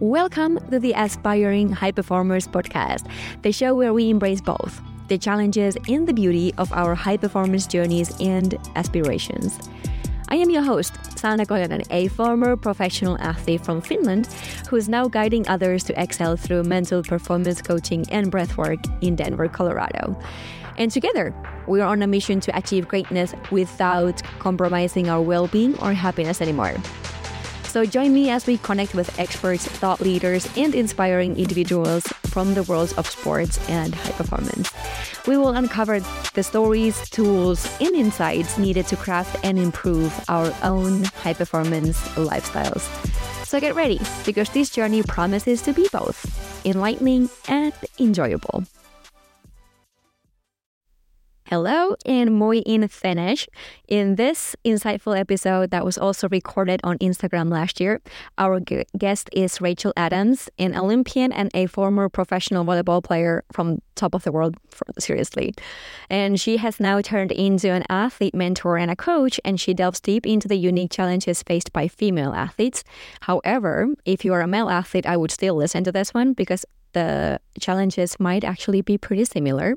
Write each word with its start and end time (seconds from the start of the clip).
Welcome 0.00 0.58
to 0.70 0.80
the 0.80 0.92
Aspiring 0.92 1.70
High 1.70 1.92
Performers 1.92 2.48
podcast, 2.48 3.08
the 3.42 3.52
show 3.52 3.76
where 3.76 3.94
we 3.94 4.10
embrace 4.10 4.40
both 4.40 4.82
the 5.06 5.16
challenges 5.16 5.76
and 5.88 6.08
the 6.08 6.12
beauty 6.12 6.52
of 6.58 6.72
our 6.72 6.96
high 6.96 7.16
performance 7.16 7.68
journeys 7.68 8.12
and 8.20 8.58
aspirations. 8.74 9.56
I 10.30 10.36
am 10.36 10.50
your 10.50 10.62
host, 10.62 10.94
Sanna 11.16 11.46
Kojonen, 11.46 11.86
a 11.90 12.08
former 12.08 12.56
professional 12.56 13.16
athlete 13.20 13.64
from 13.64 13.80
Finland 13.80 14.26
who 14.68 14.74
is 14.74 14.88
now 14.88 15.06
guiding 15.06 15.46
others 15.46 15.84
to 15.84 16.02
excel 16.02 16.36
through 16.36 16.64
mental 16.64 17.04
performance 17.04 17.62
coaching 17.62 18.04
and 18.10 18.32
breathwork 18.32 18.84
in 19.00 19.14
Denver, 19.14 19.46
Colorado. 19.46 20.20
And 20.76 20.90
together, 20.90 21.32
we 21.68 21.80
are 21.80 21.88
on 21.88 22.02
a 22.02 22.08
mission 22.08 22.40
to 22.40 22.58
achieve 22.58 22.88
greatness 22.88 23.32
without 23.52 24.22
compromising 24.40 25.08
our 25.08 25.22
well 25.22 25.46
being 25.46 25.78
or 25.78 25.92
happiness 25.92 26.40
anymore. 26.40 26.74
So 27.74 27.84
join 27.84 28.12
me 28.14 28.30
as 28.30 28.46
we 28.46 28.58
connect 28.58 28.94
with 28.94 29.18
experts, 29.18 29.66
thought 29.66 30.00
leaders, 30.00 30.46
and 30.56 30.76
inspiring 30.76 31.36
individuals 31.36 32.06
from 32.30 32.54
the 32.54 32.62
worlds 32.62 32.92
of 32.92 33.10
sports 33.10 33.58
and 33.68 33.92
high 33.92 34.12
performance. 34.12 34.70
We 35.26 35.36
will 35.36 35.48
uncover 35.48 35.98
the 36.34 36.44
stories, 36.44 37.10
tools, 37.10 37.66
and 37.80 37.96
insights 37.96 38.58
needed 38.58 38.86
to 38.86 38.96
craft 38.96 39.44
and 39.44 39.58
improve 39.58 40.14
our 40.28 40.54
own 40.62 41.02
high 41.02 41.34
performance 41.34 41.98
lifestyles. 42.14 42.86
So 43.44 43.58
get 43.58 43.74
ready 43.74 43.98
because 44.24 44.50
this 44.50 44.70
journey 44.70 45.02
promises 45.02 45.60
to 45.62 45.72
be 45.72 45.88
both 45.90 46.64
enlightening 46.64 47.28
and 47.48 47.72
enjoyable. 47.98 48.62
Hello 51.48 51.94
and 52.06 52.34
moi 52.34 52.62
in 52.64 52.88
Finnish. 52.88 53.46
In 53.86 54.14
this 54.14 54.56
insightful 54.64 55.14
episode 55.14 55.70
that 55.72 55.84
was 55.84 55.98
also 55.98 56.26
recorded 56.30 56.80
on 56.82 56.96
Instagram 57.00 57.50
last 57.50 57.80
year, 57.80 58.00
our 58.38 58.60
guest 58.96 59.28
is 59.30 59.60
Rachael 59.60 59.92
Adams, 59.94 60.48
an 60.58 60.74
Olympian 60.74 61.32
and 61.32 61.50
a 61.52 61.66
former 61.66 62.08
professional 62.08 62.64
volleyball 62.64 63.04
player 63.04 63.44
from 63.52 63.82
top 63.94 64.14
of 64.14 64.24
the 64.24 64.32
world, 64.32 64.56
seriously. 64.98 65.52
And 66.08 66.40
she 66.40 66.56
has 66.56 66.80
now 66.80 67.02
turned 67.02 67.30
into 67.30 67.70
an 67.70 67.84
athlete 67.90 68.34
mentor 68.34 68.78
and 68.78 68.90
a 68.90 68.96
coach, 68.96 69.38
and 69.44 69.60
she 69.60 69.74
delves 69.74 70.00
deep 70.00 70.24
into 70.24 70.48
the 70.48 70.56
unique 70.56 70.92
challenges 70.92 71.42
faced 71.42 71.74
by 71.74 71.88
female 71.88 72.32
athletes. 72.32 72.84
However, 73.20 73.88
if 74.06 74.24
you 74.24 74.32
are 74.32 74.40
a 74.40 74.48
male 74.48 74.70
athlete, 74.70 75.04
I 75.04 75.18
would 75.18 75.30
still 75.30 75.56
listen 75.56 75.84
to 75.84 75.92
this 75.92 76.14
one 76.14 76.32
because 76.32 76.64
the 76.94 77.38
challenges 77.60 78.18
might 78.18 78.44
actually 78.44 78.80
be 78.80 78.96
pretty 78.96 79.26
similar. 79.26 79.74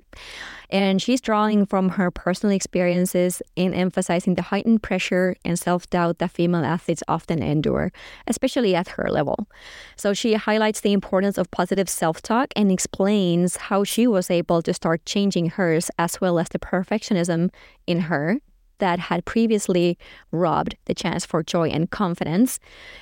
And 0.69 1.01
she's 1.01 1.21
drawing 1.21 1.65
from 1.65 1.89
her 1.89 2.11
personal 2.11 2.55
experiences 2.55 3.41
in 3.55 3.73
emphasizing 3.73 4.35
the 4.35 4.41
heightened 4.41 4.83
pressure 4.83 5.35
and 5.45 5.57
self 5.57 5.89
doubt 5.89 6.19
that 6.19 6.31
female 6.31 6.65
athletes 6.65 7.03
often 7.07 7.41
endure, 7.41 7.91
especially 8.27 8.75
at 8.75 8.89
her 8.89 9.09
level. 9.09 9.47
So 9.95 10.13
she 10.13 10.33
highlights 10.33 10.81
the 10.81 10.93
importance 10.93 11.37
of 11.37 11.49
positive 11.51 11.89
self 11.89 12.21
talk 12.21 12.49
and 12.55 12.71
explains 12.71 13.57
how 13.57 13.83
she 13.83 14.07
was 14.07 14.29
able 14.29 14.61
to 14.63 14.73
start 14.73 15.05
changing 15.05 15.51
hers 15.51 15.89
as 15.97 16.19
well 16.19 16.39
as 16.39 16.49
the 16.49 16.59
perfectionism 16.59 17.49
in 17.85 18.01
her 18.01 18.39
that 18.79 18.99
had 18.99 19.25
previously 19.25 19.97
robbed 20.31 20.75
the 20.85 20.93
chance 20.93 21.25
for 21.25 21.43
joy 21.43 21.69
and 21.69 21.89
confidence. 21.89 22.59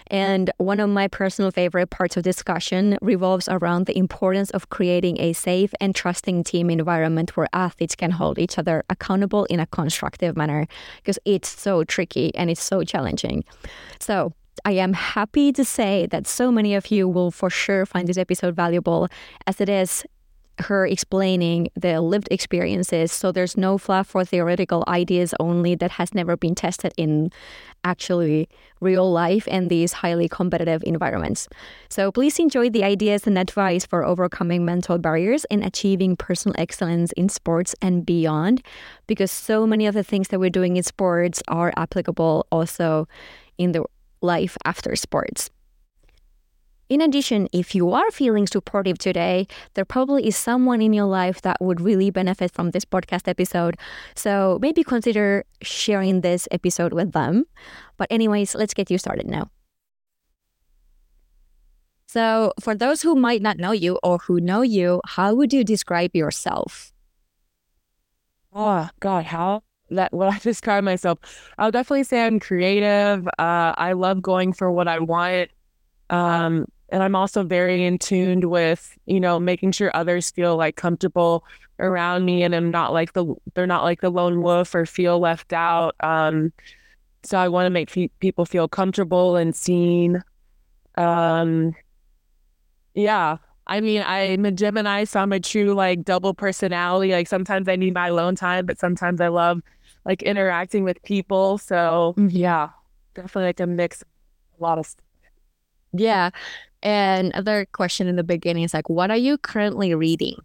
And 0.08 0.52
one 0.58 0.80
of 0.80 0.90
my 0.90 1.08
personal 1.08 1.52
favorite 1.52 1.90
parts 1.90 2.18
of 2.18 2.24
discussion 2.24 2.98
revolves 3.02 3.48
around 3.50 3.86
the 3.86 3.98
importance 3.98 4.50
of 4.52 4.70
creating 4.70 5.20
a 5.20 5.34
safe 5.34 5.74
and 5.80 5.96
trusting 5.96 6.44
team 6.44 6.70
environment 6.70 7.36
where 7.36 7.48
athletes 7.54 7.96
can 7.96 8.12
hold 8.12 8.40
each 8.40 8.58
other 8.58 8.84
accountable 8.90 9.46
in 9.46 9.60
a 9.60 9.68
constructive 9.68 10.36
manner 10.36 10.68
because 10.98 11.20
it's 11.26 11.50
so 11.50 11.84
tricky 11.84 12.34
and 12.36 12.50
it's 12.50 12.64
so 12.64 12.84
challenging. 12.84 13.44
So, 14.00 14.34
I 14.64 14.72
am 14.72 14.94
happy 14.94 15.52
to 15.52 15.66
say 15.66 16.08
that 16.12 16.28
so 16.28 16.52
many 16.52 16.76
of 16.76 16.90
you 16.90 17.10
will 17.10 17.30
for 17.30 17.50
sure 17.50 17.86
find 17.86 18.08
this 18.08 18.18
episode 18.18 18.56
valuable 18.56 19.10
as 19.46 19.60
it 19.60 19.68
is 19.68 20.06
her 20.60 20.86
explaining 20.86 21.70
the 21.76 22.02
lived 22.02 22.28
experiences. 22.32 23.12
So 23.12 23.32
there's 23.32 23.58
no 23.58 23.78
fluff 23.78 24.16
or 24.16 24.24
theoretical 24.24 24.84
ideas 24.88 25.34
only 25.40 25.76
that 25.76 25.92
has 25.92 26.14
never 26.14 26.38
been 26.38 26.56
tested 26.56 26.94
in 26.98 27.32
actually 27.84 28.50
real 28.82 29.12
life 29.12 29.48
and 29.52 29.70
these 29.70 29.94
highly 29.94 30.28
competitive 30.28 30.82
environments. 30.84 31.48
So 31.90 32.12
please 32.12 32.40
enjoy 32.40 32.70
the 32.70 32.84
ideas 32.84 33.28
and 33.28 33.38
advice 33.38 33.86
for 33.86 34.04
overcoming 34.04 34.66
mental 34.66 34.98
barriers 34.98 35.46
and 35.46 35.64
achieving 35.64 36.16
personal 36.16 36.56
excellence 36.58 37.12
in 37.14 37.30
sports 37.30 37.76
and 37.82 38.06
beyond, 38.06 38.62
because 39.08 39.32
so 39.32 39.68
many 39.68 39.86
of 39.86 39.94
the 39.94 40.04
things 40.04 40.30
that 40.30 40.40
we're 40.40 40.50
doing 40.50 40.78
in 40.78 40.84
sports 40.84 41.44
are 41.48 41.74
applicable 41.78 42.48
also 42.52 43.08
in 43.58 43.72
the 43.72 43.84
life 44.22 44.58
after 44.66 44.96
sports. 44.96 45.50
In 46.88 47.02
addition, 47.02 47.48
if 47.52 47.74
you 47.74 47.92
are 47.92 48.12
feeling 48.12 48.46
supportive 48.46 49.00
today, 49.00 49.48
there 49.74 49.86
probably 49.86 50.28
is 50.28 50.38
someone 50.38 50.82
in 50.82 50.94
your 50.94 51.06
life 51.06 51.42
that 51.42 51.58
would 51.60 51.82
really 51.82 52.12
benefit 52.12 52.52
from 52.52 52.72
this 52.72 52.86
podcast 52.86 53.28
episode. 53.28 53.76
So 54.16 54.60
maybe 54.62 54.84
consider 54.84 55.46
sharing 55.64 56.22
this 56.22 56.48
episode 56.52 56.94
with 56.94 57.12
them. 57.14 57.46
But, 57.98 58.08
anyways, 58.12 58.54
let's 58.54 58.76
get 58.76 58.92
you 58.92 59.00
started 59.00 59.26
now. 59.26 59.50
So, 62.06 62.54
for 62.62 62.76
those 62.76 63.02
who 63.02 63.16
might 63.16 63.42
not 63.42 63.58
know 63.58 63.72
you 63.72 64.00
or 64.04 64.20
who 64.20 64.40
know 64.40 64.62
you, 64.62 65.02
how 65.06 65.34
would 65.34 65.52
you 65.52 65.64
describe 65.64 66.16
yourself? 66.16 66.94
Oh, 68.54 68.90
God, 69.00 69.26
how 69.26 69.64
that 69.90 70.14
what 70.14 70.32
I 70.34 70.38
describe 70.44 70.84
myself. 70.84 71.20
I'll 71.58 71.72
definitely 71.72 72.04
say 72.04 72.26
I'm 72.26 72.40
creative. 72.40 73.28
Uh, 73.40 73.74
I 73.76 73.94
love 73.94 74.22
going 74.22 74.54
for 74.54 74.72
what 74.72 74.88
I 74.88 75.00
want. 75.00 75.50
Um, 76.10 76.68
and 76.90 77.02
I'm 77.02 77.16
also 77.16 77.44
very 77.44 77.84
in 77.86 77.98
tuned 77.98 78.46
with, 78.46 78.98
you 79.06 79.20
know, 79.20 79.40
making 79.40 79.72
sure 79.72 79.96
others 79.96 80.32
feel 80.32 80.56
like 80.56 80.76
comfortable 80.76 81.44
around 81.80 82.26
me 82.26 82.44
and 82.44 82.56
I'm 82.56 82.72
not 82.72 82.94
like 82.94 83.14
the, 83.14 83.34
they're 83.54 83.68
not 83.68 83.84
like 83.84 84.02
the 84.02 84.10
lone 84.10 84.42
wolf 84.42 84.74
or 84.76 84.86
feel 84.86 85.20
left 85.20 85.52
out. 85.52 85.96
Um, 86.00 86.54
so 87.24 87.38
I 87.38 87.48
want 87.48 87.66
to 87.66 87.72
make 87.72 87.90
fe- 87.90 88.12
people 88.20 88.46
feel 88.46 88.68
comfortable 88.68 89.36
and 89.36 89.56
seen. 89.56 90.24
Um, 90.96 91.76
yeah. 92.94 93.38
I 93.68 93.82
mean, 93.82 94.04
I'm 94.06 94.46
a 94.46 94.52
Gemini, 94.52 95.06
so 95.06 95.20
I'm 95.20 95.34
a 95.34 95.40
true 95.40 95.74
like 95.74 96.04
double 96.04 96.36
personality. 96.36 97.12
Like 97.14 97.28
sometimes 97.28 97.68
I 97.68 97.76
need 97.76 97.96
my 97.96 98.10
alone 98.10 98.36
time, 98.36 98.68
but 98.68 98.78
sometimes 98.78 99.20
I 99.20 99.30
love 99.30 99.62
like 100.06 100.22
interacting 100.22 100.84
with 100.84 101.02
people. 101.02 101.58
So 101.58 102.14
mm-hmm. 102.16 102.28
yeah, 102.30 102.70
definitely 103.16 103.46
like 103.46 103.60
a 103.60 103.66
mix, 103.66 104.04
a 104.60 104.64
lot 104.64 104.78
of. 104.78 104.86
Stuff. 104.86 105.04
Yeah. 105.94 106.30
And 106.84 107.34
other 107.34 107.66
question 107.72 108.08
in 108.08 108.16
the 108.16 108.24
beginning 108.24 108.64
is 108.64 108.74
like, 108.74 108.90
what 108.90 109.10
are 109.10 109.18
you 109.18 109.38
currently 109.38 109.96
reading? 109.96 110.36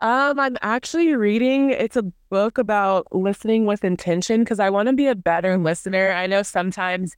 Um, 0.00 0.40
I'm 0.40 0.56
actually 0.62 1.14
reading. 1.14 1.70
It's 1.70 1.96
a 1.96 2.04
book 2.30 2.56
about 2.56 3.06
listening 3.14 3.66
with 3.66 3.84
intention 3.84 4.40
because 4.40 4.58
I 4.58 4.70
want 4.70 4.88
to 4.88 4.94
be 4.94 5.06
a 5.06 5.14
better 5.14 5.58
listener. 5.58 6.10
I 6.12 6.26
know 6.26 6.42
sometimes 6.42 7.14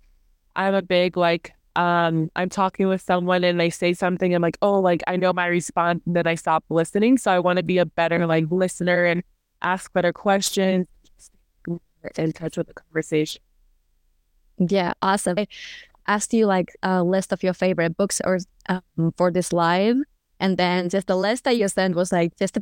I'm 0.56 0.75
a 0.75 0.83
big 0.83 1.16
like 1.16 1.53
um 1.75 2.31
I'm 2.37 2.50
talking 2.50 2.88
with 2.88 3.00
someone 3.00 3.44
and 3.44 3.59
they 3.59 3.71
say 3.71 3.94
something 3.94 4.34
I'm 4.34 4.43
like, 4.43 4.59
oh, 4.62 4.81
like 4.81 5.03
I 5.06 5.16
know 5.16 5.33
my 5.33 5.47
response, 5.47 6.03
and 6.06 6.16
then 6.16 6.27
I 6.27 6.34
stop 6.34 6.65
listening. 6.71 7.19
So 7.19 7.31
I 7.31 7.39
want 7.39 7.59
to 7.59 7.62
be 7.62 7.78
a 7.78 7.87
better 7.87 8.27
like 8.27 8.47
listener 8.50 9.04
and 9.04 9.22
ask 9.62 9.93
better 9.93 10.12
questions, 10.12 10.89
in 12.16 12.33
touch 12.33 12.56
with 12.56 12.66
the 12.66 12.75
conversation. 12.75 13.41
Yeah, 14.59 14.93
awesome 15.00 15.37
asked 16.07 16.35
you 16.35 16.47
like 16.47 16.75
a 16.83 17.03
list 17.03 17.33
of 17.33 17.43
your 17.43 17.55
favorite 17.55 17.97
books 17.97 18.21
or 18.25 18.39
um, 18.69 19.13
for 19.17 19.31
this 19.31 19.53
live, 19.53 19.97
and 20.41 20.57
then 20.57 20.89
just 20.89 21.07
the 21.07 21.17
list 21.17 21.45
that 21.45 21.57
you 21.57 21.69
sent 21.69 21.95
was 21.95 22.13
like 22.13 22.37
just 22.39 22.59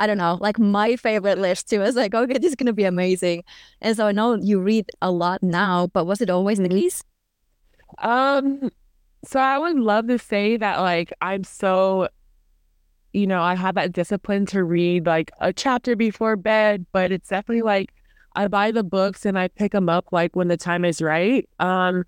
I 0.00 0.06
don't 0.06 0.18
know, 0.18 0.38
like 0.40 0.58
my 0.58 0.96
favorite 0.96 1.38
list 1.38 1.68
too. 1.68 1.80
I 1.80 1.84
was 1.84 1.96
like, 1.96 2.14
okay, 2.14 2.38
this 2.38 2.50
is 2.50 2.56
gonna 2.56 2.72
be 2.72 2.84
amazing. 2.84 3.44
And 3.80 3.96
so 3.96 4.06
I 4.06 4.12
know 4.12 4.34
you 4.34 4.60
read 4.60 4.90
a 5.00 5.10
lot 5.10 5.42
now, 5.42 5.88
but 5.88 6.06
was 6.06 6.20
it 6.20 6.30
always 6.30 6.58
in 6.58 6.64
the 6.64 6.70
case? 6.70 7.02
Um, 7.98 8.70
so 9.24 9.38
I 9.38 9.58
would 9.58 9.78
love 9.78 10.08
to 10.08 10.18
say 10.18 10.56
that 10.56 10.80
like 10.80 11.12
I'm 11.20 11.44
so, 11.44 12.08
you 13.12 13.26
know, 13.26 13.42
I 13.42 13.54
have 13.54 13.74
that 13.74 13.92
discipline 13.92 14.46
to 14.46 14.64
read 14.64 15.06
like 15.06 15.30
a 15.40 15.52
chapter 15.52 15.94
before 15.94 16.36
bed, 16.36 16.86
but 16.92 17.12
it's 17.12 17.28
definitely 17.28 17.62
like 17.62 17.92
I 18.34 18.48
buy 18.48 18.70
the 18.70 18.82
books 18.82 19.26
and 19.26 19.38
I 19.38 19.48
pick 19.48 19.72
them 19.72 19.88
up 19.88 20.06
like 20.12 20.34
when 20.34 20.48
the 20.48 20.56
time 20.56 20.84
is 20.84 21.02
right. 21.02 21.48
Um, 21.58 22.04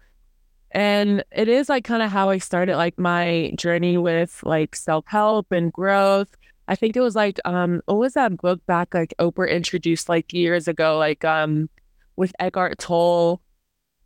and 0.75 1.25
it 1.31 1.49
is 1.49 1.69
like 1.69 1.85
kind 1.85 2.03
of 2.03 2.11
how 2.11 2.31
I 2.31 2.39
started 2.39 2.77
like 2.77 2.99
my 2.99 3.53
journey 3.57 3.97
with 3.97 4.41
like 4.43 4.75
self 4.75 5.07
help 5.07 5.53
and 5.53 5.73
growth. 5.73 6.37
I 6.67 6.75
think 6.75 6.97
it 6.97 7.01
was 7.01 7.15
like 7.15 7.39
um 7.45 7.81
what 7.87 7.99
was 7.99 8.15
that 8.15 8.37
book 8.39 8.61
back 8.67 8.93
like 8.93 9.15
Oprah 9.21 9.51
introduced 9.51 10.09
like 10.09 10.33
years 10.33 10.67
ago, 10.67 10.99
like 10.99 11.25
um 11.25 11.71
with 12.17 12.33
Eckhart 12.41 12.79
Tolle. 12.79 13.41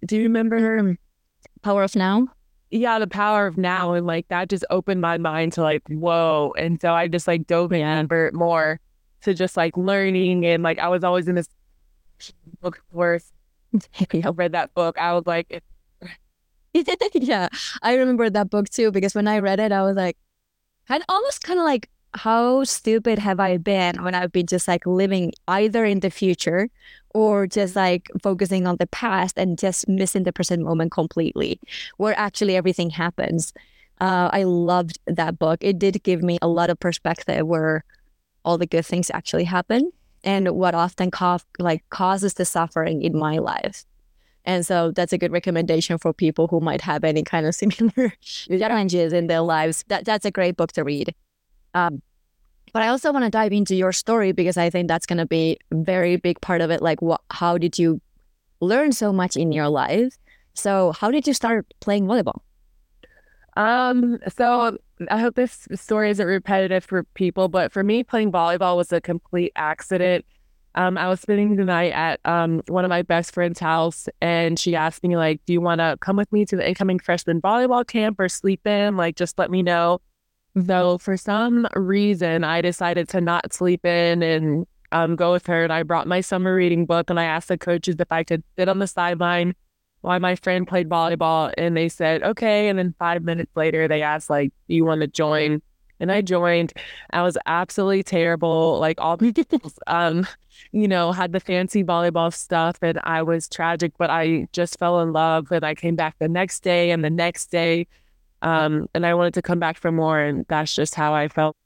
Do 0.06 0.16
you 0.16 0.24
remember 0.24 0.60
her? 0.60 0.98
Power 1.62 1.82
of 1.82 1.96
Now? 1.96 2.28
Yeah, 2.70 2.98
the 2.98 3.06
power 3.06 3.46
of 3.46 3.56
now. 3.56 3.94
And 3.94 4.06
like 4.06 4.28
that 4.28 4.50
just 4.50 4.64
opened 4.68 5.00
my 5.00 5.16
mind 5.16 5.54
to 5.54 5.62
like, 5.62 5.82
whoa. 5.88 6.52
And 6.58 6.78
so 6.80 6.92
I 6.92 7.08
just 7.08 7.26
like 7.26 7.46
dove 7.46 7.72
in 7.72 8.08
more 8.34 8.78
to 9.22 9.32
just 9.32 9.56
like 9.56 9.76
learning 9.76 10.44
and 10.44 10.62
like 10.62 10.78
I 10.78 10.88
was 10.88 11.02
always 11.02 11.28
in 11.28 11.34
this 11.34 11.48
book 12.60 12.82
course. 12.92 13.32
I 14.12 14.28
read 14.28 14.52
that 14.52 14.74
book. 14.74 14.98
I 14.98 15.14
was 15.14 15.26
like 15.26 15.62
yeah, 17.14 17.48
I 17.82 17.94
remember 17.94 18.30
that 18.30 18.50
book 18.50 18.68
too 18.68 18.90
because 18.90 19.14
when 19.14 19.28
I 19.28 19.38
read 19.38 19.60
it, 19.60 19.72
I 19.72 19.82
was 19.82 19.96
like, 19.96 20.16
and 20.88 21.04
almost 21.08 21.44
kind 21.44 21.58
of 21.58 21.64
like, 21.64 21.88
how 22.14 22.64
stupid 22.64 23.18
have 23.18 23.38
I 23.38 23.58
been 23.58 24.02
when 24.02 24.14
I've 24.14 24.32
been 24.32 24.46
just 24.46 24.66
like 24.66 24.86
living 24.86 25.32
either 25.46 25.84
in 25.84 26.00
the 26.00 26.10
future 26.10 26.70
or 27.10 27.46
just 27.46 27.76
like 27.76 28.10
focusing 28.22 28.66
on 28.66 28.76
the 28.78 28.86
past 28.86 29.38
and 29.38 29.58
just 29.58 29.86
missing 29.88 30.22
the 30.22 30.32
present 30.32 30.62
moment 30.62 30.90
completely, 30.90 31.60
where 31.98 32.18
actually 32.18 32.56
everything 32.56 32.90
happens. 32.90 33.52
Uh, 34.00 34.30
I 34.32 34.44
loved 34.44 34.98
that 35.06 35.38
book. 35.38 35.58
It 35.60 35.78
did 35.78 36.02
give 36.02 36.22
me 36.22 36.38
a 36.40 36.48
lot 36.48 36.70
of 36.70 36.80
perspective 36.80 37.46
where 37.46 37.84
all 38.44 38.56
the 38.56 38.66
good 38.66 38.86
things 38.86 39.10
actually 39.12 39.44
happen 39.44 39.92
and 40.24 40.50
what 40.52 40.74
often 40.74 41.10
co- 41.10 41.38
like 41.58 41.88
causes 41.90 42.34
the 42.34 42.44
suffering 42.44 43.02
in 43.02 43.16
my 43.16 43.38
life. 43.38 43.84
And 44.48 44.64
so 44.64 44.92
that's 44.92 45.12
a 45.12 45.18
good 45.18 45.30
recommendation 45.30 45.98
for 45.98 46.14
people 46.14 46.48
who 46.48 46.58
might 46.60 46.80
have 46.80 47.04
any 47.04 47.22
kind 47.22 47.46
of 47.46 47.54
similar 47.62 48.14
challenges 48.22 49.12
in 49.12 49.26
their 49.26 49.42
lives. 49.42 49.84
That 49.88 50.06
that's 50.06 50.24
a 50.24 50.30
great 50.30 50.56
book 50.56 50.72
to 50.72 50.82
read. 50.82 51.14
Um, 51.74 52.00
but 52.72 52.82
I 52.82 52.88
also 52.88 53.12
want 53.12 53.26
to 53.26 53.30
dive 53.30 53.52
into 53.52 53.76
your 53.76 53.92
story 53.92 54.32
because 54.32 54.56
I 54.56 54.70
think 54.70 54.88
that's 54.88 55.04
going 55.04 55.18
to 55.18 55.26
be 55.26 55.58
a 55.70 55.76
very 55.76 56.16
big 56.16 56.40
part 56.40 56.62
of 56.62 56.70
it. 56.70 56.80
Like, 56.80 57.02
what? 57.02 57.20
How 57.30 57.58
did 57.58 57.78
you 57.78 58.00
learn 58.60 58.92
so 58.92 59.12
much 59.12 59.36
in 59.36 59.52
your 59.52 59.68
life? 59.68 60.16
So, 60.54 60.92
how 60.92 61.10
did 61.10 61.26
you 61.26 61.34
start 61.34 61.66
playing 61.80 62.06
volleyball? 62.06 62.40
Um, 63.58 64.18
so 64.34 64.78
I 65.10 65.18
hope 65.18 65.34
this 65.34 65.68
story 65.74 66.10
isn't 66.10 66.26
repetitive 66.26 66.84
for 66.84 67.04
people, 67.14 67.48
but 67.48 67.70
for 67.70 67.84
me, 67.84 68.02
playing 68.02 68.32
volleyball 68.32 68.76
was 68.76 68.92
a 68.92 69.00
complete 69.00 69.52
accident. 69.56 70.24
Um, 70.78 70.96
I 70.96 71.08
was 71.08 71.20
spending 71.20 71.56
the 71.56 71.64
night 71.64 71.92
at 71.92 72.20
um 72.24 72.62
one 72.68 72.84
of 72.84 72.88
my 72.88 73.02
best 73.02 73.34
friend's 73.34 73.58
house, 73.58 74.08
and 74.20 74.58
she 74.58 74.76
asked 74.76 75.02
me 75.02 75.16
like, 75.16 75.40
"Do 75.44 75.52
you 75.52 75.60
want 75.60 75.80
to 75.80 75.98
come 76.00 76.16
with 76.16 76.32
me 76.32 76.46
to 76.46 76.56
the 76.56 76.66
incoming 76.66 77.00
freshman 77.00 77.42
volleyball 77.42 77.84
camp 77.86 78.20
or 78.20 78.28
sleep 78.28 78.64
in? 78.64 78.96
Like, 78.96 79.16
just 79.16 79.38
let 79.38 79.50
me 79.50 79.62
know." 79.62 80.00
Though 80.54 80.96
for 80.98 81.16
some 81.16 81.66
reason, 81.74 82.44
I 82.44 82.62
decided 82.62 83.08
to 83.10 83.20
not 83.20 83.52
sleep 83.52 83.84
in 83.84 84.22
and 84.22 84.66
um 84.92 85.16
go 85.16 85.32
with 85.32 85.46
her, 85.48 85.64
and 85.64 85.72
I 85.72 85.82
brought 85.82 86.06
my 86.06 86.20
summer 86.20 86.54
reading 86.54 86.86
book, 86.86 87.10
and 87.10 87.18
I 87.18 87.24
asked 87.24 87.48
the 87.48 87.58
coaches 87.58 87.96
if 87.98 88.12
I 88.12 88.22
could 88.22 88.44
sit 88.56 88.68
on 88.68 88.78
the 88.78 88.86
sideline 88.86 89.54
while 90.02 90.20
my 90.20 90.36
friend 90.36 90.66
played 90.66 90.88
volleyball 90.88 91.52
and 91.58 91.76
they 91.76 91.88
said, 91.88 92.22
okay. 92.22 92.68
And 92.68 92.78
then 92.78 92.94
five 93.00 93.24
minutes 93.24 93.50
later, 93.56 93.88
they 93.88 94.02
asked, 94.02 94.30
like, 94.30 94.52
do 94.68 94.74
you 94.76 94.84
want 94.84 95.00
to 95.00 95.08
join? 95.08 95.60
And 96.00 96.12
I 96.12 96.20
joined. 96.20 96.72
I 97.10 97.22
was 97.22 97.36
absolutely 97.46 98.02
terrible. 98.02 98.78
Like 98.78 99.00
all 99.00 99.16
people, 99.16 99.72
um, 99.86 100.26
you 100.72 100.88
know, 100.88 101.12
had 101.12 101.32
the 101.32 101.40
fancy 101.40 101.82
volleyball 101.82 102.32
stuff 102.32 102.78
and 102.82 103.00
I 103.04 103.22
was 103.22 103.48
tragic, 103.48 103.92
but 103.98 104.10
I 104.10 104.48
just 104.52 104.78
fell 104.78 105.00
in 105.00 105.12
love. 105.12 105.50
And 105.50 105.64
I 105.64 105.74
came 105.74 105.96
back 105.96 106.16
the 106.18 106.28
next 106.28 106.60
day 106.60 106.90
and 106.90 107.04
the 107.04 107.10
next 107.10 107.46
day. 107.46 107.86
Um, 108.42 108.88
and 108.94 109.04
I 109.04 109.14
wanted 109.14 109.34
to 109.34 109.42
come 109.42 109.58
back 109.58 109.76
for 109.76 109.90
more. 109.90 110.20
And 110.20 110.46
that's 110.48 110.74
just 110.74 110.94
how 110.94 111.14
I 111.14 111.28
felt. 111.28 111.56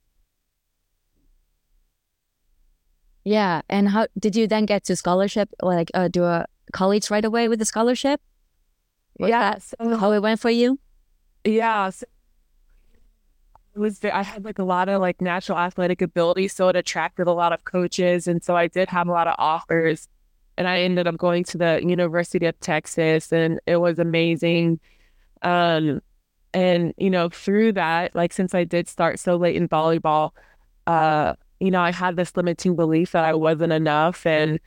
Yeah. 3.25 3.63
And 3.69 3.89
how 3.89 4.07
did 4.19 4.35
you 4.35 4.47
then 4.47 4.67
get 4.67 4.85
to 4.85 4.97
scholarship, 4.97 5.49
like 5.63 5.91
uh, 5.95 6.09
do 6.09 6.25
a 6.25 6.47
college 6.73 7.11
right 7.11 7.25
away 7.25 7.49
with 7.49 7.59
the 7.59 7.65
scholarship? 7.65 8.21
Was 9.19 9.29
yeah. 9.29 9.59
So, 9.59 9.97
how 9.97 10.13
it 10.13 10.23
went 10.23 10.41
for 10.41 10.51
you? 10.51 10.79
Yeah. 11.45 11.91
So 11.91 12.07
it 13.75 13.79
was 13.79 14.05
I 14.05 14.23
had 14.23 14.45
like 14.45 14.59
a 14.59 14.65
lot 14.65 14.89
of 14.89 15.01
like 15.01 15.21
natural 15.21 15.59
athletic 15.59 16.03
ability, 16.03 16.49
so 16.49 16.69
it 16.69 16.77
attracted 16.77 17.27
a 17.27 17.33
lot 17.33 17.53
of 17.53 17.65
coaches, 17.65 18.27
and 18.27 18.43
so 18.43 18.57
I 18.57 18.67
did 18.69 18.89
have 18.89 19.09
a 19.09 19.13
lot 19.13 19.27
of 19.27 19.35
offers. 19.39 20.09
And 20.59 20.69
I 20.69 20.81
ended 20.81 21.07
up 21.07 21.17
going 21.17 21.45
to 21.45 21.59
the 21.59 21.81
University 21.83 22.45
of 22.45 22.59
Texas, 22.61 23.33
and 23.33 23.59
it 23.67 23.79
was 23.79 23.99
amazing. 23.99 24.81
Um, 25.41 26.03
and 26.53 26.93
you 26.99 27.11
know, 27.11 27.31
through 27.31 27.73
that, 27.73 28.15
like 28.15 28.33
since 28.33 28.55
I 28.55 28.65
did 28.65 28.89
start 28.89 29.19
so 29.19 29.37
late 29.37 29.57
in 29.57 29.69
volleyball, 29.69 30.33
uh, 30.87 31.35
you 31.61 31.71
know, 31.71 31.81
I 31.81 31.93
had 31.93 32.17
this 32.17 32.37
limiting 32.37 32.77
belief 32.77 33.13
that 33.13 33.25
I 33.25 33.35
wasn't 33.35 33.73
enough, 33.73 34.27
and 34.27 34.61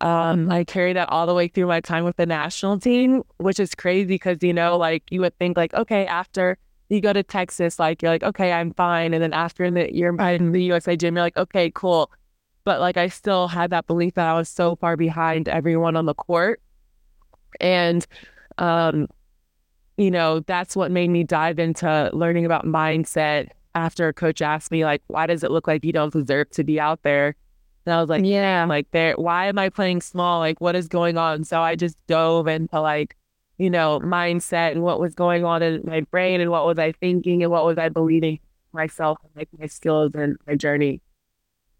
um, 0.00 0.50
I 0.50 0.64
carried 0.64 0.96
that 0.96 1.08
all 1.10 1.26
the 1.26 1.34
way 1.34 1.48
through 1.48 1.66
my 1.66 1.80
time 1.80 2.04
with 2.04 2.16
the 2.16 2.26
national 2.26 2.78
team, 2.78 3.22
which 3.36 3.60
is 3.60 3.74
crazy 3.74 4.06
because, 4.06 4.38
you 4.42 4.52
know, 4.52 4.76
like 4.78 5.04
you 5.10 5.20
would 5.20 5.36
think 5.38 5.56
like, 5.56 5.74
okay, 5.74 6.06
after 6.06 6.58
you 6.90 7.00
go 7.00 7.12
to 7.12 7.22
Texas, 7.22 7.78
like 7.78 8.02
you're 8.02 8.10
like, 8.10 8.24
okay, 8.24 8.52
I'm 8.52 8.74
fine. 8.74 9.14
And 9.14 9.22
then 9.22 9.32
after 9.32 9.64
in 9.64 9.74
the, 9.74 9.94
you're 9.94 10.14
in 10.20 10.52
the 10.52 10.62
USA 10.64 10.96
gym, 10.96 11.14
you're 11.14 11.24
like, 11.24 11.36
okay, 11.36 11.70
cool. 11.74 12.10
But 12.64 12.80
like 12.80 12.96
I 12.96 13.08
still 13.08 13.48
had 13.48 13.70
that 13.70 13.86
belief 13.86 14.14
that 14.14 14.26
I 14.26 14.34
was 14.34 14.48
so 14.48 14.76
far 14.76 14.96
behind 14.96 15.48
everyone 15.48 15.96
on 15.96 16.06
the 16.06 16.14
court. 16.14 16.60
And, 17.60 18.06
um, 18.58 19.08
you 19.96 20.10
know, 20.10 20.40
that's 20.40 20.74
what 20.74 20.90
made 20.90 21.10
me 21.10 21.24
dive 21.24 21.58
into 21.58 22.10
learning 22.12 22.44
about 22.44 22.64
mindset 22.64 23.48
after 23.74 24.08
a 24.08 24.12
coach 24.12 24.42
asked 24.42 24.72
me, 24.72 24.84
like, 24.84 25.02
why 25.06 25.26
does 25.26 25.44
it 25.44 25.50
look 25.50 25.68
like 25.68 25.84
you 25.84 25.92
don't 25.92 26.12
deserve 26.12 26.50
to 26.50 26.64
be 26.64 26.80
out 26.80 27.02
there? 27.02 27.36
And 27.86 27.94
I 27.94 28.00
was 28.00 28.10
like, 28.10 28.24
yeah, 28.24 28.64
like 28.66 28.90
there, 28.90 29.14
why 29.14 29.46
am 29.46 29.58
I 29.58 29.68
playing 29.68 30.00
small? 30.00 30.40
Like, 30.40 30.60
what 30.60 30.74
is 30.74 30.88
going 30.88 31.16
on? 31.16 31.44
So 31.44 31.60
I 31.60 31.76
just 31.76 31.96
dove 32.06 32.48
into 32.48 32.80
like, 32.80 33.16
you 33.60 33.68
know, 33.68 34.00
mindset 34.00 34.72
and 34.72 34.82
what 34.82 34.98
was 34.98 35.14
going 35.14 35.44
on 35.44 35.62
in 35.62 35.82
my 35.84 36.00
brain 36.00 36.40
and 36.40 36.50
what 36.50 36.64
was 36.64 36.78
I 36.78 36.92
thinking 36.92 37.42
and 37.42 37.52
what 37.52 37.66
was 37.66 37.76
I 37.76 37.90
believing 37.90 38.40
myself, 38.72 39.18
like 39.36 39.50
my 39.58 39.66
skills 39.66 40.12
and 40.14 40.38
my 40.46 40.54
journey. 40.54 41.02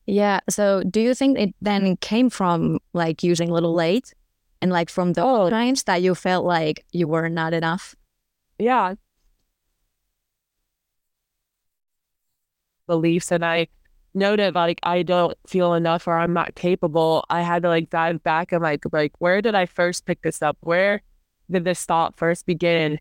Yeah. 0.04 0.40
So 0.50 0.82
do 0.82 1.00
you 1.00 1.14
think 1.14 1.38
it 1.38 1.54
then 1.62 1.96
came 1.96 2.28
from 2.28 2.80
like 2.92 3.22
using 3.22 3.50
Little 3.50 3.72
Late 3.72 4.12
and 4.60 4.70
like 4.70 4.90
from 4.90 5.14
the 5.14 5.24
oh. 5.24 5.48
times 5.48 5.84
that 5.84 6.02
you 6.02 6.14
felt 6.14 6.44
like 6.44 6.84
you 6.92 7.08
were 7.08 7.30
not 7.30 7.54
enough? 7.54 7.94
Yeah. 8.58 8.96
Beliefs 12.86 13.32
and 13.32 13.42
I 13.42 13.68
noted 14.12 14.54
like 14.54 14.80
I 14.82 15.02
don't 15.02 15.38
feel 15.46 15.72
enough 15.72 16.06
or 16.06 16.18
I'm 16.18 16.34
not 16.34 16.56
capable, 16.56 17.24
I 17.30 17.40
had 17.40 17.62
to 17.62 17.70
like 17.70 17.88
dive 17.88 18.22
back 18.22 18.52
and 18.52 18.62
like 18.62 18.84
like 18.92 19.12
where 19.18 19.40
did 19.40 19.54
I 19.54 19.64
first 19.64 20.04
pick 20.04 20.20
this 20.20 20.42
up? 20.42 20.58
Where 20.60 21.00
did 21.50 21.64
this 21.64 21.84
thought 21.84 22.16
first 22.16 22.46
begin? 22.46 22.98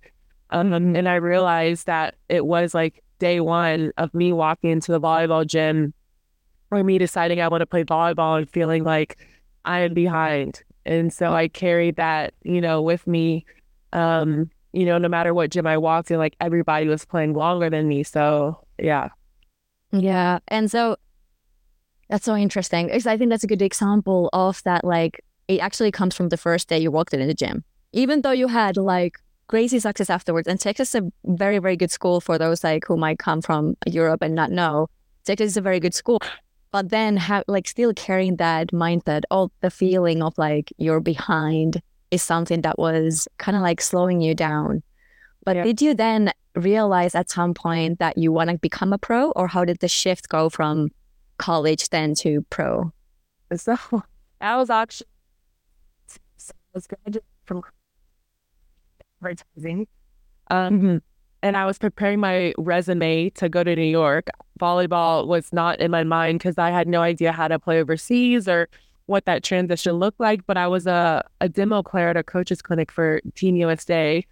Um, 0.50 0.74
and 0.74 1.08
I 1.08 1.16
realized 1.16 1.86
that 1.86 2.16
it 2.28 2.46
was 2.46 2.74
like 2.74 3.04
day 3.20 3.40
one 3.40 3.92
of 3.98 4.14
me 4.14 4.34
walking 4.34 4.72
into 4.72 4.92
the 4.92 5.00
volleyball 5.00 5.46
gym 5.46 5.94
or 6.72 6.84
me 6.84 6.98
deciding 6.98 7.42
I 7.42 7.48
want 7.48 7.62
to 7.62 7.66
play 7.66 7.84
volleyball 7.84 8.38
and 8.38 8.50
feeling 8.50 8.84
like 8.84 9.18
I 9.66 9.80
am 9.82 9.94
behind. 9.94 10.64
And 10.86 11.14
so 11.14 11.34
I 11.34 11.48
carried 11.48 11.98
that, 11.98 12.34
you 12.44 12.62
know, 12.62 12.82
with 12.82 13.06
me. 13.06 13.46
Um, 13.94 14.50
you 14.72 14.86
know, 14.86 15.00
no 15.00 15.08
matter 15.08 15.34
what 15.34 15.50
gym 15.50 15.66
I 15.66 15.78
walked 15.78 16.12
in, 16.12 16.18
like 16.18 16.36
everybody 16.40 16.88
was 16.88 17.04
playing 17.04 17.34
longer 17.34 17.70
than 17.70 17.88
me. 17.88 18.04
So 18.04 18.64
yeah. 18.78 19.10
Yeah. 19.92 20.40
And 20.48 20.70
so 20.70 20.96
that's 22.10 22.26
so 22.26 22.36
interesting 22.36 22.92
I 22.92 23.18
think 23.18 23.30
that's 23.30 23.44
a 23.44 23.48
good 23.48 23.62
example 23.62 24.30
of 24.34 24.64
that. 24.64 24.84
Like, 24.84 25.24
it 25.48 25.60
actually 25.60 25.92
comes 25.92 26.16
from 26.16 26.30
the 26.30 26.38
first 26.38 26.68
day 26.68 26.78
you 26.78 26.92
walked 26.92 27.14
in 27.14 27.26
the 27.28 27.34
gym. 27.34 27.64
Even 27.92 28.22
though 28.22 28.32
you 28.32 28.48
had 28.48 28.78
like 28.78 29.18
crazy 29.48 29.80
success 29.80 30.10
afterwards, 30.10 30.48
and 30.48 30.60
Texas 30.60 30.94
is 30.94 31.02
a 31.02 31.12
very, 31.26 31.60
very 31.60 31.76
good 31.76 31.92
school 31.92 32.22
for 32.22 32.38
those 32.38 32.64
like 32.64 32.86
who 32.86 32.98
might 32.98 33.20
come 33.20 33.42
from 33.42 33.76
Europe 33.88 34.22
and 34.22 34.36
not 34.36 34.52
know. 34.52 34.88
Texas 35.26 35.52
is 35.52 35.58
a 35.58 35.62
very 35.62 35.80
good 35.80 35.94
school. 35.94 36.20
But 36.72 36.90
then 36.90 37.18
have 37.18 37.44
like 37.48 37.68
still 37.68 37.94
carrying 37.94 38.36
that 38.36 38.68
mindset, 38.68 39.24
all 39.32 39.52
the 39.62 39.72
feeling 39.72 40.22
of 40.22 40.38
like 40.38 40.72
you're 40.78 41.00
behind 41.00 41.82
is 42.12 42.22
something 42.22 42.62
that 42.62 42.78
was 42.78 43.28
kind 43.38 43.56
of 43.56 43.64
like 43.64 43.82
slowing 43.82 44.22
you 44.22 44.36
down. 44.36 44.84
But 45.46 45.56
yeah. 45.56 45.64
did 45.64 45.82
you 45.82 45.96
then 45.96 46.32
realize 46.56 47.16
at 47.16 47.30
some 47.30 47.54
point 47.54 48.00
that 48.00 48.18
you 48.18 48.32
want 48.32 48.52
to 48.52 48.58
become 48.58 48.94
a 48.94 49.00
pro, 49.00 49.32
or 49.32 49.48
how 49.48 49.66
did 49.66 49.80
the 49.80 49.88
shift 49.88 50.30
go 50.30 50.50
from 50.50 50.90
college 51.38 51.90
then 51.90 52.14
to 52.16 52.46
pro? 52.50 52.92
So 53.56 53.78
I 54.42 54.58
was 54.58 54.70
actually 54.70 55.08
I 56.40 56.78
was 56.78 56.88
graduating 56.88 57.22
from 57.46 57.64
advertising. 59.22 59.88
Um, 60.50 60.78
mm-hmm. 60.78 60.98
And 61.42 61.56
I 61.56 61.66
was 61.66 61.78
preparing 61.78 62.20
my 62.20 62.54
resume 62.58 63.30
to 63.32 63.48
go 63.48 63.64
to 63.64 63.76
New 63.76 63.82
York. 63.84 64.30
Volleyball 64.60 65.26
was 65.26 65.54
not 65.54 65.80
in 65.80 65.90
my 65.90 66.04
mind 66.04 66.40
because 66.40 66.58
I 66.58 66.70
had 66.70 66.88
no 66.88 67.02
idea 67.02 67.32
how 67.32 67.48
to 67.48 67.58
play 67.58 67.80
overseas 67.80 68.48
or 68.48 68.68
what 69.06 69.26
that 69.26 69.44
transition 69.44 69.94
looked 69.94 70.20
like. 70.20 70.46
But 70.46 70.58
I 70.58 70.68
was 70.68 70.86
a, 70.86 71.24
a 71.40 71.48
demo 71.48 71.82
player 71.82 72.10
at 72.10 72.18
a 72.18 72.24
coach's 72.24 72.62
clinic 72.62 72.92
for 72.92 73.22
Team 73.36 73.56
USA. 73.56 74.26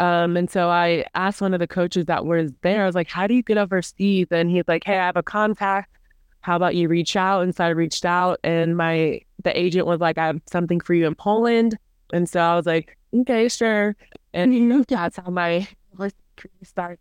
Um, 0.00 0.36
and 0.36 0.50
so 0.50 0.68
I 0.68 1.06
asked 1.14 1.40
one 1.40 1.54
of 1.54 1.60
the 1.60 1.66
coaches 1.66 2.06
that 2.06 2.24
was 2.24 2.52
there, 2.62 2.82
I 2.82 2.86
was 2.86 2.94
like, 2.94 3.08
how 3.08 3.26
do 3.26 3.34
you 3.34 3.42
get 3.42 3.58
overseas? 3.58 4.28
And 4.30 4.50
he's 4.50 4.68
like, 4.68 4.84
hey, 4.84 4.98
I 4.98 5.06
have 5.06 5.16
a 5.16 5.22
contact. 5.22 5.90
How 6.42 6.54
about 6.54 6.76
you 6.76 6.88
reach 6.88 7.16
out? 7.16 7.42
And 7.42 7.54
so 7.54 7.64
I 7.64 7.70
reached 7.70 8.04
out 8.04 8.38
and 8.44 8.76
my 8.76 9.22
the 9.42 9.58
agent 9.58 9.86
was 9.86 9.98
like, 9.98 10.18
I 10.18 10.26
have 10.26 10.40
something 10.46 10.80
for 10.80 10.94
you 10.94 11.06
in 11.06 11.14
Poland. 11.14 11.76
And 12.12 12.28
so 12.28 12.40
I 12.40 12.56
was 12.56 12.66
like, 12.66 12.96
okay, 13.14 13.48
sure. 13.48 13.96
And 14.32 14.84
that's 14.88 15.16
how 15.16 15.30
my 15.30 15.66
career 15.96 16.52
started. 16.64 16.98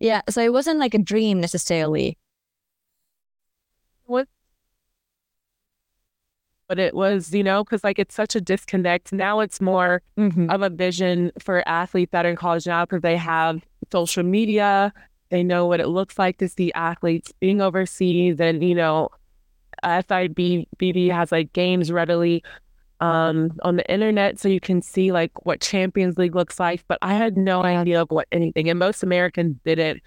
Yeah. 0.00 0.22
So 0.28 0.42
it 0.42 0.52
wasn't 0.52 0.80
like 0.80 0.94
a 0.94 0.98
dream 0.98 1.40
necessarily. 1.40 2.18
What 4.04 4.28
but 6.68 6.78
it 6.78 6.94
was, 6.94 7.34
you 7.34 7.42
know, 7.42 7.62
because 7.64 7.84
like 7.84 7.98
it's 7.98 8.14
such 8.14 8.34
a 8.34 8.40
disconnect. 8.40 9.12
Now 9.12 9.40
it's 9.40 9.60
more 9.60 10.00
Mhm. 10.16 10.50
of 10.52 10.62
a 10.62 10.70
vision 10.70 11.30
for 11.38 11.66
athletes 11.68 12.12
that 12.12 12.24
are 12.24 12.30
in 12.30 12.36
college 12.36 12.66
now 12.66 12.84
because 12.86 13.02
they 13.02 13.16
have 13.16 13.60
social 13.90 14.22
media. 14.22 14.92
They 15.28 15.42
know 15.42 15.66
what 15.66 15.80
it 15.80 15.88
looks 15.88 16.18
like 16.18 16.38
to 16.38 16.48
see 16.48 16.72
athletes 16.72 17.32
being 17.40 17.60
overseas, 17.60 18.40
and 18.40 18.62
you 18.64 18.74
know, 18.74 19.10
FIB 19.82 20.66
BB 20.78 21.08
has 21.08 21.30
like 21.32 21.52
games 21.52 21.92
readily 21.92 22.42
um, 23.02 23.50
on 23.62 23.76
the 23.76 23.90
internet, 23.92 24.38
so 24.38 24.48
you 24.48 24.60
can 24.60 24.80
see 24.80 25.10
like 25.12 25.44
what 25.44 25.60
Champions 25.60 26.16
League 26.18 26.34
looks 26.34 26.58
like. 26.60 26.84
But 26.88 26.98
I 27.02 27.14
had 27.14 27.36
no 27.36 27.62
idea 27.62 28.00
of 28.02 28.10
what 28.10 28.28
anything, 28.32 28.70
and 28.70 28.78
most 28.78 29.02
Americans 29.02 29.56
didn't. 29.64 30.00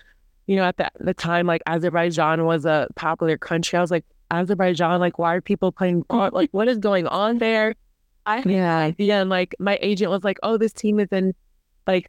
You 0.47 0.55
know, 0.55 0.63
at 0.63 0.77
the, 0.77 0.89
the 0.99 1.13
time, 1.13 1.45
like 1.47 1.61
Azerbaijan 1.67 2.45
was 2.45 2.65
a 2.65 2.87
popular 2.95 3.37
country. 3.37 3.77
I 3.77 3.81
was 3.81 3.91
like, 3.91 4.05
Azerbaijan, 4.31 4.99
like, 4.99 5.17
why 5.19 5.33
are 5.35 5.41
people 5.41 5.71
playing? 5.71 6.05
Like, 6.09 6.49
what 6.51 6.67
is 6.67 6.77
going 6.77 7.07
on 7.07 7.39
there? 7.39 7.75
I 8.27 8.37
had 8.37 8.45
no 8.45 8.53
Yeah. 8.53 8.77
idea. 8.77 9.21
And 9.21 9.29
like, 9.29 9.55
my 9.59 9.77
agent 9.81 10.09
was 10.11 10.23
like, 10.23 10.37
oh, 10.43 10.57
this 10.57 10.71
team 10.73 10.99
is 10.99 11.09
in 11.11 11.33
like 11.87 12.07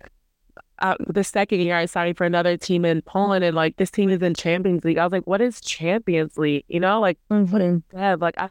uh, 0.80 0.96
the 1.08 1.24
second 1.24 1.60
year 1.60 1.74
I 1.76 1.86
signed 1.86 2.16
for 2.18 2.24
another 2.24 2.56
team 2.58 2.84
in 2.84 3.00
Poland, 3.02 3.42
and 3.44 3.56
like 3.56 3.76
this 3.78 3.90
team 3.90 4.10
is 4.10 4.20
in 4.22 4.34
Champions 4.34 4.84
League. 4.84 4.98
I 4.98 5.04
was 5.04 5.12
like, 5.12 5.26
what 5.26 5.40
is 5.40 5.60
Champions 5.60 6.36
League? 6.38 6.64
You 6.68 6.80
know, 6.80 7.00
like 7.00 7.18
what 7.28 7.62
is 7.62 7.80
that? 7.92 8.20
Like, 8.20 8.34
I, 8.38 8.50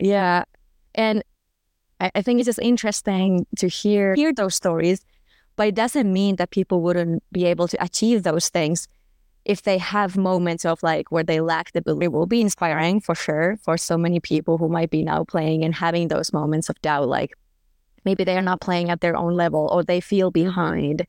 Yeah. 0.00 0.44
And 0.98 1.22
I, 2.00 2.10
I 2.16 2.22
think 2.22 2.40
it's 2.40 2.46
just 2.46 2.58
interesting 2.58 3.46
to 3.56 3.68
hear 3.68 4.14
hear 4.14 4.34
those 4.34 4.54
stories, 4.54 5.06
but 5.56 5.68
it 5.68 5.74
doesn't 5.74 6.12
mean 6.12 6.36
that 6.36 6.50
people 6.50 6.82
wouldn't 6.82 7.22
be 7.32 7.46
able 7.46 7.68
to 7.68 7.82
achieve 7.82 8.24
those 8.24 8.50
things 8.50 8.88
if 9.44 9.62
they 9.62 9.78
have 9.78 10.16
moments 10.16 10.66
of 10.66 10.82
like 10.82 11.10
where 11.10 11.22
they 11.22 11.40
lack 11.40 11.72
the 11.72 11.80
belief. 11.80 12.06
It 12.06 12.12
will 12.12 12.26
be 12.26 12.42
inspiring 12.42 13.00
for 13.00 13.14
sure 13.14 13.56
for 13.62 13.78
so 13.78 13.96
many 13.96 14.20
people 14.20 14.58
who 14.58 14.68
might 14.68 14.90
be 14.90 15.02
now 15.02 15.24
playing 15.24 15.64
and 15.64 15.74
having 15.74 16.08
those 16.08 16.32
moments 16.32 16.68
of 16.68 16.78
doubt, 16.82 17.08
like 17.08 17.32
maybe 18.04 18.24
they 18.24 18.36
are 18.36 18.42
not 18.42 18.60
playing 18.60 18.90
at 18.90 19.00
their 19.00 19.16
own 19.16 19.34
level 19.34 19.70
or 19.72 19.82
they 19.82 20.00
feel 20.00 20.30
behind. 20.30 21.06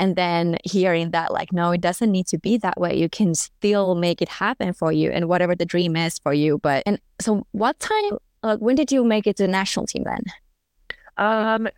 And 0.00 0.14
then 0.14 0.58
hearing 0.64 1.10
that, 1.10 1.32
like, 1.32 1.52
no, 1.52 1.72
it 1.72 1.80
doesn't 1.80 2.12
need 2.12 2.28
to 2.28 2.38
be 2.38 2.56
that 2.58 2.78
way. 2.78 2.96
You 2.96 3.08
can 3.08 3.34
still 3.34 3.96
make 3.96 4.22
it 4.22 4.28
happen 4.28 4.72
for 4.72 4.92
you 4.92 5.10
and 5.10 5.28
whatever 5.28 5.56
the 5.56 5.66
dream 5.66 5.96
is 5.96 6.20
for 6.20 6.32
you. 6.32 6.58
But, 6.58 6.84
and 6.86 7.00
so 7.20 7.48
what 7.50 7.80
time 7.80 8.18
uh, 8.42 8.56
when 8.58 8.76
did 8.76 8.92
you 8.92 9.04
make 9.04 9.26
it 9.26 9.36
to 9.36 9.44
the 9.44 9.48
national 9.48 9.86
team 9.86 10.04
then? 10.04 10.22
um, 11.16 11.68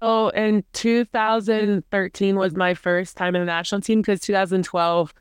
so 0.00 0.28
in 0.30 0.62
2013 0.72 2.36
was 2.36 2.54
my 2.54 2.74
first 2.74 3.16
time 3.16 3.34
in 3.34 3.42
the 3.42 3.46
national 3.46 3.80
team 3.80 4.00
because 4.00 4.20
2012 4.20 5.12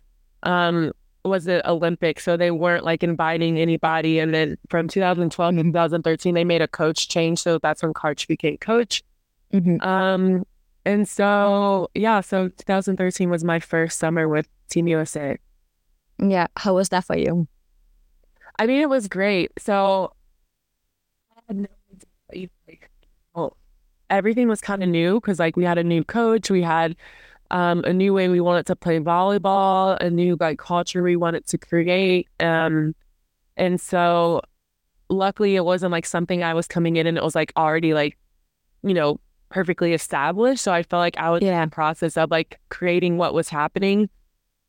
um 0.44 0.92
was 1.26 1.46
the 1.46 1.68
Olympics, 1.70 2.24
so 2.24 2.36
they 2.36 2.52
weren't 2.52 2.84
like 2.84 3.02
inviting 3.02 3.58
anybody. 3.58 4.20
And 4.20 4.34
then 4.34 4.58
from 4.70 4.90
2012 4.90 5.56
to 5.56 5.64
2013, 5.64 6.34
they 6.34 6.44
made 6.44 6.62
a 6.62 6.68
coach 6.68 7.08
change, 7.08 7.40
so 7.40 7.60
that's 7.60 7.82
when 7.82 7.94
Karch 7.94 8.28
became 8.28 8.58
coach. 8.58 9.04
Um, 9.82 10.44
and 10.86 11.08
so 11.08 11.90
yeah, 11.94 12.22
so 12.22 12.50
2013 12.50 13.30
was 13.30 13.44
my 13.44 13.60
first 13.60 14.00
summer 14.00 14.28
with 14.28 14.48
Team 14.70 14.88
USA. 14.88 15.38
Yeah. 16.20 16.48
How 16.58 16.76
was 16.76 16.90
that 16.90 17.06
for 17.06 17.18
you? 17.18 17.48
I 18.60 18.68
mean, 18.68 18.82
it 18.82 18.90
was 18.90 19.08
great. 19.08 19.52
So 19.58 20.14
had 21.62 21.70
no 21.70 22.08
idea, 22.32 22.50
like, 22.68 22.90
well, 23.36 23.58
everything 24.10 24.48
was 24.48 24.62
kind 24.62 24.84
of 24.84 24.90
new 24.90 25.16
because 25.20 25.40
like 25.40 25.56
we 25.56 25.64
had 25.64 25.78
a 25.78 25.84
new 25.84 26.04
coach, 26.04 26.50
we 26.50 26.62
had 26.62 26.96
um, 27.52 27.84
a 27.84 27.94
new 27.94 28.14
way 28.14 28.30
we 28.30 28.42
wanted 28.42 28.66
to 28.68 28.76
play 28.76 29.00
volleyball, 29.00 29.98
a 30.02 30.10
new 30.10 30.38
like 30.40 30.58
culture 30.60 31.04
we 31.04 31.16
wanted 31.16 31.46
to 31.48 31.58
create. 31.58 32.28
Um, 32.40 32.96
and 33.58 33.80
so 33.80 34.42
luckily 35.10 35.56
it 35.56 35.66
wasn't 35.66 35.92
like 35.92 36.06
something 36.06 36.44
I 36.44 36.54
was 36.54 36.68
coming 36.68 36.96
in 36.96 37.06
and 37.08 37.18
it 37.18 37.24
was 37.24 37.36
like 37.36 37.54
already 37.56 37.94
like, 37.94 38.18
you 38.82 38.94
know, 38.94 39.20
perfectly 39.50 39.94
established. 39.94 40.64
So 40.64 40.72
I 40.74 40.84
felt 40.84 41.02
like 41.02 41.18
I 41.18 41.30
was 41.30 41.44
Yeah. 41.44 41.62
in 41.62 41.70
the 41.70 41.74
process 41.74 42.18
of 42.18 42.32
like 42.32 42.60
creating 42.70 43.18
what 43.18 43.34
was 43.34 43.50
happening. 43.50 44.10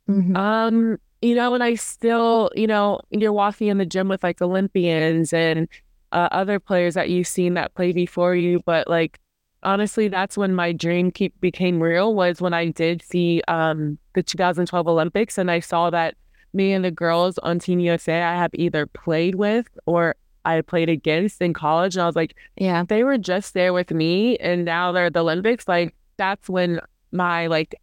Mhm. 0.08 0.36
Um, 0.36 0.98
you 1.22 1.34
know, 1.34 1.54
and 1.54 1.64
I 1.64 1.76
still, 1.76 2.50
you 2.54 2.66
know, 2.66 3.00
you're 3.08 3.32
walking 3.32 3.68
in 3.68 3.78
the 3.78 3.86
gym 3.86 4.08
with 4.08 4.22
like 4.22 4.42
Olympians 4.42 5.32
and 5.32 5.66
uh, 6.14 6.28
other 6.32 6.58
players 6.58 6.94
that 6.94 7.10
you've 7.10 7.26
seen 7.26 7.54
that 7.54 7.74
play 7.74 7.92
before 7.92 8.34
you, 8.34 8.60
but 8.64 8.88
like 8.88 9.20
honestly, 9.62 10.08
that's 10.08 10.36
when 10.36 10.54
my 10.54 10.72
dream 10.72 11.10
keep 11.10 11.38
became 11.40 11.82
real 11.82 12.14
was 12.14 12.40
when 12.40 12.54
I 12.54 12.68
did 12.70 13.02
see 13.02 13.42
um 13.48 13.98
the 14.14 14.22
2012 14.22 14.86
Olympics 14.88 15.38
and 15.38 15.50
I 15.50 15.60
saw 15.60 15.90
that 15.90 16.14
me 16.52 16.72
and 16.72 16.84
the 16.84 16.90
girls 16.90 17.36
on 17.38 17.58
Team 17.58 17.80
USA 17.80 18.22
I 18.22 18.34
have 18.36 18.50
either 18.54 18.86
played 18.86 19.34
with 19.34 19.66
or 19.86 20.14
I 20.46 20.60
played 20.60 20.90
against 20.90 21.40
in 21.40 21.54
college, 21.54 21.96
and 21.96 22.02
I 22.02 22.06
was 22.06 22.16
like, 22.16 22.36
Yeah. 22.56 22.84
they 22.86 23.02
were 23.02 23.16
just 23.18 23.54
there 23.54 23.72
with 23.72 23.90
me, 23.90 24.36
and 24.38 24.64
now 24.66 24.92
they're 24.92 25.06
at 25.06 25.14
the 25.14 25.20
Olympics. 25.20 25.66
Like 25.66 25.94
that's 26.18 26.48
when 26.48 26.80
my 27.12 27.46
like 27.46 27.74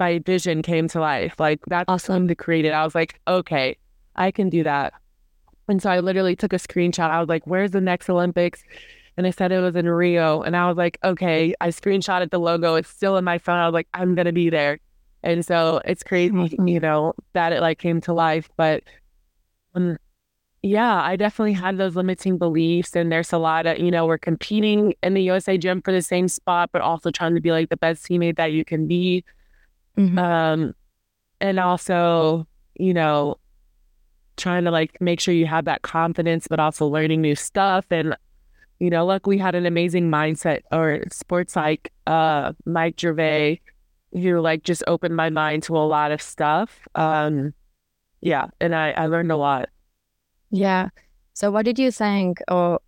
my 0.00 0.18
vision 0.20 0.62
came 0.62 0.88
to 0.88 1.00
life. 1.00 1.34
Like 1.38 1.60
that's 1.66 1.84
Awesome. 1.88 2.26
to 2.28 2.34
create 2.34 2.64
it. 2.64 2.70
I 2.72 2.82
was 2.84 2.94
like, 2.94 3.20
okay, 3.28 3.76
I 4.16 4.30
can 4.30 4.48
do 4.48 4.64
that. 4.64 4.94
And 5.72 5.80
so 5.80 5.88
I 5.88 6.00
literally 6.00 6.36
took 6.36 6.52
a 6.52 6.56
screenshot. 6.56 7.08
I 7.08 7.18
was 7.18 7.30
like, 7.30 7.46
where's 7.46 7.70
the 7.70 7.80
next 7.80 8.10
Olympics? 8.10 8.62
And 9.16 9.26
I 9.26 9.30
said 9.30 9.52
it 9.52 9.60
was 9.60 9.74
in 9.74 9.88
Rio. 9.88 10.42
And 10.42 10.54
I 10.54 10.68
was 10.68 10.76
like, 10.76 10.98
okay, 11.02 11.54
I 11.62 11.68
screenshotted 11.68 12.30
the 12.30 12.38
logo. 12.38 12.74
It's 12.74 12.90
still 12.90 13.16
in 13.16 13.24
my 13.24 13.38
phone. 13.38 13.56
I 13.56 13.66
was 13.66 13.72
like, 13.72 13.88
I'm 13.94 14.14
gonna 14.14 14.32
be 14.34 14.50
there. 14.50 14.80
And 15.22 15.46
so 15.46 15.80
it's 15.86 16.02
crazy, 16.02 16.58
you 16.66 16.78
know, 16.78 17.14
that 17.32 17.54
it 17.54 17.62
like 17.62 17.78
came 17.78 18.02
to 18.02 18.12
life. 18.12 18.50
But 18.58 18.84
um, 19.74 19.96
yeah, 20.60 21.00
I 21.02 21.16
definitely 21.16 21.54
had 21.54 21.78
those 21.78 21.96
limiting 21.96 22.36
beliefs. 22.36 22.94
And 22.94 23.10
there's 23.10 23.32
a 23.32 23.38
lot 23.38 23.64
of, 23.64 23.78
you 23.78 23.90
know, 23.90 24.04
we're 24.04 24.18
competing 24.18 24.92
in 25.02 25.14
the 25.14 25.22
USA 25.22 25.56
gym 25.56 25.80
for 25.80 25.92
the 25.92 26.02
same 26.02 26.28
spot, 26.28 26.68
but 26.70 26.82
also 26.82 27.10
trying 27.10 27.34
to 27.34 27.40
be 27.40 27.50
like 27.50 27.70
the 27.70 27.78
best 27.78 28.04
teammate 28.04 28.36
that 28.36 28.52
you 28.52 28.62
can 28.62 28.86
be. 28.86 29.24
Mhm. 29.96 30.18
Um, 30.18 30.74
and 31.40 31.58
also, 31.58 32.46
you 32.74 32.92
know, 32.92 33.38
trying 34.36 34.64
to 34.64 34.70
like 34.70 35.00
make 35.00 35.20
sure 35.20 35.34
you 35.34 35.46
have 35.46 35.64
that 35.66 35.82
confidence, 35.82 36.46
but 36.48 36.60
also 36.60 36.86
learning 36.86 37.20
new 37.20 37.34
stuff. 37.34 37.84
And, 37.90 38.16
you 38.78 38.90
know, 38.90 39.06
look, 39.06 39.26
we 39.26 39.38
had 39.38 39.54
an 39.54 39.66
amazing 39.66 40.10
mindset 40.10 40.60
or 40.70 41.04
sports 41.10 41.56
like 41.56 41.92
uh 42.06 42.52
Mike 42.64 42.98
Gervais, 42.98 43.60
who 44.12 44.40
like 44.40 44.62
just 44.62 44.82
opened 44.86 45.16
my 45.16 45.30
mind 45.30 45.62
to 45.64 45.76
a 45.76 45.86
lot 45.86 46.12
of 46.12 46.20
stuff. 46.20 46.86
Um, 46.94 47.54
yeah, 48.20 48.46
and 48.60 48.74
I, 48.74 48.92
I 48.92 49.06
learned 49.06 49.32
a 49.32 49.36
lot. 49.36 49.68
Yeah. 50.50 50.90
So 51.34 51.50
what 51.50 51.64
did 51.64 51.78
you 51.78 51.90
think 51.90 52.40
or 52.48 52.80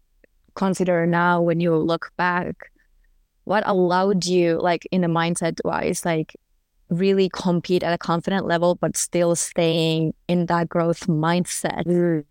consider 0.55 1.07
now 1.07 1.41
when 1.41 1.61
you 1.61 1.75
look 1.77 2.13
back? 2.17 2.71
What 3.45 3.67
allowed 3.67 4.27
you, 4.27 4.61
like 4.61 4.87
in 4.91 5.03
the 5.03 5.09
mindset 5.09 5.61
wise, 5.65 6.05
like 6.05 6.35
really 6.91 7.29
compete 7.33 7.83
at 7.83 7.93
a 7.93 7.99
confident 7.99 8.47
level, 8.47 8.75
but 8.77 8.97
still 8.97 9.35
staying 9.35 10.15
in 10.29 10.47
that 10.47 10.69
growth 10.69 11.07
mindset 11.07 11.85
mm. 11.87 12.25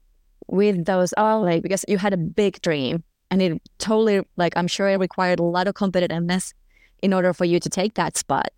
with 0.47 0.85
those, 0.85 1.13
oh, 1.17 1.41
like, 1.41 1.63
because 1.63 1.85
you 1.87 1.97
had 1.97 2.13
a 2.13 2.17
big 2.17 2.61
dream 2.61 3.03
and 3.31 3.41
it 3.41 3.61
totally, 3.79 4.21
like, 4.37 4.53
I'm 4.55 4.67
sure 4.67 4.89
it 4.89 4.99
required 4.99 5.39
a 5.39 5.43
lot 5.43 5.67
of 5.67 5.73
competitiveness 5.73 6.53
in 7.01 7.13
order 7.13 7.33
for 7.33 7.45
you 7.45 7.59
to 7.59 7.69
take 7.69 7.95
that 7.95 8.15
spot. 8.17 8.49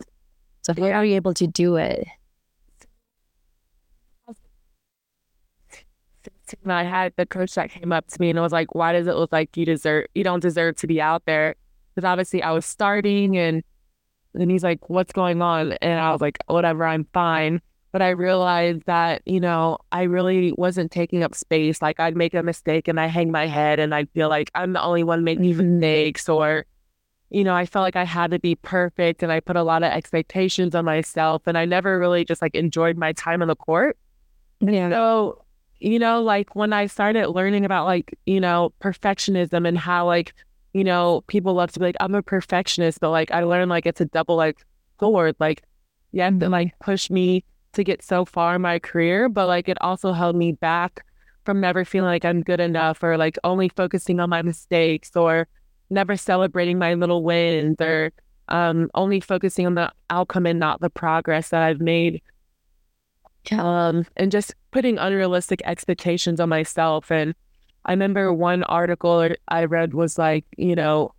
So 0.62 0.74
how 0.74 0.86
are 0.86 1.06
you 1.06 1.16
able 1.16 1.34
to 1.36 1.48
do 1.48 1.75
it? 1.75 2.08
I 6.66 6.84
had 6.84 7.14
the 7.18 7.25
coach 7.25 7.54
that 7.56 7.70
came 7.72 7.92
up 7.92 8.08
to 8.08 8.22
me 8.22 8.30
and 8.30 8.40
I 8.40 8.42
was 8.42 8.52
like, 8.52 8.75
"Why 8.75 8.94
does 8.94 9.08
it 9.08 9.16
look 9.16 9.32
like 9.32 9.56
you 9.58 9.66
deserve 9.66 10.06
you 10.14 10.24
don't 10.24 10.42
deserve 10.42 10.75
to 10.78 10.88
be 10.88 11.02
out 11.02 11.25
there?" 11.25 11.56
Because 11.94 12.08
obviously 12.08 12.44
I 12.44 12.52
was 12.52 12.66
starting, 12.66 13.38
and 13.38 13.64
then 14.42 14.50
he's 14.50 14.63
like, 14.63 14.89
"What's 14.89 15.13
going 15.13 15.42
on?" 15.42 15.74
And 15.74 16.00
I 16.00 16.12
was 16.12 16.22
like, 16.22 16.38
"Whatever, 16.48 16.86
I'm 16.86 17.06
fine." 17.13 17.62
But 17.92 18.01
I 18.01 18.10
realized 18.10 18.84
that 18.86 19.22
you 19.25 19.39
know 19.39 19.77
I 19.92 20.04
really 20.04 20.51
wasn't 20.58 20.92
taking 20.92 21.24
up 21.24 21.34
space. 21.36 21.82
Like 21.82 22.00
I'd 22.00 22.18
make 22.18 22.34
a 22.34 22.44
mistake 22.44 22.88
and 22.88 23.00
I 23.00 23.08
hang 23.08 23.32
my 23.32 23.48
head, 23.48 23.80
and 23.80 23.96
I 23.96 24.06
feel 24.06 24.30
like 24.30 24.51
I'm 24.56 24.74
the 24.74 24.82
only 24.82 25.04
one 25.04 25.24
making 25.24 25.54
mm-hmm. 25.54 25.80
mistakes, 25.80 26.27
or 26.30 26.65
you 27.30 27.44
know 27.44 27.56
I 27.56 27.65
felt 27.65 27.84
like 27.84 27.96
I 27.96 28.06
had 28.06 28.32
to 28.32 28.39
be 28.39 28.56
perfect, 28.56 29.24
and 29.24 29.32
I 29.32 29.39
put 29.39 29.56
a 29.56 29.63
lot 29.63 29.84
of 29.84 29.92
expectations 29.92 30.75
on 30.75 30.86
myself, 30.86 31.44
and 31.46 31.58
I 31.58 31.65
never 31.65 32.00
really 32.00 32.25
just 32.25 32.42
like 32.42 32.56
enjoyed 32.56 32.98
my 32.98 33.13
time 33.13 33.42
on 33.42 33.48
the 33.48 33.56
court. 33.56 33.98
Yeah. 34.60 34.89
So, 34.89 35.44
you 35.80 36.00
know, 36.00 36.22
like 36.22 36.56
when 36.56 36.74
I 36.74 36.88
started 36.88 37.30
learning 37.30 37.65
about 37.65 37.86
like, 37.86 38.18
you 38.25 38.39
know, 38.39 38.74
perfectionism 38.82 39.68
and 39.68 39.77
how 39.77 40.06
like, 40.06 40.34
you 40.75 40.84
know, 40.84 41.24
people 41.27 41.53
love 41.53 41.72
to 41.72 41.79
be 41.79 41.86
like, 41.86 41.96
I'm 42.01 42.15
a 42.15 42.22
perfectionist, 42.22 43.00
but 43.00 43.10
like 43.10 43.32
I 43.32 43.44
learned 43.44 43.70
like 43.70 43.86
it's 43.86 44.01
a 44.01 44.05
double 44.05 44.36
like 44.36 44.60
sword. 45.00 45.38
Like, 45.39 45.63
you 46.12 46.22
have 46.22 46.38
to 46.39 46.50
like 46.50 46.77
push 46.79 47.10
me 47.10 47.46
to 47.72 47.84
get 47.86 48.03
so 48.03 48.25
far 48.25 48.55
in 48.55 48.62
my 48.62 48.79
career, 48.79 49.29
but 49.29 49.48
like 49.48 49.70
it 49.70 49.77
also 49.79 50.12
held 50.12 50.36
me 50.36 50.51
back 50.51 51.05
from 51.46 51.62
never 51.62 51.86
feeling 51.86 52.10
like 52.10 52.25
I'm 52.25 52.41
good 52.41 52.60
enough 52.60 53.01
or 53.03 53.17
like 53.17 53.38
only 53.46 53.70
focusing 53.70 54.20
on 54.20 54.29
my 54.29 54.41
mistakes 54.41 55.15
or 55.15 55.48
never 55.89 56.17
celebrating 56.17 56.77
my 56.77 56.94
little 56.96 57.24
wins 57.24 57.77
or 57.79 58.12
um 58.50 58.89
only 58.96 59.22
focusing 59.22 59.65
on 59.65 59.75
the 59.75 59.94
outcome 60.10 60.46
and 60.46 60.60
not 60.60 60.82
the 60.82 60.89
progress 60.89 61.50
that 61.50 61.62
I've 61.62 61.79
made 61.79 62.22
um, 63.51 64.05
and 64.17 64.32
just 64.32 64.55
putting 64.72 64.98
unrealistic 64.98 65.62
expectations 65.65 66.39
on 66.39 66.50
myself. 66.50 67.12
And 67.12 67.34
I 67.86 67.92
remember 67.92 68.34
one 68.34 68.63
article 68.63 69.30
I 69.48 69.65
read 69.65 69.94
was 69.94 70.18
like, 70.18 70.46
you 70.58 70.75
know, 70.75 71.13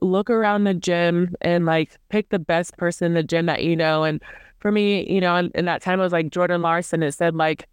look 0.00 0.30
around 0.30 0.64
the 0.64 0.74
gym 0.74 1.34
and 1.40 1.66
like 1.66 1.96
pick 2.08 2.28
the 2.28 2.38
best 2.38 2.76
person 2.76 3.06
in 3.06 3.14
the 3.14 3.22
gym 3.22 3.46
that 3.46 3.64
you 3.64 3.76
know. 3.76 4.04
And 4.04 4.22
for 4.58 4.72
me, 4.72 5.08
you 5.10 5.20
know, 5.20 5.36
in, 5.36 5.50
in 5.54 5.64
that 5.66 5.82
time, 5.82 6.00
it 6.00 6.02
was 6.02 6.12
like 6.12 6.30
Jordan 6.30 6.62
Larson. 6.62 7.02
It 7.02 7.12
said 7.12 7.34
like, 7.34 7.68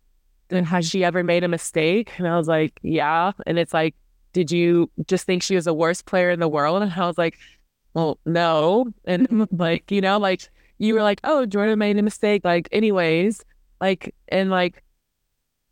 has 0.52 0.88
she 0.88 1.04
ever 1.04 1.24
made 1.24 1.44
a 1.44 1.48
mistake? 1.48 2.12
And 2.18 2.28
I 2.28 2.38
was 2.38 2.48
like, 2.48 2.80
yeah. 2.84 3.32
And 3.48 3.58
it's 3.58 3.74
like, 3.74 3.96
did 4.34 4.52
you 4.52 4.92
just 5.08 5.26
think 5.26 5.42
she 5.42 5.56
was 5.56 5.66
the 5.66 5.74
worst 5.74 6.06
player 6.06 6.30
in 6.30 6.40
the 6.40 6.48
world? 6.48 6.82
And 6.84 6.92
I 6.94 7.08
was 7.08 7.18
like, 7.18 7.38
well, 7.94 8.20
no. 8.26 8.86
And 9.06 9.48
like, 9.58 9.90
you 9.92 10.02
know, 10.02 10.20
like 10.20 10.50
you 10.78 10.94
were 10.94 11.02
like, 11.02 11.22
oh, 11.24 11.46
Jordan 11.46 11.80
made 11.80 11.98
a 11.98 12.04
mistake. 12.04 12.44
Like, 12.44 12.70
anyways, 12.72 13.44
like, 13.82 14.14
and 14.28 14.50
like, 14.50 14.84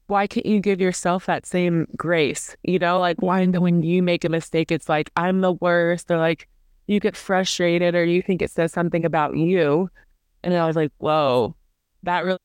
why 0.07 0.27
can't 0.27 0.45
you 0.45 0.59
give 0.59 0.81
yourself 0.81 1.25
that 1.25 1.45
same 1.45 1.87
grace? 1.95 2.55
You 2.63 2.79
know, 2.79 2.99
like 2.99 3.21
why 3.21 3.45
when 3.45 3.83
you 3.83 4.03
make 4.03 4.23
a 4.25 4.29
mistake, 4.29 4.71
it's 4.71 4.89
like 4.89 5.11
I'm 5.15 5.41
the 5.41 5.53
worst, 5.53 6.11
or 6.11 6.17
like 6.17 6.47
you 6.87 6.99
get 6.99 7.15
frustrated, 7.15 7.95
or 7.95 8.03
you 8.03 8.21
think 8.21 8.41
it 8.41 8.51
says 8.51 8.71
something 8.71 9.05
about 9.05 9.37
you. 9.37 9.89
And 10.43 10.53
I 10.53 10.67
was 10.67 10.75
like, 10.75 10.91
whoa, 10.97 11.55
that 12.03 12.25
really 12.25 12.39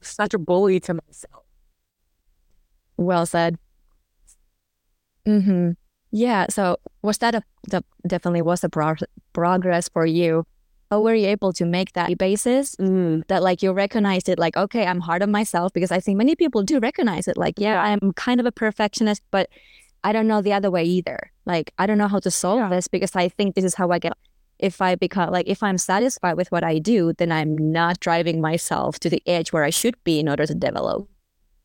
such 0.00 0.34
a 0.34 0.38
bully 0.38 0.78
to 0.80 0.94
myself. 0.94 1.44
Well 2.96 3.26
said. 3.26 3.58
Mm-hmm. 5.26 5.72
Yeah. 6.12 6.46
So 6.50 6.76
was 7.02 7.18
that 7.18 7.34
a 7.34 7.42
definitely 8.06 8.42
was 8.42 8.62
a 8.62 8.68
pro- 8.68 8.94
progress 9.32 9.88
for 9.88 10.06
you 10.06 10.46
how 10.90 11.00
were 11.00 11.14
you 11.14 11.26
able 11.26 11.52
to 11.52 11.64
make 11.64 11.92
that 11.92 12.16
basis 12.18 12.76
mm. 12.76 13.26
that 13.28 13.42
like 13.42 13.62
you 13.62 13.72
recognized 13.72 14.28
it 14.28 14.38
like 14.38 14.56
okay 14.56 14.86
i'm 14.86 15.00
hard 15.00 15.22
on 15.22 15.30
myself 15.30 15.72
because 15.72 15.90
i 15.90 16.00
think 16.00 16.16
many 16.16 16.34
people 16.34 16.62
do 16.62 16.78
recognize 16.78 17.28
it 17.28 17.36
like 17.36 17.54
yeah 17.58 17.82
i'm 17.82 18.12
kind 18.12 18.40
of 18.40 18.46
a 18.46 18.52
perfectionist 18.52 19.22
but 19.30 19.48
i 20.04 20.12
don't 20.12 20.26
know 20.26 20.40
the 20.40 20.52
other 20.52 20.70
way 20.70 20.84
either 20.84 21.30
like 21.44 21.72
i 21.78 21.86
don't 21.86 21.98
know 21.98 22.08
how 22.08 22.18
to 22.18 22.30
solve 22.30 22.58
yeah. 22.58 22.68
this 22.68 22.88
because 22.88 23.14
i 23.16 23.28
think 23.28 23.54
this 23.54 23.64
is 23.64 23.74
how 23.74 23.90
i 23.90 23.98
get 23.98 24.12
if 24.58 24.80
i 24.80 24.94
become 24.94 25.30
like 25.30 25.46
if 25.48 25.62
i'm 25.62 25.78
satisfied 25.78 26.34
with 26.34 26.50
what 26.50 26.64
i 26.64 26.78
do 26.78 27.12
then 27.14 27.32
i'm 27.32 27.56
not 27.56 28.00
driving 28.00 28.40
myself 28.40 28.98
to 28.98 29.10
the 29.10 29.22
edge 29.26 29.52
where 29.52 29.64
i 29.64 29.70
should 29.70 30.02
be 30.04 30.18
in 30.18 30.28
order 30.28 30.46
to 30.46 30.54
develop 30.54 31.08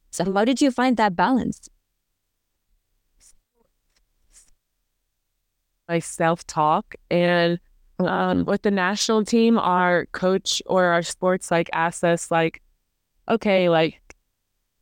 so 0.09 0.33
how 0.33 0.43
did 0.43 0.61
you 0.61 0.71
find 0.71 0.97
that 0.97 1.15
balance 1.15 1.69
my 5.87 5.99
self-talk 5.99 6.95
and 7.09 7.59
um, 8.07 8.45
with 8.45 8.61
the 8.61 8.71
national 8.71 9.25
team, 9.25 9.57
our 9.57 10.05
coach 10.07 10.61
or 10.65 10.85
our 10.85 11.01
sports 11.01 11.51
like 11.51 11.69
asked 11.73 12.03
us 12.03 12.31
like, 12.31 12.61
okay, 13.29 13.69
like, 13.69 14.01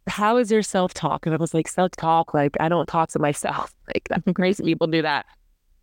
how 0.08 0.38
is 0.38 0.52
your 0.52 0.64
self 0.64 0.94
talk? 0.94 1.26
And 1.26 1.34
I 1.34 1.38
was 1.38 1.54
like, 1.54 1.68
self 1.68 1.92
talk, 1.92 2.34
like 2.34 2.58
I 2.60 2.70
don't 2.70 2.88
talk 2.88 3.10
to 3.12 3.20
myself. 3.20 3.74
Like 3.88 4.08
that's 4.08 4.34
crazy 4.34 4.64
people 4.64 4.86
do 4.86 5.02
that. 5.02 5.26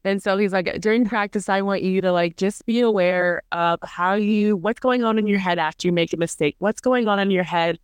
And 0.04 0.22
so 0.22 0.38
he's 0.38 0.52
like, 0.52 0.80
during 0.80 1.04
practice, 1.04 1.48
I 1.48 1.60
want 1.62 1.82
you 1.82 2.00
to 2.00 2.12
like 2.12 2.36
just 2.36 2.64
be 2.64 2.78
aware 2.78 3.42
of 3.50 3.80
how 3.82 4.14
you, 4.14 4.56
what's 4.56 4.78
going 4.78 5.02
on 5.02 5.18
in 5.18 5.26
your 5.26 5.40
head 5.40 5.58
after 5.58 5.88
you 5.88 5.92
make 5.92 6.12
a 6.12 6.16
mistake. 6.16 6.54
What's 6.60 6.80
going 6.80 7.08
on 7.08 7.18
in 7.18 7.32
your 7.32 7.42
head, 7.42 7.80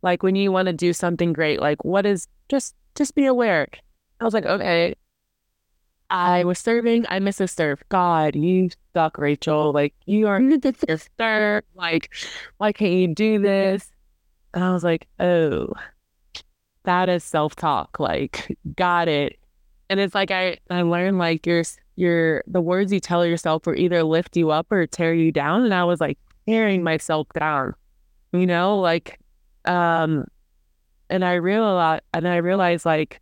like 0.00 0.22
when 0.22 0.34
you 0.34 0.50
want 0.50 0.66
to 0.68 0.72
do 0.72 0.94
something 0.94 1.34
great. 1.34 1.60
Like 1.60 1.84
what 1.84 2.06
is 2.06 2.26
just, 2.48 2.74
just 2.94 3.14
be 3.14 3.26
aware. 3.26 3.68
I 4.18 4.24
was 4.24 4.32
like, 4.32 4.46
okay. 4.46 4.94
I 6.10 6.44
was 6.44 6.58
serving. 6.58 7.06
I 7.08 7.20
miss 7.20 7.40
a 7.40 7.46
serve. 7.48 7.82
God, 7.88 8.34
you 8.34 8.70
suck, 8.94 9.16
Rachael. 9.16 9.72
Like 9.72 9.94
you 10.06 10.26
are 10.26 10.40
your 10.88 10.98
serve. 11.18 11.64
Like, 11.74 12.12
why 12.58 12.72
can't 12.72 12.92
you 12.92 13.14
do 13.14 13.38
this? 13.38 13.90
And 14.52 14.64
I 14.64 14.72
was 14.72 14.82
like, 14.82 15.06
oh, 15.20 15.72
that 16.84 17.08
is 17.08 17.22
self 17.22 17.54
talk. 17.54 18.00
Like, 18.00 18.56
got 18.76 19.08
it. 19.08 19.38
And 19.88 20.00
it's 20.00 20.14
like 20.14 20.30
I 20.30 20.58
I 20.68 20.82
learned 20.82 21.18
like 21.18 21.46
your 21.46 21.62
your 21.96 22.42
the 22.46 22.60
words 22.60 22.92
you 22.92 23.00
tell 23.00 23.24
yourself 23.24 23.66
will 23.66 23.78
either 23.78 24.02
lift 24.02 24.36
you 24.36 24.50
up 24.50 24.70
or 24.72 24.86
tear 24.86 25.14
you 25.14 25.30
down. 25.30 25.64
And 25.64 25.74
I 25.74 25.84
was 25.84 26.00
like 26.00 26.18
tearing 26.48 26.82
myself 26.82 27.28
down. 27.38 27.74
You 28.32 28.46
know, 28.46 28.78
like, 28.78 29.18
um, 29.64 30.24
and 31.08 31.24
I 31.24 31.34
realized 31.34 32.02
and 32.14 32.26
I 32.26 32.36
realized 32.36 32.86
like 32.86 33.20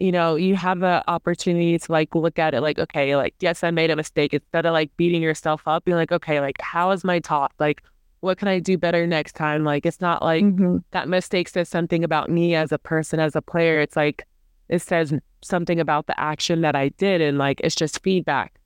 you 0.00 0.10
know, 0.10 0.34
you 0.34 0.56
have 0.56 0.80
the 0.80 1.04
opportunity 1.08 1.78
to 1.78 1.92
like 1.92 2.14
look 2.14 2.38
at 2.38 2.54
it 2.54 2.60
like, 2.60 2.78
okay, 2.78 3.16
like, 3.16 3.34
yes, 3.40 3.62
I 3.62 3.70
made 3.70 3.90
a 3.90 3.96
mistake. 3.96 4.34
Instead 4.34 4.66
of 4.66 4.72
like 4.72 4.94
beating 4.96 5.22
yourself 5.22 5.62
up, 5.66 5.84
being 5.84 5.96
like, 5.96 6.12
okay, 6.12 6.40
like, 6.40 6.60
how 6.60 6.90
is 6.90 7.04
my 7.04 7.20
talk? 7.20 7.52
Like, 7.58 7.82
what 8.20 8.38
can 8.38 8.48
I 8.48 8.58
do 8.58 8.76
better 8.76 9.06
next 9.06 9.34
time? 9.34 9.64
Like, 9.64 9.86
it's 9.86 10.00
not 10.00 10.22
like 10.22 10.44
mm-hmm. 10.44 10.78
that 10.90 11.08
mistake 11.08 11.48
says 11.48 11.68
something 11.68 12.02
about 12.02 12.30
me 12.30 12.54
as 12.54 12.72
a 12.72 12.78
person, 12.78 13.20
as 13.20 13.36
a 13.36 13.42
player. 13.42 13.80
It's 13.80 13.96
like, 13.96 14.26
it 14.68 14.82
says 14.82 15.14
something 15.42 15.78
about 15.78 16.06
the 16.06 16.18
action 16.18 16.62
that 16.62 16.74
I 16.74 16.88
did. 16.90 17.20
And 17.20 17.38
like, 17.38 17.60
it's 17.62 17.74
just 17.74 18.02
feedback. 18.02 18.58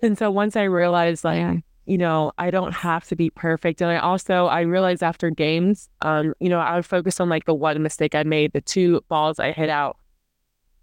And 0.00 0.16
so 0.16 0.30
once 0.30 0.56
I 0.56 0.64
realized, 0.64 1.24
like, 1.24 1.38
yeah. 1.38 1.56
you 1.86 1.98
know, 1.98 2.32
I 2.38 2.50
don't 2.50 2.72
have 2.72 3.04
to 3.08 3.16
be 3.16 3.30
perfect. 3.30 3.80
And 3.80 3.90
I 3.90 3.98
also, 3.98 4.46
I 4.46 4.60
realized 4.60 5.02
after 5.02 5.30
games, 5.30 5.88
um, 6.02 6.34
you 6.38 6.48
know, 6.48 6.60
I 6.60 6.76
would 6.76 6.86
focus 6.86 7.18
on 7.18 7.28
like 7.28 7.46
the 7.46 7.54
one 7.54 7.82
mistake 7.82 8.14
I 8.14 8.22
made, 8.22 8.52
the 8.52 8.60
two 8.60 9.00
balls 9.08 9.38
I 9.38 9.52
hit 9.52 9.70
out 9.70 9.96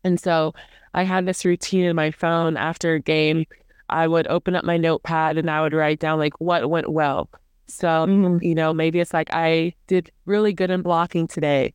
and 0.08 0.20
so 0.20 0.56
I 0.94 1.04
had 1.04 1.26
this 1.26 1.46
routine 1.46 1.84
in 1.84 1.96
my 1.96 2.12
phone 2.12 2.58
after 2.58 2.96
a 2.96 3.00
game. 3.00 3.46
I 3.90 4.08
would 4.08 4.28
open 4.28 4.56
up 4.56 4.66
my 4.66 4.78
notepad 4.78 5.38
and 5.38 5.50
I 5.50 5.62
would 5.62 5.74
write 5.74 6.00
down 6.00 6.18
like 6.18 6.34
what 6.40 6.70
went 6.70 6.90
well. 6.90 7.30
So, 7.68 7.88
mm-hmm. 7.88 8.44
you 8.44 8.56
know, 8.56 8.74
maybe 8.74 9.00
it's 9.00 9.14
like 9.14 9.30
I 9.34 9.74
did 9.88 10.12
really 10.26 10.54
good 10.54 10.72
in 10.72 10.82
blocking 10.82 11.28
today, 11.28 11.74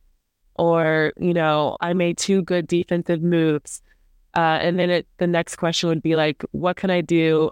or, 0.55 1.13
you 1.17 1.33
know, 1.33 1.77
I 1.81 1.93
made 1.93 2.17
two 2.17 2.41
good 2.41 2.67
defensive 2.67 3.21
moves. 3.21 3.81
Uh, 4.35 4.57
and 4.61 4.79
then 4.79 4.89
it, 4.89 5.07
the 5.17 5.27
next 5.27 5.55
question 5.55 5.89
would 5.89 6.01
be 6.01 6.15
like, 6.15 6.43
what 6.51 6.75
can 6.75 6.89
I 6.89 7.01
do 7.01 7.51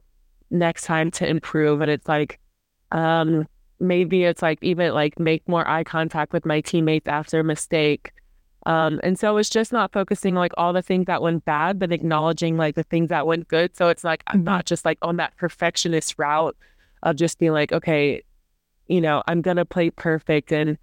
next 0.50 0.86
time 0.86 1.12
to 1.12 1.28
improve? 1.28 1.82
And 1.82 1.92
it's 1.92 2.08
like, 2.08 2.40
um, 2.92 3.48
maybe 3.80 4.24
it's 4.24 4.42
like 4.42 4.60
even 4.62 4.94
like 4.94 5.20
make 5.20 5.48
more 5.48 5.68
eye 5.68 5.84
contact 5.84 6.34
with 6.34 6.46
my 6.46 6.62
teammates 6.62 7.08
after 7.08 7.40
a 7.40 7.44
mistake 7.44 8.12
um, 8.66 9.00
and 9.04 9.18
so 9.18 9.38
it's 9.38 9.50
just 9.50 9.74
not 9.74 9.92
focusing 9.92 10.36
like 10.36 10.52
all 10.58 10.72
the 10.74 10.82
things 10.82 11.06
that 11.06 11.22
went 11.22 11.46
bad, 11.46 11.80
but 11.80 11.92
acknowledging 11.92 12.58
like 12.58 12.76
the 12.76 12.84
things 12.84 13.10
that 13.10 13.26
went 13.26 13.48
good. 13.48 13.76
So 13.76 13.90
it's 13.90 14.04
like 14.04 14.24
I'm 14.28 14.40
mm-hmm. 14.40 14.46
not 14.46 14.66
just 14.66 14.86
like 14.86 15.00
on 15.02 15.18
that 15.18 15.36
perfectionist 15.38 16.16
route 16.20 16.56
of 17.04 17.16
just 17.16 17.40
being 17.40 17.54
like, 17.54 17.72
okay, 17.72 18.22
you 18.88 19.02
know, 19.02 19.24
I'm 19.28 19.42
gonna 19.42 19.66
play 19.66 19.90
perfect 19.90 20.52
and 20.52 20.78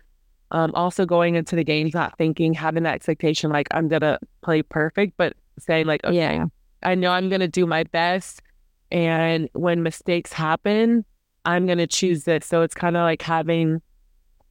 um, 0.50 0.72
also 0.74 1.06
going 1.06 1.34
into 1.34 1.54
the 1.54 1.64
games 1.64 1.94
not 1.94 2.16
thinking, 2.18 2.52
having 2.52 2.82
that 2.82 2.94
expectation 2.94 3.50
like 3.50 3.68
I'm 3.70 3.86
gonna 3.86 4.18
play 4.42 4.62
perfect, 4.62 5.14
but 5.16 5.34
saying 5.58 5.86
like, 5.86 6.04
okay, 6.04 6.16
yeah, 6.16 6.46
I 6.82 6.94
know 6.96 7.12
I'm 7.12 7.28
gonna 7.28 7.48
do 7.48 7.66
my 7.66 7.84
best. 7.84 8.42
And 8.90 9.48
when 9.52 9.82
mistakes 9.82 10.32
happen, 10.32 11.04
I'm 11.44 11.66
gonna 11.66 11.86
choose 11.86 12.24
this. 12.24 12.44
So 12.46 12.62
it's 12.62 12.74
kind 12.74 12.96
of 12.96 13.02
like 13.02 13.22
having 13.22 13.82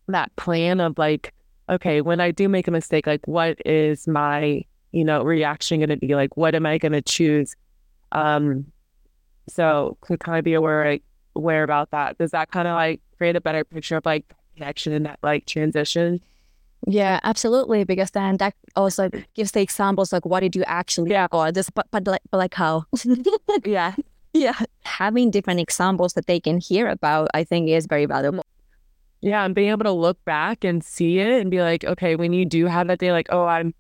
that 0.08 0.34
plan 0.38 0.80
of 0.80 0.98
like 0.98 1.34
okay, 1.70 2.02
when 2.02 2.20
I 2.20 2.32
do 2.32 2.50
make 2.50 2.68
a 2.68 2.72
mistake, 2.72 3.08
like 3.08 3.26
what 3.28 3.58
is 3.66 4.08
my, 4.08 4.64
you 4.92 5.04
know, 5.04 5.24
reaction 5.24 5.80
going 5.80 5.90
to 5.90 5.98
be? 5.98 6.16
Like, 6.16 6.38
what 6.38 6.56
am 6.56 6.66
I 6.66 6.78
going 6.78 6.94
to 6.94 7.02
choose? 7.02 7.56
Um, 8.12 8.66
so 9.48 9.98
to 10.08 10.18
kind 10.18 10.38
of 10.38 10.46
be 10.46 10.54
aware, 10.54 10.90
like, 10.90 11.04
aware 11.38 11.64
about 11.64 11.92
that. 11.92 12.18
Does 12.18 12.32
that 12.32 12.52
kind 12.52 12.68
of 12.68 12.76
like 12.76 13.00
create 13.18 13.36
a 13.36 13.42
better 13.42 13.64
picture 13.64 13.96
of 13.98 14.06
like 14.06 14.26
connection 14.56 14.92
and 14.92 15.06
that 15.06 15.20
like 15.24 15.46
transition? 15.46 16.20
Yeah, 16.86 17.20
absolutely. 17.24 17.84
Because 17.86 18.12
then 18.12 18.38
that 18.38 18.54
also 18.76 19.10
gives 19.36 19.52
the 19.52 19.62
examples 19.62 20.12
like 20.12 20.26
what 20.26 20.42
did 20.42 20.56
you 20.56 20.64
actually 20.64 21.12
yeah. 21.12 21.28
or 21.32 21.52
this 21.52 21.70
but 21.70 21.88
but 21.92 22.06
like, 22.06 22.22
but 22.30 22.38
like 22.38 22.54
how? 22.54 22.86
yeah. 23.66 23.96
Yeah. 24.34 24.60
Having 24.84 25.32
different 25.32 25.60
examples 25.60 26.14
that 26.14 26.28
they 26.28 26.40
can 26.40 26.60
hear 26.60 26.90
about, 26.90 27.30
I 27.34 27.44
think 27.44 27.70
is 27.70 27.88
very 27.88 28.06
valuable. 28.06 28.44
Yeah, 29.22 29.44
and 29.44 29.56
being 29.56 29.70
able 29.70 29.86
to 29.86 29.92
look 29.92 30.24
back 30.26 30.64
and 30.64 30.84
see 30.84 31.20
it 31.20 31.42
and 31.42 31.50
be 31.50 31.62
like, 31.62 31.84
okay, 31.84 32.16
when 32.16 32.34
you 32.34 32.46
do 32.46 32.68
have 32.68 32.88
that 32.88 33.00
day, 33.00 33.12
like, 33.12 33.28
oh, 33.32 33.46
I'm 33.46 33.74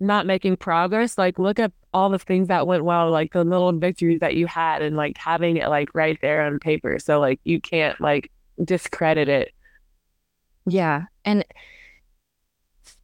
not 0.00 0.26
making 0.26 0.56
progress, 0.56 1.18
like 1.18 1.38
look 1.38 1.58
at 1.58 1.72
all 1.92 2.08
the 2.08 2.18
things 2.18 2.48
that 2.48 2.66
went 2.66 2.84
well, 2.84 3.10
like 3.10 3.32
the 3.32 3.44
little 3.44 3.72
victories 3.72 4.20
that 4.20 4.34
you 4.34 4.46
had 4.46 4.82
and 4.82 4.96
like 4.96 5.16
having 5.18 5.56
it 5.58 5.68
like 5.68 5.94
right 5.94 6.18
there 6.22 6.42
on 6.42 6.58
paper. 6.58 6.98
So 6.98 7.20
like 7.20 7.38
you 7.44 7.60
can't 7.60 8.00
like 8.00 8.30
discredit 8.64 9.28
it. 9.28 9.52
Yeah. 10.66 11.04
And 11.24 11.44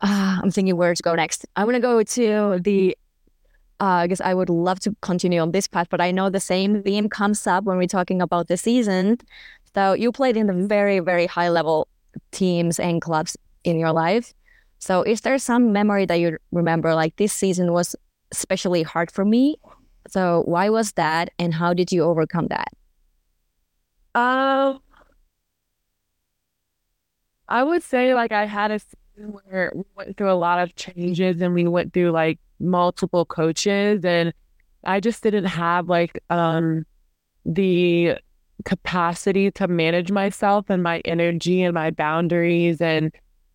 uh, 0.01 0.40
I'm 0.42 0.51
thinking 0.51 0.77
where 0.77 0.94
to 0.94 1.03
go 1.03 1.14
next. 1.14 1.46
I 1.57 1.64
want 1.64 1.75
to 1.75 1.81
go 1.81 2.03
to 2.03 2.59
the 2.61 2.96
uh, 3.79 3.85
I 3.85 4.07
guess 4.07 4.22
I 4.22 4.33
would 4.33 4.49
love 4.49 4.81
to 4.81 4.96
continue 5.03 5.38
on 5.38 5.51
this 5.51 5.66
path, 5.66 5.88
but 5.90 6.01
I 6.01 6.11
know 6.11 6.31
the 6.31 6.40
same 6.40 6.83
theme 6.83 7.11
comes 7.11 7.46
up 7.46 7.64
when 7.64 7.77
we're 7.77 7.87
talking 7.87 8.22
about 8.22 8.49
the 8.49 8.57
season. 8.57 9.18
So 9.76 9.92
you 9.92 10.10
played 10.10 10.36
in 10.38 10.46
the 10.46 10.54
very, 10.54 11.00
very 11.00 11.26
high 11.26 11.50
level 11.50 11.88
teams 12.30 12.80
and 12.80 13.02
clubs 13.02 13.36
in 13.62 13.78
your 13.78 13.92
life. 13.92 14.32
So 14.78 15.02
is 15.02 15.20
there 15.20 15.38
some 15.38 15.72
memory 15.72 16.06
that 16.06 16.16
you 16.18 16.38
remember 16.50 16.94
like 16.94 17.16
this 17.16 17.32
season 17.32 17.72
was 17.72 17.94
especially 18.32 18.82
hard 18.82 19.10
for 19.10 19.24
me? 19.24 19.56
So 20.08 20.42
why 20.46 20.70
was 20.70 20.92
that 20.92 21.30
and 21.38 21.52
how 21.52 21.74
did 21.74 21.92
you 21.92 22.04
overcome 22.04 22.48
that? 22.48 22.68
Um 24.14 24.80
I 27.48 27.62
would 27.62 27.82
say 27.82 28.14
like 28.14 28.32
I 28.32 28.46
had 28.46 28.70
a 28.70 28.78
season 28.78 29.34
where 29.44 29.72
we 29.74 29.84
went 29.94 30.16
through 30.16 30.30
a 30.30 30.34
lot 30.34 30.58
of 30.58 30.74
changes 30.74 31.40
and 31.42 31.54
we 31.54 31.66
went 31.66 31.92
through 31.92 32.12
like 32.12 32.38
multiple 32.58 33.26
coaches 33.26 34.04
and 34.04 34.32
I 34.84 35.00
just 35.00 35.22
didn't 35.22 35.44
have 35.44 35.88
like 35.88 36.22
um 36.30 36.86
the 37.44 38.16
capacity 38.64 39.51
to 39.53 39.69
manage 39.69 40.11
myself 40.11 40.66
and 40.69 40.83
my 40.83 41.01
energy 41.05 41.62
and 41.62 41.75
my 41.75 41.90
boundaries 41.90 42.81
and 42.81 43.12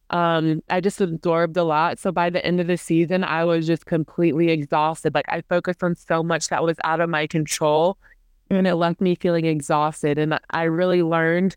um 0.10 0.62
I 0.70 0.82
just 0.82 1.02
absorbed 1.02 1.58
a 1.58 1.64
lot. 1.64 2.00
So 2.00 2.12
by 2.12 2.30
the 2.30 2.46
end 2.46 2.60
of 2.60 2.68
the 2.68 2.78
season 2.78 3.24
I 3.24 3.46
was 3.46 3.66
just 3.66 3.86
completely 3.86 4.50
exhausted. 4.50 5.14
Like 5.16 5.26
I 5.28 5.42
focused 5.42 5.84
on 5.84 5.96
so 5.96 6.22
much 6.22 6.50
that 6.50 6.64
was 6.64 6.78
out 6.84 7.00
of 7.00 7.10
my 7.10 7.28
control 7.28 7.98
and 8.50 8.68
it 8.68 8.76
left 8.76 9.02
me 9.02 9.16
feeling 9.16 9.46
exhausted 9.46 10.18
and 10.18 10.40
I 10.50 10.64
really 10.64 11.04
learned 11.04 11.56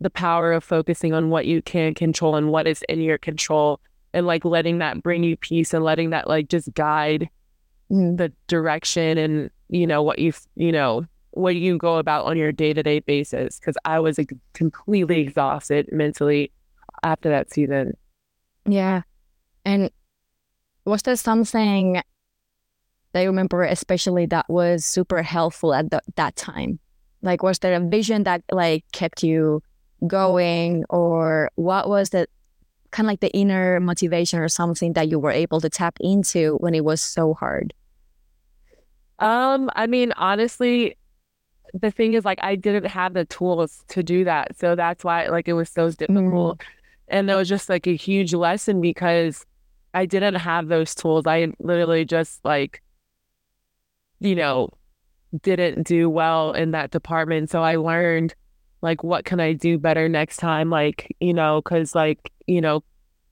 the 0.00 0.10
power 0.10 0.52
of 0.52 0.64
focusing 0.64 1.12
on 1.12 1.30
what 1.30 1.46
you 1.46 1.62
can 1.62 1.94
control 1.94 2.34
and 2.34 2.50
what 2.50 2.66
is 2.66 2.82
in 2.88 3.00
your 3.00 3.18
control 3.18 3.80
and 4.12 4.26
like 4.26 4.44
letting 4.44 4.78
that 4.78 5.02
bring 5.02 5.22
you 5.22 5.36
peace 5.36 5.72
and 5.74 5.84
letting 5.84 6.10
that 6.10 6.26
like 6.26 6.48
just 6.48 6.72
guide 6.74 7.28
mm. 7.90 8.16
the 8.16 8.32
direction 8.46 9.18
and 9.18 9.50
you 9.68 9.86
know 9.86 10.02
what 10.02 10.18
you 10.18 10.32
you 10.56 10.72
know 10.72 11.04
what 11.32 11.56
you 11.56 11.78
go 11.78 11.96
about 11.96 12.26
on 12.26 12.36
your 12.36 12.50
day-to-day 12.52 13.00
basis 13.00 13.58
because 13.58 13.76
i 13.84 14.00
was 14.00 14.18
like, 14.18 14.32
completely 14.52 15.20
exhausted 15.20 15.88
mentally 15.92 16.50
after 17.02 17.28
that 17.28 17.52
season. 17.52 17.96
Yeah. 18.66 19.02
And 19.64 19.90
was 20.84 21.02
there 21.02 21.16
something 21.16 22.02
that 23.12 23.20
you 23.22 23.28
remember 23.28 23.62
especially 23.62 24.26
that 24.26 24.48
was 24.48 24.84
super 24.84 25.22
helpful 25.22 25.74
at 25.74 25.90
the, 25.90 26.00
that 26.16 26.36
time? 26.36 26.78
Like 27.22 27.42
was 27.42 27.58
there 27.58 27.74
a 27.74 27.80
vision 27.80 28.24
that 28.24 28.42
like 28.50 28.84
kept 28.92 29.22
you 29.22 29.62
going 30.06 30.84
or 30.88 31.50
what 31.56 31.88
was 31.88 32.10
the 32.10 32.26
kind 32.90 33.06
of 33.06 33.12
like 33.12 33.20
the 33.20 33.30
inner 33.30 33.78
motivation 33.78 34.40
or 34.40 34.48
something 34.48 34.94
that 34.94 35.08
you 35.08 35.18
were 35.18 35.30
able 35.30 35.60
to 35.60 35.68
tap 35.68 35.96
into 36.00 36.56
when 36.56 36.74
it 36.74 36.84
was 36.84 37.00
so 37.00 37.34
hard? 37.34 37.74
Um 39.18 39.70
i 39.74 39.86
mean 39.86 40.12
honestly 40.16 40.96
the 41.74 41.90
thing 41.90 42.14
is 42.14 42.24
like 42.24 42.38
i 42.42 42.54
didn't 42.54 42.86
have 42.86 43.14
the 43.14 43.24
tools 43.26 43.84
to 43.88 44.02
do 44.02 44.24
that 44.24 44.56
so 44.58 44.74
that's 44.74 45.04
why 45.04 45.26
like 45.28 45.48
it 45.48 45.52
was 45.52 45.68
so 45.68 45.90
difficult. 45.90 46.58
Mm. 46.58 46.64
and 47.08 47.30
it 47.30 47.34
was 47.34 47.48
just 47.48 47.68
like 47.68 47.86
a 47.86 47.96
huge 47.96 48.34
lesson 48.34 48.80
because 48.80 49.46
i 49.94 50.06
didn't 50.06 50.36
have 50.36 50.68
those 50.68 50.94
tools. 50.94 51.26
I 51.26 51.52
literally 51.58 52.04
just 52.04 52.44
like 52.44 52.82
you 54.20 54.34
know 54.34 54.70
didn't 55.42 55.86
do 55.86 56.10
well 56.10 56.52
in 56.52 56.72
that 56.72 56.90
department. 56.90 57.50
So 57.50 57.62
i 57.62 57.76
learned 57.76 58.34
like 58.82 59.04
what 59.04 59.24
can 59.24 59.40
i 59.40 59.52
do 59.52 59.78
better 59.78 60.08
next 60.08 60.38
time? 60.38 60.70
Like 60.70 61.14
you 61.20 61.34
know 61.34 61.60
because 61.62 61.94
like 61.94 62.32
you 62.46 62.60
know 62.60 62.82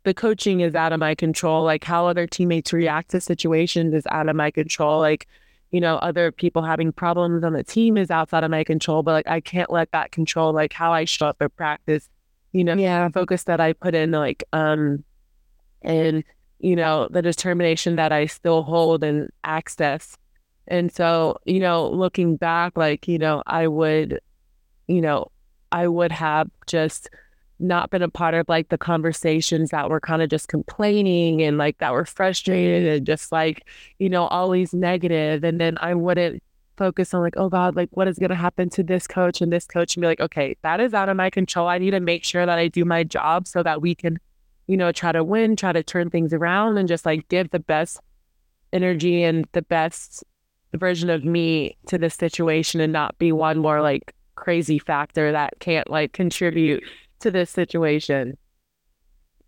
the 0.05 0.15
coaching 0.15 0.61
is 0.61 0.75
out 0.75 0.93
of 0.93 1.01
my 1.01 1.15
control. 1.15 1.65
Like 1.65 1.85
how 1.85 2.07
other 2.07 2.27
teammates 2.27 2.73
react 2.73 3.11
to 3.11 3.21
situations 3.21 3.95
is 3.95 4.07
out 4.11 4.29
of 4.29 4.37
my 4.37 4.51
control. 4.51 5.01
Like 5.01 5.27
you 5.71 5.81
know 5.81 5.97
other 5.97 6.33
people 6.33 6.63
having 6.63 6.93
problems 6.93 7.45
on 7.45 7.53
the 7.53 7.65
team 7.65 7.97
is 7.97 8.11
outside 8.11 8.45
of 8.45 8.51
my 8.51 8.65
control 8.65 9.03
but 9.03 9.13
like 9.13 9.29
i 9.29 9.41
can't 9.41 9.71
let 9.71 9.91
that 9.93 10.13
control 10.13 10.53
like 10.53 10.73
how 10.73 10.93
i 10.93 11.05
show 11.05 11.27
up 11.27 11.37
at 11.41 11.55
practice 11.57 12.09
you 12.53 12.65
know 12.65 12.75
yeah. 12.75 13.09
focus 13.11 13.45
that 13.45 13.61
i 13.61 13.73
put 13.73 13.95
in 13.95 14.11
like 14.11 14.45
um 14.53 15.05
and 15.83 16.25
you 16.59 16.75
know 16.75 17.09
the 17.11 17.23
determination 17.23 17.97
that 17.97 18.13
i 18.13 18.27
still 18.27 18.63
hold 18.63 19.05
and 19.05 19.31
access. 19.45 20.17
And 20.67 20.93
so 20.93 21.39
you 21.45 21.61
know 21.61 21.89
looking 21.89 22.37
back 22.37 22.77
like 22.77 23.09
you 23.09 23.19
know 23.19 23.43
i 23.47 23.67
would 23.67 24.21
you 24.87 25.01
know 25.01 25.31
I 25.73 25.89
would 25.89 26.13
have 26.13 26.51
just 26.67 27.11
not 27.61 27.91
been 27.91 28.03
a 28.03 28.09
part 28.09 28.35
of 28.35 28.49
like 28.49 28.69
the 28.69 28.79
conversations 28.79 29.71
that 29.71 29.91
were 29.91 30.01
kind 30.01 30.23
of 30.23 30.29
just 30.29 30.49
complaining 30.49 31.43
and 31.43 31.59
like 31.59 31.79
that 31.79 31.93
were 31.93 32.05
frustrated 32.05 32.87
and 32.89 33.07
just 33.07 33.33
like, 33.33 33.67
you 33.99 34.09
know, 34.09 34.27
always 34.27 34.73
negative. 34.73 35.45
And 35.45 35.61
then 35.61 35.77
I 35.81 35.95
wouldn't 35.95 36.43
focus 36.77 37.13
on 37.13 37.21
like, 37.21 37.37
oh 37.37 37.49
God, 37.49 37.77
like 37.77 37.89
what 37.93 38.09
is 38.09 38.19
going 38.19 38.31
to 38.31 38.37
happen 38.37 38.71
to 38.71 38.83
this 38.83 39.07
coach 39.07 39.41
and 39.41 39.53
this 39.53 39.67
coach 39.67 39.97
and 39.97 40.01
be 40.01 40.07
like, 40.07 40.21
okay, 40.21 40.57
that 40.63 40.81
is 40.81 40.95
out 40.95 41.09
of 41.09 41.17
my 41.17 41.31
control. 41.31 41.69
I 41.69 41.79
need 41.79 41.91
to 41.91 42.01
make 42.01 42.25
sure 42.25 42.47
that 42.47 42.59
I 42.59 42.69
do 42.69 42.85
my 42.85 43.05
job 43.05 43.47
so 43.47 43.63
that 43.63 43.83
we 43.83 43.95
can, 43.95 44.19
you 44.67 44.77
know, 44.77 44.93
try 44.93 45.13
to 45.13 45.25
win, 45.25 45.57
try 45.57 45.73
to 45.73 45.83
turn 45.83 46.11
things 46.11 46.33
around 46.33 46.79
and 46.79 46.89
just 46.89 47.05
like 47.05 47.29
give 47.29 47.51
the 47.51 47.59
best 47.59 48.01
energy 48.73 49.23
and 49.23 49.47
the 49.53 49.63
best 49.63 50.23
version 50.75 51.11
of 51.11 51.25
me 51.25 51.77
to 51.87 51.99
this 51.99 52.15
situation 52.15 52.81
and 52.81 52.93
not 52.93 53.19
be 53.19 53.33
one 53.33 53.59
more 53.59 53.81
like 53.81 54.15
crazy 54.37 54.79
factor 54.79 55.33
that 55.33 55.55
can't 55.59 55.91
like 55.91 56.13
contribute 56.13 56.85
to 57.21 57.31
this 57.31 57.51
situation. 57.51 58.37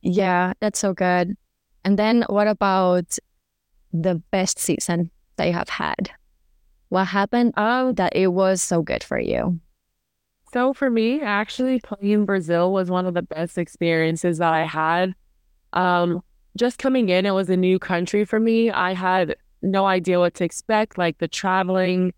Yeah, 0.02 0.54
that's 0.61 0.78
so 0.78 0.92
good. 0.92 1.37
And 1.85 1.98
then 1.98 2.24
what 2.28 2.48
about 2.48 3.18
the 3.92 4.16
best 4.30 4.59
season 4.59 5.11
that 5.37 5.46
you 5.46 5.52
have 5.52 5.68
had? 5.68 6.11
What 6.88 7.06
happened 7.06 7.54
oh, 7.56 7.92
that 7.92 8.16
it 8.16 8.28
was 8.28 8.62
so 8.62 8.83
good 8.83 9.04
for 9.04 9.18
you? 9.18 9.61
So 10.52 10.74
for 10.74 10.90
me, 10.90 11.20
actually 11.20 11.80
playing 11.80 12.26
Brazil 12.26 12.72
was 12.72 12.90
one 12.90 13.06
of 13.06 13.14
the 13.14 13.22
best 13.22 13.56
experiences 13.56 14.38
that 14.38 14.52
I 14.52 14.64
had. 14.64 15.14
Um, 15.72 16.22
just 16.56 16.78
coming 16.78 17.09
in, 17.09 17.26
it 17.26 17.30
was 17.30 17.48
a 17.48 17.56
new 17.56 17.78
country 17.78 18.24
for 18.24 18.40
me. 18.40 18.70
I 18.70 18.92
had 18.92 19.37
no 19.62 19.87
idea 19.87 20.18
what 20.18 20.35
to 20.35 20.44
expect, 20.44 20.98
like 20.98 21.18
the 21.18 21.28
traveling, 21.28 22.12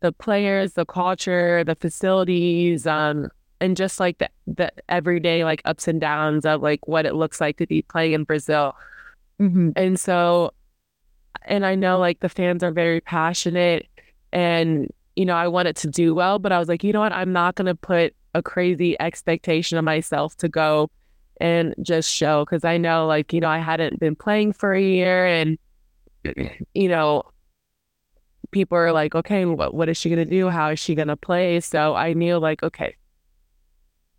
the 0.00 0.12
players, 0.12 0.74
the 0.74 0.86
culture, 0.86 1.64
the 1.64 1.74
facilities, 1.74 2.86
um, 2.86 3.28
and 3.62 3.76
just 3.76 4.00
like 4.00 4.18
the, 4.18 4.28
the 4.48 4.72
everyday 4.88 5.44
like 5.44 5.62
ups 5.64 5.86
and 5.86 6.00
downs 6.00 6.44
of 6.44 6.60
like 6.62 6.88
what 6.88 7.06
it 7.06 7.14
looks 7.14 7.40
like 7.40 7.58
to 7.58 7.66
be 7.66 7.82
playing 7.82 8.12
in 8.12 8.24
Brazil. 8.24 8.74
Mm-hmm. 9.40 9.70
And 9.76 9.98
so, 10.00 10.52
and 11.44 11.64
I 11.64 11.76
know 11.76 11.96
like 11.98 12.18
the 12.18 12.28
fans 12.28 12.64
are 12.64 12.72
very 12.72 13.00
passionate 13.00 13.86
and, 14.32 14.92
you 15.14 15.24
know, 15.24 15.36
I 15.36 15.46
wanted 15.46 15.76
to 15.76 15.86
do 15.86 16.12
well, 16.12 16.40
but 16.40 16.50
I 16.50 16.58
was 16.58 16.68
like, 16.68 16.82
you 16.82 16.92
know 16.92 16.98
what? 16.98 17.12
I'm 17.12 17.32
not 17.32 17.54
going 17.54 17.66
to 17.66 17.76
put 17.76 18.16
a 18.34 18.42
crazy 18.42 19.00
expectation 19.00 19.78
of 19.78 19.84
myself 19.84 20.36
to 20.38 20.48
go 20.48 20.90
and 21.40 21.72
just 21.82 22.10
show 22.10 22.44
because 22.44 22.64
I 22.64 22.78
know 22.78 23.06
like, 23.06 23.32
you 23.32 23.38
know, 23.38 23.48
I 23.48 23.58
hadn't 23.58 24.00
been 24.00 24.16
playing 24.16 24.54
for 24.54 24.74
a 24.74 24.82
year 24.82 25.24
and, 25.24 25.56
you 26.74 26.88
know, 26.88 27.22
people 28.50 28.76
are 28.76 28.92
like, 28.92 29.14
okay, 29.14 29.44
what 29.44 29.72
what 29.72 29.88
is 29.88 29.96
she 29.96 30.10
gonna 30.10 30.24
do? 30.24 30.48
How 30.48 30.70
is 30.70 30.80
she 30.80 30.96
gonna 30.96 31.16
play? 31.16 31.60
So 31.60 31.94
I 31.94 32.12
knew 32.12 32.38
like, 32.38 32.62
okay, 32.64 32.96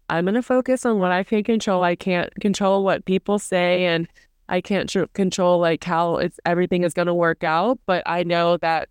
I'm 0.09 0.25
gonna 0.25 0.41
focus 0.41 0.85
on 0.85 0.99
what 0.99 1.11
I 1.11 1.23
can 1.23 1.43
control. 1.43 1.83
I 1.83 1.95
can't 1.95 2.33
control 2.39 2.83
what 2.83 3.05
people 3.05 3.39
say, 3.39 3.85
and 3.85 4.07
I 4.49 4.61
can't 4.61 4.89
tr- 4.89 5.05
control 5.13 5.59
like 5.59 5.83
how 5.83 6.17
it's 6.17 6.39
everything 6.45 6.83
is 6.83 6.93
gonna 6.93 7.15
work 7.15 7.43
out. 7.43 7.79
But 7.85 8.03
I 8.05 8.23
know 8.23 8.57
that 8.57 8.89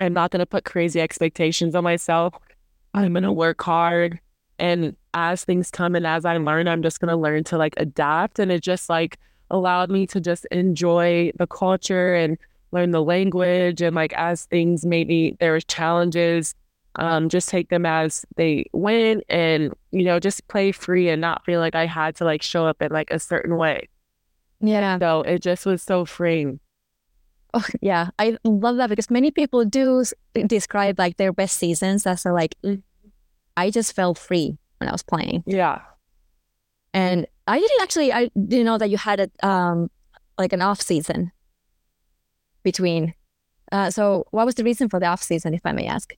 I'm 0.00 0.12
not 0.12 0.30
gonna 0.30 0.46
put 0.46 0.64
crazy 0.64 1.00
expectations 1.00 1.74
on 1.74 1.84
myself. 1.84 2.34
I'm 2.94 3.14
gonna 3.14 3.32
work 3.32 3.62
hard, 3.62 4.20
and 4.58 4.96
as 5.14 5.44
things 5.44 5.70
come 5.70 5.94
and 5.94 6.06
as 6.06 6.24
I 6.24 6.36
learn, 6.36 6.68
I'm 6.68 6.82
just 6.82 7.00
gonna 7.00 7.16
learn 7.16 7.44
to 7.44 7.58
like 7.58 7.74
adapt. 7.76 8.38
And 8.38 8.52
it 8.52 8.62
just 8.62 8.88
like 8.88 9.18
allowed 9.50 9.90
me 9.90 10.06
to 10.06 10.20
just 10.20 10.46
enjoy 10.50 11.32
the 11.36 11.46
culture 11.46 12.14
and 12.14 12.38
learn 12.70 12.90
the 12.90 13.02
language 13.02 13.80
and 13.80 13.96
like 13.96 14.12
as 14.12 14.44
things 14.46 14.84
maybe 14.84 15.36
there 15.40 15.52
there's 15.52 15.64
challenges 15.64 16.54
um, 16.98 17.28
just 17.28 17.48
take 17.48 17.68
them 17.68 17.86
as 17.86 18.24
they 18.36 18.66
went 18.72 19.24
and 19.28 19.72
you 19.92 20.04
know 20.04 20.18
just 20.18 20.46
play 20.48 20.72
free 20.72 21.08
and 21.08 21.20
not 21.20 21.44
feel 21.44 21.60
like 21.60 21.74
i 21.74 21.86
had 21.86 22.16
to 22.16 22.24
like 22.24 22.42
show 22.42 22.66
up 22.66 22.82
in 22.82 22.92
like 22.92 23.10
a 23.10 23.18
certain 23.18 23.56
way. 23.56 23.88
Yeah. 24.60 24.98
So 24.98 25.22
it 25.22 25.40
just 25.40 25.64
was 25.66 25.82
so 25.82 26.04
freeing. 26.04 26.58
Oh 27.54 27.64
yeah. 27.80 28.10
I 28.18 28.36
love 28.44 28.76
that 28.76 28.90
because 28.90 29.10
many 29.10 29.30
people 29.30 29.64
do 29.64 30.04
describe 30.46 30.98
like 30.98 31.16
their 31.16 31.32
best 31.32 31.56
seasons 31.56 32.06
as 32.06 32.26
a 32.26 32.32
like 32.32 32.56
mm, 32.64 32.82
i 33.56 33.70
just 33.70 33.94
felt 33.94 34.18
free 34.18 34.58
when 34.78 34.88
i 34.88 34.92
was 34.92 35.02
playing. 35.02 35.44
Yeah. 35.46 35.80
And 36.92 37.26
i 37.46 37.58
didn't 37.58 37.80
actually 37.80 38.12
i 38.12 38.30
didn't 38.34 38.66
know 38.66 38.78
that 38.78 38.90
you 38.90 38.98
had 38.98 39.20
a 39.20 39.46
um 39.46 39.90
like 40.36 40.52
an 40.52 40.62
off 40.62 40.80
season 40.80 41.32
between. 42.62 43.14
Uh, 43.70 43.90
so, 43.90 44.26
what 44.30 44.46
was 44.46 44.54
the 44.54 44.64
reason 44.64 44.88
for 44.88 44.98
the 45.00 45.06
off 45.06 45.22
season, 45.22 45.52
if 45.54 45.60
I 45.64 45.72
may 45.72 45.86
ask? 45.86 46.14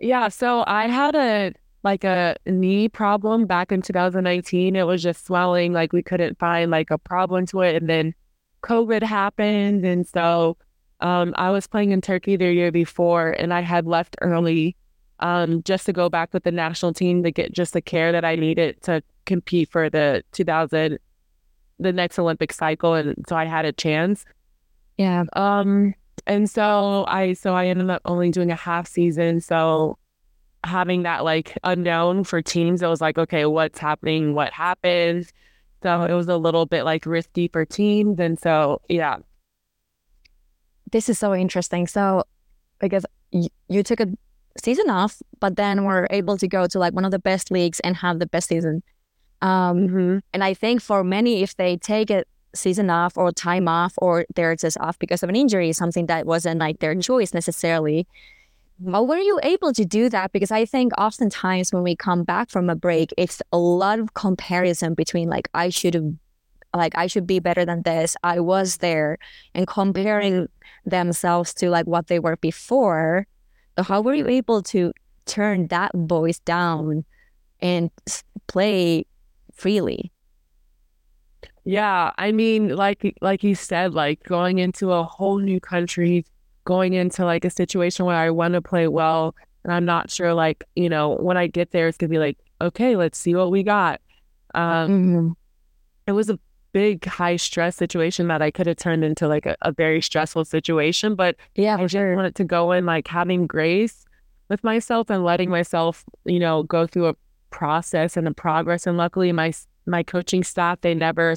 Yeah, 0.00 0.28
so 0.28 0.64
I 0.66 0.88
had 0.88 1.14
a 1.14 1.52
like 1.82 2.04
a 2.04 2.36
knee 2.46 2.88
problem 2.88 3.46
back 3.46 3.72
in 3.72 3.82
2019. 3.82 4.76
It 4.76 4.82
was 4.86 5.02
just 5.02 5.26
swelling, 5.26 5.72
like 5.72 5.92
we 5.92 6.02
couldn't 6.02 6.38
find 6.38 6.70
like 6.70 6.90
a 6.90 6.98
problem 6.98 7.46
to 7.46 7.60
it, 7.60 7.76
and 7.76 7.88
then 7.88 8.14
COVID 8.62 9.02
happened, 9.02 9.84
and 9.84 10.06
so 10.06 10.56
um, 11.00 11.34
I 11.36 11.50
was 11.50 11.66
playing 11.66 11.92
in 11.92 12.00
Turkey 12.00 12.36
the 12.36 12.52
year 12.52 12.72
before, 12.72 13.30
and 13.30 13.52
I 13.52 13.60
had 13.60 13.86
left 13.86 14.16
early 14.20 14.76
um, 15.20 15.62
just 15.64 15.86
to 15.86 15.92
go 15.92 16.08
back 16.08 16.32
with 16.32 16.44
the 16.44 16.52
national 16.52 16.94
team 16.94 17.22
to 17.22 17.30
get 17.30 17.52
just 17.52 17.74
the 17.74 17.82
care 17.82 18.12
that 18.12 18.24
I 18.24 18.36
needed 18.36 18.82
to 18.82 19.02
compete 19.26 19.70
for 19.70 19.90
the 19.90 20.22
2000 20.32 20.98
the 21.78 21.92
next 21.92 22.18
Olympic 22.18 22.52
cycle, 22.52 22.94
and 22.94 23.24
so 23.28 23.36
I 23.36 23.44
had 23.44 23.64
a 23.64 23.72
chance. 23.72 24.24
Yeah. 24.98 25.24
Um, 25.34 25.94
and 26.26 26.48
so 26.48 27.04
I 27.08 27.32
so 27.34 27.54
I 27.54 27.66
ended 27.66 27.90
up 27.90 28.02
only 28.04 28.30
doing 28.30 28.50
a 28.50 28.56
half 28.56 28.86
season. 28.86 29.40
So 29.40 29.98
having 30.64 31.02
that 31.04 31.24
like 31.24 31.56
unknown 31.64 32.24
for 32.24 32.42
teams, 32.42 32.82
it 32.82 32.86
was 32.86 33.00
like, 33.00 33.18
okay, 33.18 33.46
what's 33.46 33.78
happening? 33.78 34.34
What 34.34 34.52
happened? 34.52 35.30
So 35.82 36.02
it 36.02 36.12
was 36.12 36.28
a 36.28 36.36
little 36.36 36.66
bit 36.66 36.84
like 36.84 37.06
risky 37.06 37.48
for 37.48 37.64
teams. 37.64 38.20
And 38.20 38.38
so, 38.38 38.82
yeah. 38.88 39.18
This 40.92 41.08
is 41.08 41.18
so 41.18 41.34
interesting. 41.34 41.86
So, 41.86 42.24
because 42.78 43.06
you, 43.30 43.48
you 43.68 43.82
took 43.82 44.00
a 44.00 44.08
season 44.58 44.90
off, 44.90 45.22
but 45.38 45.56
then 45.56 45.84
were 45.84 46.06
able 46.10 46.36
to 46.36 46.48
go 46.48 46.66
to 46.66 46.78
like 46.78 46.92
one 46.92 47.04
of 47.04 47.10
the 47.10 47.18
best 47.18 47.50
leagues 47.50 47.80
and 47.80 47.96
have 47.96 48.18
the 48.18 48.26
best 48.26 48.48
season. 48.48 48.82
Um, 49.40 49.88
Mm-hmm. 49.88 50.18
and 50.34 50.44
I 50.44 50.52
think 50.52 50.82
for 50.82 51.02
many, 51.02 51.42
if 51.42 51.56
they 51.56 51.78
take 51.78 52.10
a 52.10 52.24
season 52.54 52.90
off 52.90 53.16
or 53.16 53.32
time 53.32 53.68
off 53.68 53.94
or 53.98 54.26
they're 54.34 54.56
just 54.56 54.78
off 54.80 54.98
because 54.98 55.22
of 55.22 55.28
an 55.28 55.36
injury, 55.36 55.72
something 55.72 56.06
that 56.06 56.26
wasn't 56.26 56.60
like 56.60 56.80
their 56.80 56.94
choice 56.94 57.32
necessarily, 57.32 58.06
how 58.90 59.02
were 59.02 59.18
you 59.18 59.38
able 59.42 59.72
to 59.72 59.84
do 59.84 60.08
that? 60.08 60.32
Because 60.32 60.50
I 60.50 60.64
think 60.64 60.92
oftentimes 60.98 61.72
when 61.72 61.82
we 61.82 61.94
come 61.94 62.24
back 62.24 62.50
from 62.50 62.70
a 62.70 62.74
break, 62.74 63.12
it's 63.18 63.42
a 63.52 63.58
lot 63.58 63.98
of 63.98 64.14
comparison 64.14 64.94
between 64.94 65.28
like 65.28 65.48
I 65.52 65.68
should 65.68 66.18
like 66.74 66.96
I 66.96 67.06
should 67.06 67.26
be 67.26 67.40
better 67.40 67.64
than 67.64 67.82
this. 67.82 68.16
I 68.22 68.40
was 68.40 68.78
there, 68.78 69.18
and 69.54 69.66
comparing 69.66 70.48
themselves 70.86 71.52
to 71.54 71.68
like 71.68 71.86
what 71.86 72.06
they 72.06 72.18
were 72.18 72.36
before. 72.36 73.26
So 73.76 73.84
how 73.84 74.00
were 74.00 74.14
you 74.14 74.28
able 74.28 74.62
to 74.64 74.92
turn 75.26 75.68
that 75.68 75.92
voice 75.94 76.38
down 76.40 77.04
and 77.60 77.90
play 78.46 79.04
freely? 79.54 80.10
Yeah, 81.64 82.12
I 82.18 82.32
mean, 82.32 82.74
like 82.74 83.16
like 83.20 83.44
you 83.44 83.54
said, 83.54 83.94
like 83.94 84.22
going 84.24 84.58
into 84.58 84.92
a 84.92 85.04
whole 85.04 85.38
new 85.38 85.60
country, 85.60 86.24
going 86.64 86.94
into 86.94 87.24
like 87.24 87.44
a 87.44 87.50
situation 87.50 88.06
where 88.06 88.16
I 88.16 88.30
want 88.30 88.54
to 88.54 88.62
play 88.62 88.88
well, 88.88 89.34
and 89.64 89.72
I'm 89.72 89.84
not 89.84 90.10
sure, 90.10 90.32
like 90.34 90.64
you 90.74 90.88
know, 90.88 91.16
when 91.16 91.36
I 91.36 91.46
get 91.46 91.70
there, 91.72 91.86
it's 91.88 91.98
gonna 91.98 92.08
be 92.10 92.18
like, 92.18 92.38
okay, 92.60 92.96
let's 92.96 93.18
see 93.18 93.34
what 93.34 93.50
we 93.50 93.62
got. 93.62 94.00
Um, 94.54 94.88
Mhm. 94.90 95.34
it 96.06 96.12
was 96.12 96.30
a 96.30 96.38
big 96.72 97.04
high 97.04 97.36
stress 97.36 97.76
situation 97.76 98.28
that 98.28 98.40
I 98.42 98.50
could 98.50 98.66
have 98.66 98.76
turned 98.76 99.04
into 99.04 99.26
like 99.28 99.44
a, 99.46 99.56
a 99.62 99.72
very 99.72 100.00
stressful 100.00 100.44
situation, 100.44 101.14
but 101.14 101.36
Yeah, 101.56 101.76
I 101.76 101.82
just 101.82 101.92
sure. 101.92 102.14
wanted 102.16 102.36
to 102.36 102.44
go 102.44 102.72
in 102.72 102.86
like 102.86 103.08
having 103.08 103.46
grace 103.46 104.04
with 104.48 104.62
myself 104.64 105.10
and 105.10 105.24
letting 105.24 105.50
myself, 105.50 106.04
you 106.24 106.38
know, 106.38 106.62
go 106.62 106.86
through 106.86 107.06
a 107.08 107.14
process 107.50 108.16
and 108.16 108.26
a 108.28 108.32
progress. 108.32 108.86
And 108.86 108.96
luckily, 108.96 109.30
my 109.32 109.52
my 109.86 110.02
coaching 110.02 110.44
staff 110.44 110.80
they 110.82 110.94
never, 110.94 111.34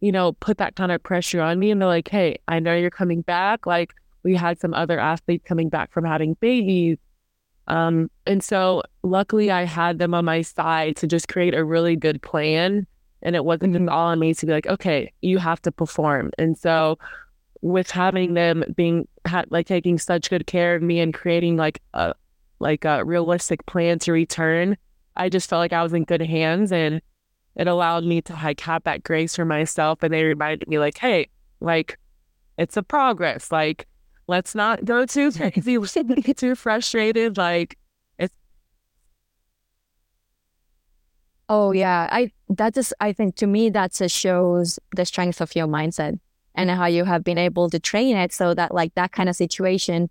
you 0.00 0.12
know, 0.12 0.32
put 0.32 0.58
that 0.58 0.76
kind 0.76 0.92
of 0.92 1.02
pressure 1.02 1.40
on 1.40 1.58
me. 1.58 1.70
And 1.70 1.80
they're 1.80 1.88
like, 1.88 2.08
"Hey, 2.08 2.38
I 2.48 2.58
know 2.60 2.74
you're 2.74 2.90
coming 2.90 3.22
back. 3.22 3.66
Like 3.66 3.94
we 4.22 4.34
had 4.34 4.60
some 4.60 4.74
other 4.74 4.98
athletes 4.98 5.44
coming 5.46 5.68
back 5.68 5.92
from 5.92 6.04
having 6.04 6.34
babies." 6.40 6.98
Um, 7.68 8.10
and 8.26 8.42
so 8.42 8.82
luckily 9.02 9.50
I 9.50 9.64
had 9.64 9.98
them 9.98 10.14
on 10.14 10.24
my 10.24 10.42
side 10.42 10.96
to 10.96 11.06
just 11.06 11.28
create 11.28 11.54
a 11.54 11.64
really 11.64 11.96
good 11.96 12.22
plan. 12.22 12.86
And 13.22 13.34
it 13.34 13.44
wasn't 13.44 13.74
just 13.74 13.88
all 13.88 14.08
on 14.08 14.18
me 14.18 14.34
to 14.34 14.46
be 14.46 14.52
like, 14.52 14.66
okay, 14.66 15.12
you 15.20 15.38
have 15.38 15.60
to 15.62 15.72
perform. 15.72 16.30
And 16.38 16.56
so 16.56 16.98
with 17.62 17.90
having 17.90 18.34
them 18.34 18.62
being 18.76 19.08
like 19.48 19.66
taking 19.66 19.98
such 19.98 20.30
good 20.30 20.46
care 20.46 20.76
of 20.76 20.82
me 20.82 21.00
and 21.00 21.12
creating 21.12 21.56
like 21.56 21.82
a 21.94 22.14
like 22.58 22.84
a 22.84 23.04
realistic 23.04 23.66
plan 23.66 23.98
to 24.00 24.12
return, 24.12 24.76
I 25.16 25.28
just 25.28 25.48
felt 25.48 25.60
like 25.60 25.72
I 25.72 25.82
was 25.82 25.92
in 25.92 26.04
good 26.04 26.22
hands 26.22 26.72
and 26.72 27.02
it 27.56 27.66
allowed 27.66 28.04
me 28.04 28.20
to 28.20 28.34
like 28.34 28.60
have 28.60 28.84
that 28.84 29.02
grace 29.02 29.34
for 29.34 29.44
myself. 29.44 30.02
And 30.02 30.12
they 30.12 30.24
reminded 30.24 30.68
me 30.68 30.78
like, 30.78 30.98
hey, 30.98 31.28
like 31.60 31.98
it's 32.58 32.76
a 32.76 32.82
progress. 32.82 33.50
Like 33.50 33.86
let's 34.28 34.54
not 34.54 34.84
go 34.84 35.06
too 35.06 35.32
crazy. 35.32 35.78
We 35.78 35.86
shouldn't 35.86 36.24
get 36.24 36.36
too 36.36 36.54
frustrated. 36.54 37.38
Like 37.38 37.78
it's. 38.18 38.34
Oh 41.48 41.72
yeah, 41.72 42.08
I 42.12 42.30
that 42.50 42.74
just 42.74 42.92
I 43.00 43.12
think 43.12 43.36
to 43.36 43.46
me 43.46 43.70
that 43.70 43.94
just 43.94 44.16
shows 44.16 44.78
the 44.94 45.06
strength 45.06 45.40
of 45.40 45.56
your 45.56 45.66
mindset 45.66 46.18
and 46.54 46.70
how 46.70 46.86
you 46.86 47.04
have 47.04 47.24
been 47.24 47.38
able 47.38 47.70
to 47.70 47.78
train 47.78 48.16
it 48.16 48.32
so 48.32 48.52
that 48.54 48.74
like 48.74 48.94
that 48.94 49.12
kind 49.12 49.28
of 49.28 49.36
situation 49.36 50.10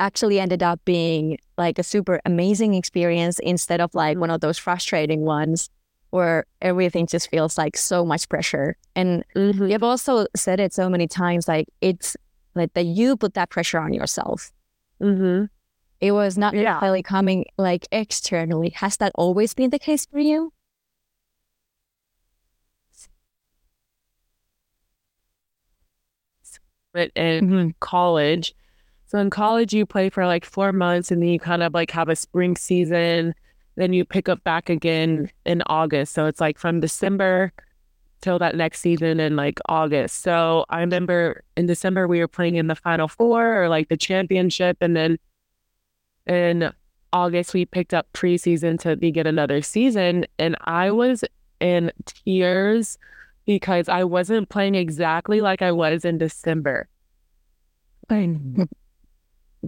actually 0.00 0.40
ended 0.40 0.64
up 0.64 0.80
being 0.84 1.38
like 1.56 1.78
a 1.78 1.82
super 1.84 2.20
amazing 2.24 2.74
experience 2.74 3.38
instead 3.38 3.80
of 3.80 3.94
like 3.94 4.18
one 4.18 4.30
of 4.30 4.40
those 4.40 4.58
frustrating 4.58 5.20
ones 5.20 5.70
where 6.16 6.46
everything 6.62 7.06
just 7.06 7.28
feels 7.30 7.58
like 7.58 7.76
so 7.76 8.04
much 8.04 8.28
pressure. 8.28 8.76
And 8.94 9.22
you've 9.34 9.82
also 9.82 10.26
said 10.34 10.58
it 10.60 10.72
so 10.72 10.88
many 10.88 11.06
times 11.06 11.46
like 11.46 11.68
it's 11.80 12.16
like 12.54 12.72
that 12.72 12.86
you 12.86 13.16
put 13.16 13.34
that 13.34 13.50
pressure 13.50 13.78
on 13.78 13.92
yourself. 13.92 14.50
mm-hmm. 15.00 15.44
It 16.00 16.12
was 16.12 16.36
not 16.36 16.54
Yeah. 16.54 16.62
necessarily 16.64 17.02
coming 17.02 17.44
like 17.58 17.86
externally. 17.92 18.70
Has 18.70 18.96
that 18.98 19.12
always 19.14 19.54
been 19.54 19.70
the 19.70 19.78
case 19.78 20.06
for 20.06 20.18
you? 20.18 20.52
it 26.94 27.12
in 27.14 27.74
college. 27.80 28.54
So 29.06 29.18
in 29.18 29.28
college, 29.30 29.74
you 29.74 29.84
play 29.86 30.08
for 30.10 30.26
like 30.26 30.44
four 30.44 30.72
months 30.72 31.10
and 31.10 31.20
then 31.22 31.28
you 31.28 31.38
kind 31.38 31.62
of 31.62 31.74
like 31.74 31.90
have 31.90 32.08
a 32.08 32.16
spring 32.16 32.56
season. 32.56 33.34
Then 33.76 33.92
you 33.92 34.04
pick 34.04 34.28
up 34.28 34.42
back 34.44 34.68
again 34.68 35.26
mm. 35.26 35.30
in 35.44 35.62
August. 35.66 36.12
So 36.12 36.26
it's 36.26 36.40
like 36.40 36.58
from 36.58 36.80
December 36.80 37.52
till 38.20 38.38
that 38.38 38.56
next 38.56 38.80
season 38.80 39.20
in 39.20 39.36
like 39.36 39.60
August. 39.68 40.22
So 40.22 40.64
I 40.68 40.80
remember 40.80 41.42
in 41.56 41.66
December, 41.66 42.08
we 42.08 42.18
were 42.18 42.28
playing 42.28 42.56
in 42.56 42.66
the 42.66 42.74
final 42.74 43.08
four 43.08 43.62
or 43.62 43.68
like 43.68 43.88
the 43.88 43.96
championship. 43.96 44.78
And 44.80 44.96
then 44.96 45.18
in 46.26 46.72
August, 47.12 47.54
we 47.54 47.66
picked 47.66 47.94
up 47.94 48.06
preseason 48.12 48.80
to 48.80 48.96
begin 48.96 49.26
another 49.26 49.62
season. 49.62 50.24
And 50.38 50.56
I 50.62 50.90
was 50.90 51.24
in 51.60 51.92
tears 52.04 52.98
because 53.44 53.88
I 53.88 54.04
wasn't 54.04 54.48
playing 54.48 54.74
exactly 54.74 55.40
like 55.40 55.62
I 55.62 55.72
was 55.72 56.04
in 56.04 56.18
December. 56.18 56.88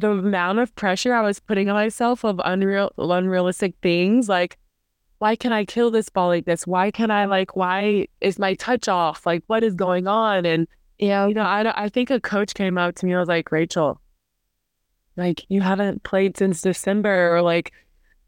The 0.01 0.11
amount 0.13 0.59
of 0.61 0.75
pressure 0.77 1.13
I 1.13 1.23
was 1.23 1.41
putting 1.41 1.69
on 1.69 1.75
myself 1.75 2.25
of 2.25 2.41
unreal, 2.45 2.93
unrealistic 2.99 3.75
things, 3.83 4.29
like, 4.29 4.57
why 5.19 5.35
can 5.35 5.53
I 5.53 5.65
kill 5.65 5.91
this 5.91 6.09
ball 6.09 6.29
like 6.29 6.45
this? 6.45 6.67
Why 6.67 6.91
can 6.93 7.11
I 7.11 7.25
like? 7.25 7.57
Why 7.57 8.07
is 8.21 8.39
my 8.39 8.55
touch 8.55 8.87
off? 8.89 9.27
Like, 9.27 9.43
what 9.49 9.65
is 9.65 9.75
going 9.75 10.07
on? 10.07 10.47
And 10.47 10.69
Yeah. 10.99 11.27
you 11.27 11.35
know, 11.35 11.43
I 11.43 11.85
I 11.85 11.89
think 11.89 12.11
a 12.11 12.21
coach 12.21 12.55
came 12.55 12.79
up 12.79 12.95
to 12.97 13.07
me. 13.07 13.13
and 13.13 13.19
was 13.19 13.29
like, 13.29 13.51
Rachael, 13.51 14.01
like 15.17 15.45
you 15.49 15.61
haven't 15.61 16.05
played 16.05 16.37
since 16.37 16.61
December, 16.63 17.35
or 17.35 17.43
like, 17.43 17.73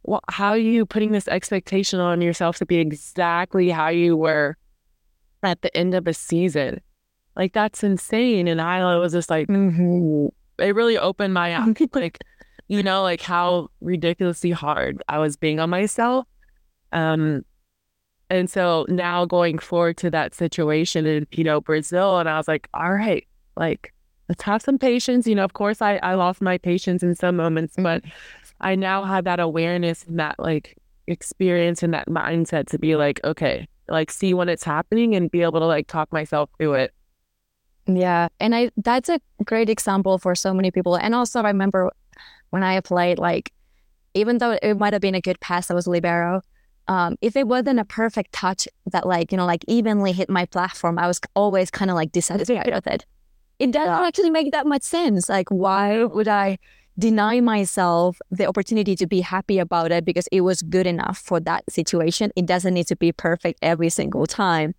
well, 0.03 0.23
how 0.29 0.51
are 0.51 0.59
you 0.59 0.85
putting 0.87 1.13
this 1.13 1.29
expectation 1.29 2.01
on 2.01 2.21
yourself 2.21 2.57
to 2.59 2.67
be 2.67 2.79
exactly 2.79 3.71
how 3.71 3.89
you 3.89 4.17
were 4.17 4.57
at 5.45 5.63
the 5.63 5.75
end 5.77 5.95
of 5.95 6.09
a 6.09 6.15
season? 6.15 6.81
Like 7.37 7.53
that's 7.53 7.85
insane. 7.85 8.49
And 8.49 8.61
I 8.61 8.97
was 8.99 9.13
just 9.13 9.31
like, 9.31 9.47
Mm-hmm. 9.47 10.27
It 10.61 10.75
really 10.75 10.99
opened 10.99 11.35
my 11.35 11.57
eyes, 11.57 11.77
like, 11.95 12.19
you 12.69 12.83
know, 12.83 13.03
like 13.03 13.21
how 13.21 13.69
ridiculously 13.81 14.51
hard 14.51 15.03
I 15.09 15.19
was 15.19 15.37
being 15.37 15.61
on 15.61 15.71
myself. 15.71 16.27
Um, 16.93 17.45
and 18.29 18.49
so 18.49 18.87
now 18.89 19.25
going 19.25 19.59
forward 19.59 19.97
to 19.99 20.11
that 20.11 20.35
situation 20.35 21.05
in, 21.07 21.27
you 21.33 21.43
know, 21.43 21.61
Brazil, 21.61 22.19
and 22.19 22.29
I 22.29 22.37
was 22.37 22.47
like, 22.47 22.69
all 22.75 22.95
right, 22.95 23.27
like, 23.57 23.93
let's 24.29 24.43
have 24.43 24.63
some 24.63 24.79
patience. 24.79 25.27
You 25.27 25.35
know, 25.35 25.45
of 25.45 25.55
course, 25.55 25.83
I, 25.83 25.97
I 25.97 26.15
lost 26.15 26.41
my 26.41 26.57
patience 26.57 27.03
in 27.03 27.17
some 27.17 27.37
moments, 27.37 27.75
but 27.77 28.05
I 28.61 28.77
now 28.77 29.05
have 29.05 29.25
that 29.25 29.41
awareness 29.41 30.05
and 30.05 30.21
that 30.21 30.39
like 30.39 30.77
experience 31.09 31.83
and 31.83 31.93
that 31.93 32.09
mindset 32.09 32.69
to 32.69 32.79
be 32.79 32.95
like, 32.95 33.21
okay, 33.25 33.67
like 33.89 34.11
see 34.11 34.33
when 34.33 34.49
it's 34.49 34.63
happening 34.63 35.17
and 35.17 35.31
be 35.31 35.43
able 35.43 35.59
to 35.59 35.67
like 35.67 35.89
talk 35.89 36.13
myself 36.13 36.51
through 36.59 36.75
it. 36.75 36.95
Yeah. 37.97 38.29
And 38.39 38.55
I 38.55 38.71
that's 38.77 39.09
a 39.09 39.21
great 39.45 39.69
example 39.69 40.19
for 40.19 40.35
so 40.35 40.53
many 40.55 40.71
people. 40.71 40.97
And 40.97 41.15
also 41.15 41.41
I 41.41 41.49
remember 41.49 41.91
when 42.51 42.63
I 42.63 42.75
applied, 42.75 43.19
like, 43.19 43.53
even 44.15 44.39
though 44.39 44.59
it 44.63 44.75
might 44.79 44.93
have 44.93 45.03
been 45.03 45.15
a 45.15 45.21
good 45.21 45.41
pass, 45.41 45.71
I 45.71 45.75
was 45.75 45.87
libero. 45.87 46.43
Um, 46.89 47.17
if 47.21 47.37
it 47.37 47.47
wasn't 47.47 47.79
a 47.79 47.85
perfect 47.85 48.33
touch 48.33 48.67
that 48.87 49.07
like, 49.07 49.31
you 49.31 49.39
know, 49.39 49.47
like 49.47 49.65
evenly 49.69 50.13
hit 50.13 50.29
my 50.29 50.47
platform, 50.47 50.99
I 50.99 51.07
was 51.07 51.21
always 51.37 51.71
kind 51.71 51.91
of 51.91 51.95
like 51.95 52.11
dissatisfied 52.11 52.73
with 52.75 52.87
it. 52.87 53.07
It 53.61 53.71
doesn't 53.71 54.05
actually 54.07 54.31
make 54.31 54.51
that 54.53 54.67
much 54.67 54.83
sense. 54.83 55.29
Like, 55.29 55.49
why 55.51 56.03
would 56.03 56.27
I 56.27 56.59
deny 56.99 57.41
myself 57.41 58.19
the 58.31 58.47
opportunity 58.47 58.97
to 58.97 59.07
be 59.07 59.21
happy 59.21 59.59
about 59.59 59.93
it 59.93 60.05
because 60.05 60.27
it 60.33 60.41
was 60.41 60.63
good 60.63 60.87
enough 60.87 61.19
for 61.19 61.39
that 61.41 61.63
situation? 61.71 62.33
It 62.35 62.47
doesn't 62.47 62.75
need 62.75 62.89
to 62.89 62.97
be 62.97 63.13
perfect 63.13 63.59
every 63.63 63.91
single 63.91 64.27
time. 64.27 64.75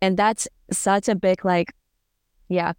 And 0.00 0.16
that's 0.16 0.46
such 0.70 1.08
a 1.08 1.14
big 1.14 1.44
like 1.44 1.72
yeah. 2.52 2.72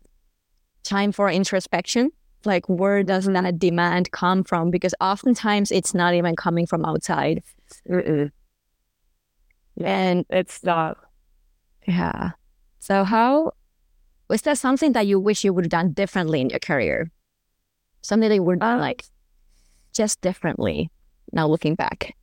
Time 0.84 1.12
for 1.12 1.30
introspection. 1.30 2.12
Like 2.46 2.68
where 2.68 3.04
does 3.04 3.26
that 3.26 3.58
demand 3.60 4.12
come 4.12 4.44
from? 4.44 4.70
Because 4.70 4.94
oftentimes 5.00 5.72
it's 5.72 5.94
not 5.94 6.14
even 6.14 6.36
coming 6.36 6.68
from 6.68 6.84
outside. 6.86 7.42
Mm-mm. 7.90 8.32
and 9.82 10.26
It's 10.30 10.64
not. 10.64 10.98
yeah. 11.88 12.32
So 12.80 13.04
how 13.04 13.52
was 14.30 14.42
there 14.42 14.56
something 14.56 14.92
that 14.94 15.08
you 15.08 15.20
wish 15.20 15.44
you 15.44 15.54
would 15.54 15.66
have 15.66 15.72
done 15.72 15.92
differently 15.94 16.42
in 16.42 16.50
your 16.50 16.60
career? 16.60 17.10
Something 18.02 18.30
that 18.30 18.36
you 18.36 18.44
would 18.44 18.62
Uh, 18.62 18.78
like 18.78 19.06
just 19.94 20.20
differently 20.22 20.92
now 21.32 21.48
looking 21.48 21.76
back? 21.76 22.14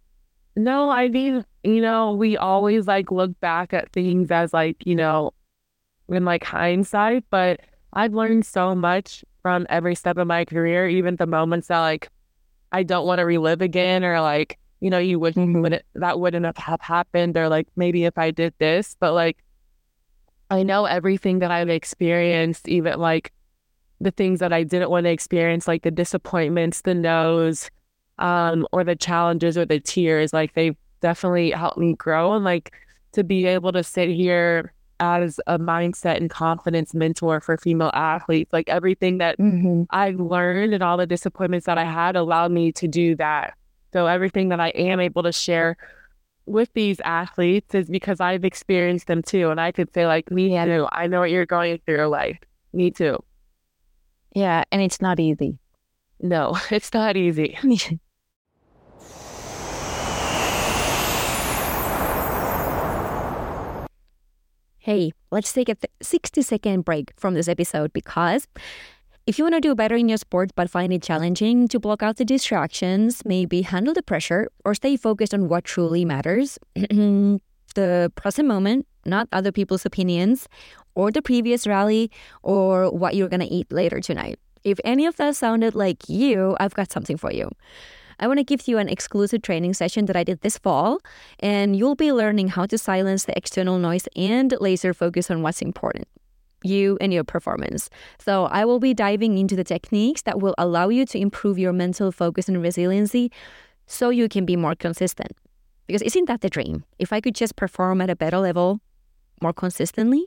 No, 0.57 0.91
I 0.91 1.09
mean, 1.09 1.45
you 1.65 1.81
know, 1.81 2.13
we 2.13 2.37
always 2.37 2.87
like 2.87 3.11
look 3.11 3.39
back 3.41 3.73
at 3.73 3.91
things 3.93 4.31
as 4.31 4.53
like, 4.53 4.77
you 4.85 4.95
know, 4.95 5.33
in 6.11 6.25
like 6.25 6.45
hindsight, 6.45 7.25
but 7.31 7.61
I've 7.93 8.15
learned 8.15 8.47
so 8.47 8.75
much 8.75 9.25
from 9.43 9.67
every 9.69 9.95
step 9.95 10.17
of 10.17 10.27
my 10.27 10.45
career, 10.45 10.89
even 10.89 11.17
the 11.17 11.27
moments 11.27 11.69
that 11.69 11.81
like 11.81 12.09
I 12.73 12.83
don't 12.83 13.07
want 13.07 13.19
to 13.19 13.25
relive 13.25 13.63
again 13.63 14.05
or 14.05 14.21
like, 14.21 14.59
you 14.81 14.91
know, 14.91 14.99
you 14.99 15.19
wouldn't, 15.19 15.49
Mhm. 15.49 15.63
wouldn't 15.63 15.83
that 15.95 16.21
wouldn't 16.21 16.57
have 16.57 16.81
happened 16.81 17.37
or 17.37 17.49
like 17.49 17.69
maybe 17.77 18.05
if 18.05 18.17
I 18.17 18.31
did 18.31 18.55
this, 18.59 18.97
but 19.01 19.13
like 19.13 19.39
I 20.51 20.63
know 20.63 20.85
everything 20.85 21.39
that 21.41 21.51
I've 21.51 21.69
experienced, 21.69 22.69
even 22.69 22.99
like 22.99 23.33
the 24.01 24.11
things 24.11 24.41
that 24.41 24.53
I 24.53 24.63
didn't 24.65 24.91
want 24.91 25.05
to 25.05 25.11
experience, 25.11 25.69
like 25.69 25.83
the 25.83 25.91
disappointments, 25.91 26.83
the 26.83 26.95
no's, 26.95 27.71
um, 28.19 28.67
or 28.73 28.83
the 28.83 28.97
challenges 28.97 29.57
or 29.57 29.65
the 29.65 29.79
tears, 29.79 30.33
like 30.33 30.55
they've 30.55 30.77
definitely 31.01 31.51
helped 31.51 31.79
me 31.79 31.95
grow 31.95 32.35
and 32.35 32.45
like 32.45 32.73
to 33.13 33.23
be 33.25 33.47
able 33.47 33.73
to 33.73 33.83
sit 33.83 34.09
here 34.09 34.73
as 35.01 35.41
a 35.47 35.59
mindset 35.59 36.17
and 36.19 36.31
confidence 36.31 36.95
mentor 36.95 37.41
for 37.41 37.57
female 37.57 37.91
athletes, 37.95 38.53
like 38.53 38.69
everything 38.69 39.19
that 39.19 39.39
Mm-hmm. 39.39 39.83
I've 39.91 40.21
learned 40.21 40.75
and 40.75 40.83
all 40.83 40.97
the 40.97 41.07
disappointments 41.07 41.67
that 41.67 41.79
I 41.79 41.85
had 41.85 42.15
allowed 42.17 42.53
me 42.53 42.71
to 42.73 42.87
do 42.87 43.17
that. 43.17 43.55
So 43.93 44.07
everything 44.07 44.51
that 44.51 44.61
I 44.61 44.69
am 44.69 45.01
able 45.01 45.23
to 45.25 45.33
share 45.33 45.77
with 46.47 46.73
these 46.75 47.01
athletes 47.01 47.75
is 47.75 47.89
because 47.89 48.21
I've 48.21 48.45
experienced 48.45 49.07
them 49.07 49.23
too. 49.23 49.51
And 49.51 49.61
I 49.61 49.73
could 49.73 49.93
say 49.95 50.07
like, 50.07 50.31
me 50.31 50.53
Yeah. 50.53 50.65
too. 50.67 50.89
I 50.93 51.07
know 51.07 51.21
what 51.21 51.31
you're 51.31 51.47
going 51.47 51.81
through. 51.87 52.07
Like, 52.07 52.47
me 52.73 52.91
too. 52.91 53.19
Yeah, 54.35 54.63
and 54.71 54.81
it's 54.83 55.01
not 55.01 55.19
easy. 55.19 55.59
No, 56.21 56.57
it's 56.71 56.93
not 56.93 57.17
easy. 57.17 57.59
Hey, 64.91 65.13
let's 65.31 65.53
take 65.53 65.69
a 65.69 65.77
60 66.03 66.43
second 66.43 66.85
break 66.85 67.13
from 67.17 67.35
this 67.35 67.47
episode 67.47 67.93
because 67.93 68.49
if 69.25 69.39
you 69.39 69.45
want 69.45 69.55
to 69.55 69.61
do 69.61 69.77
better 69.77 69.95
in 69.95 70.09
your 70.09 70.19
sport 70.19 70.51
but 70.57 70.69
find 70.69 70.93
it 70.93 71.01
challenging 71.01 71.69
to 71.69 71.79
block 71.79 72.03
out 72.03 72.17
the 72.17 72.25
distractions, 72.25 73.23
maybe 73.25 73.63
handle 73.63 73.95
the 73.95 74.03
pressure, 74.03 74.49
or 74.65 74.75
stay 74.75 74.97
focused 74.97 75.33
on 75.33 75.49
what 75.49 75.63
truly 75.63 76.05
matters, 76.05 76.59
the 76.75 78.13
present 78.17 78.49
moment, 78.49 78.85
not 79.07 79.29
other 79.31 79.53
people's 79.53 79.87
opinions, 79.87 80.49
or 80.97 81.13
the 81.13 81.23
previous 81.23 81.69
rally, 81.69 82.11
or 82.43 82.91
what 82.91 83.15
you're 83.15 83.29
going 83.29 83.47
to 83.47 83.55
eat 83.55 83.71
later 83.71 84.01
tonight. 84.01 84.41
If 84.65 84.81
any 84.85 85.07
of 85.07 85.15
that 85.19 85.37
sounded 85.37 85.77
like 85.77 86.09
you, 86.09 86.57
I've 86.59 86.75
got 86.75 86.91
something 86.91 87.17
for 87.17 87.31
you. 87.31 87.49
I 88.21 88.29
want 88.29 88.39
to 88.39 88.45
give 88.45 88.69
you 88.69 88.77
an 88.77 88.89
exclusive 88.89 89.41
training 89.41 89.73
session 89.73 90.05
that 90.05 90.15
I 90.15 90.25
did 90.25 90.43
this 90.43 90.59
fall, 90.59 91.01
and 91.39 91.75
you'll 91.75 91.95
be 91.95 92.13
learning 92.13 92.49
how 92.49 92.67
to 92.67 92.77
silence 92.77 93.25
the 93.25 93.37
external 93.37 93.79
noise 93.79 94.07
and 94.15 94.55
laser 94.61 94.93
focus 94.93 95.31
on 95.31 95.43
what's 95.43 95.63
important 95.63 96.07
you 96.63 96.99
and 97.01 97.11
your 97.11 97.25
performance. 97.25 97.89
So, 98.19 98.45
I 98.45 98.67
will 98.67 98.81
be 98.81 98.93
diving 98.93 99.39
into 99.39 99.57
the 99.57 99.65
techniques 99.65 100.21
that 100.23 100.41
will 100.41 100.55
allow 100.59 100.91
you 100.91 101.07
to 101.07 101.19
improve 101.19 101.59
your 101.59 101.73
mental 101.73 102.13
focus 102.13 102.49
and 102.49 102.61
resiliency 102.61 103.33
so 103.87 104.11
you 104.11 104.29
can 104.29 104.45
be 104.45 104.57
more 104.57 104.75
consistent. 104.75 105.33
Because 105.87 106.03
isn't 106.03 106.27
that 106.27 106.43
the 106.43 106.51
dream? 106.51 106.85
If 106.99 107.15
I 107.15 107.23
could 107.23 107.35
just 107.35 107.57
perform 107.57 108.03
at 108.03 108.11
a 108.11 108.15
better 108.15 108.39
level 108.39 108.81
more 109.41 109.55
consistently? 109.55 110.27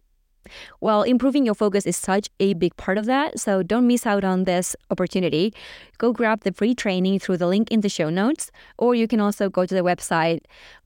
Well, 0.82 1.04
improving 1.04 1.46
your 1.46 1.56
focus 1.56 1.86
is 1.86 1.96
such 1.98 2.30
a 2.40 2.54
big 2.54 2.76
part 2.76 2.98
of 2.98 3.06
that, 3.06 3.40
so 3.40 3.64
don't 3.64 3.88
miss 3.88 4.06
out 4.06 4.24
on 4.24 4.44
this 4.44 4.76
opportunity. 4.90 5.54
Go 5.98 6.12
grab 6.12 6.42
the 6.42 6.52
free 6.52 6.76
training 6.76 7.20
through 7.20 7.38
the 7.38 7.48
link 7.48 7.72
in 7.72 7.82
the 7.82 7.90
show 7.90 8.10
notes, 8.10 8.52
or 8.78 8.94
you 8.94 9.08
can 9.08 9.20
also 9.20 9.50
go 9.50 9.66
to 9.66 9.74
the 9.74 9.84
website 9.84 10.42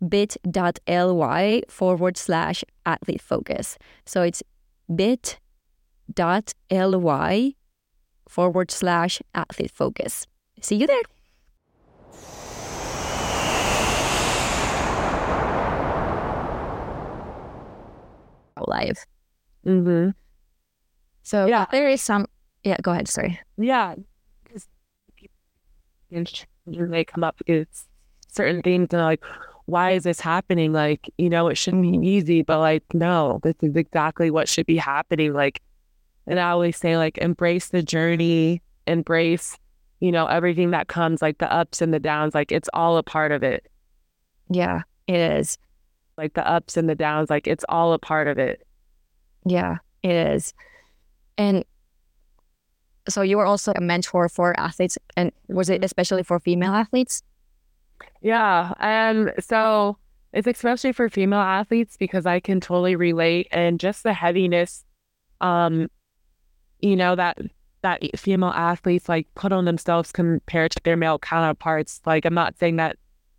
bit.ly 0.07 1.63
forward 1.69 2.17
slash 2.17 2.63
athlete 2.85 3.21
focus. 3.21 3.77
So 4.05 4.21
it's 4.21 4.43
bit.ly 4.95 5.35
forward 8.29 8.71
slash 8.71 9.21
athlete 9.33 9.71
focus. 9.71 10.27
See 10.61 10.75
you 10.75 10.87
there. 10.87 11.01
Live. 18.67 19.05
Mm-hmm. 19.67 20.11
So 21.23 21.45
Yeah. 21.45 21.65
there 21.71 21.89
is 21.89 22.01
some. 22.01 22.27
Yeah, 22.63 22.77
go 22.81 22.91
ahead. 22.91 23.07
Sorry. 23.07 23.39
Yeah. 23.57 23.95
Because 24.43 24.67
they 26.65 27.03
come 27.03 27.23
up 27.23 27.35
with 27.47 27.67
certain 28.27 28.61
things 28.61 28.89
and 28.91 29.01
like, 29.01 29.23
why 29.65 29.91
is 29.91 30.03
this 30.03 30.19
happening? 30.21 30.71
Like, 30.71 31.09
you 31.17 31.29
know, 31.29 31.47
it 31.49 31.55
shouldn't 31.55 31.83
be 31.83 32.07
easy, 32.07 32.41
but 32.41 32.59
like, 32.59 32.83
no, 32.93 33.39
this 33.43 33.55
is 33.61 33.75
exactly 33.75 34.31
what 34.31 34.47
should 34.47 34.65
be 34.65 34.77
happening. 34.77 35.33
Like, 35.33 35.61
and 36.25 36.39
I 36.39 36.49
always 36.51 36.77
say, 36.77 36.97
like, 36.97 37.17
embrace 37.17 37.69
the 37.69 37.83
journey, 37.83 38.61
embrace, 38.85 39.57
you 39.99 40.11
know, 40.11 40.25
everything 40.27 40.71
that 40.71 40.87
comes, 40.87 41.21
like 41.21 41.37
the 41.37 41.51
ups 41.51 41.81
and 41.81 41.93
the 41.93 41.99
downs, 41.99 42.33
like, 42.33 42.51
it's 42.51 42.69
all 42.73 42.97
a 42.97 43.03
part 43.03 43.31
of 43.31 43.43
it. 43.43 43.65
Yeah, 44.49 44.81
it 45.07 45.15
is. 45.15 45.57
Like, 46.17 46.33
the 46.33 46.47
ups 46.47 46.77
and 46.77 46.89
the 46.89 46.95
downs, 46.95 47.29
like, 47.29 47.47
it's 47.47 47.65
all 47.69 47.93
a 47.93 47.99
part 47.99 48.27
of 48.27 48.37
it. 48.37 48.65
Yeah, 49.47 49.77
it 50.03 50.11
is. 50.11 50.53
And 51.37 51.63
so 53.07 53.21
you 53.21 53.37
were 53.37 53.45
also 53.45 53.71
a 53.75 53.81
mentor 53.81 54.27
for 54.27 54.59
athletes, 54.59 54.97
and 55.15 55.31
was 55.47 55.69
it 55.69 55.83
especially 55.83 56.23
for 56.23 56.39
female 56.39 56.73
athletes? 56.73 57.23
Yeah. 58.21 58.73
And 58.79 59.31
so 59.39 59.97
it's 60.33 60.47
especially 60.47 60.91
for 60.91 61.09
female 61.09 61.39
athletes 61.39 61.95
because 61.97 62.25
I 62.25 62.39
can 62.39 62.59
totally 62.59 62.95
relate 62.95 63.47
and 63.51 63.79
just 63.79 64.03
the 64.03 64.13
heaviness, 64.13 64.83
um, 65.39 65.89
you 66.79 66.95
know, 66.95 67.15
that 67.15 67.37
that 67.83 68.01
female 68.19 68.49
athletes 68.49 69.07
like 69.07 69.27
put 69.35 69.53
on 69.53 69.65
themselves 69.65 70.11
compared 70.11 70.71
to 70.71 70.81
their 70.83 70.97
male 70.97 71.19
counterparts. 71.19 72.01
Like 72.05 72.25
I'm 72.25 72.33
not 72.33 72.57
saying 72.57 72.75
that, 72.75 72.97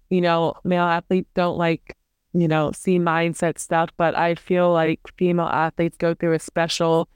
you 0.09 0.23
know, 0.23 0.55
male 0.65 0.85
athletes 0.85 1.29
don't 1.35 1.59
like, 1.59 1.97
you 2.41 2.49
know, 2.49 2.73
see 2.73 2.99
mindset 2.99 3.59
stuff, 3.59 3.91
but 3.97 4.15
I 4.15 4.35
feel 4.35 4.73
like 4.73 5.01
female 5.17 5.47
athletes 5.47 5.97
go 5.97 6.15
through 6.15 6.35
a 6.35 6.39
special, 6.39 7.09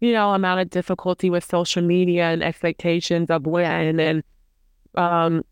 you 0.00 0.12
know, 0.12 0.32
amount 0.34 0.60
of 0.60 0.70
difficulty 0.70 1.30
with 1.30 1.44
social 1.44 1.82
media 1.82 2.24
and 2.24 2.42
expectations 2.42 3.30
of 3.30 3.46
when 3.46 4.00
and 4.00 4.22
um 4.94 5.44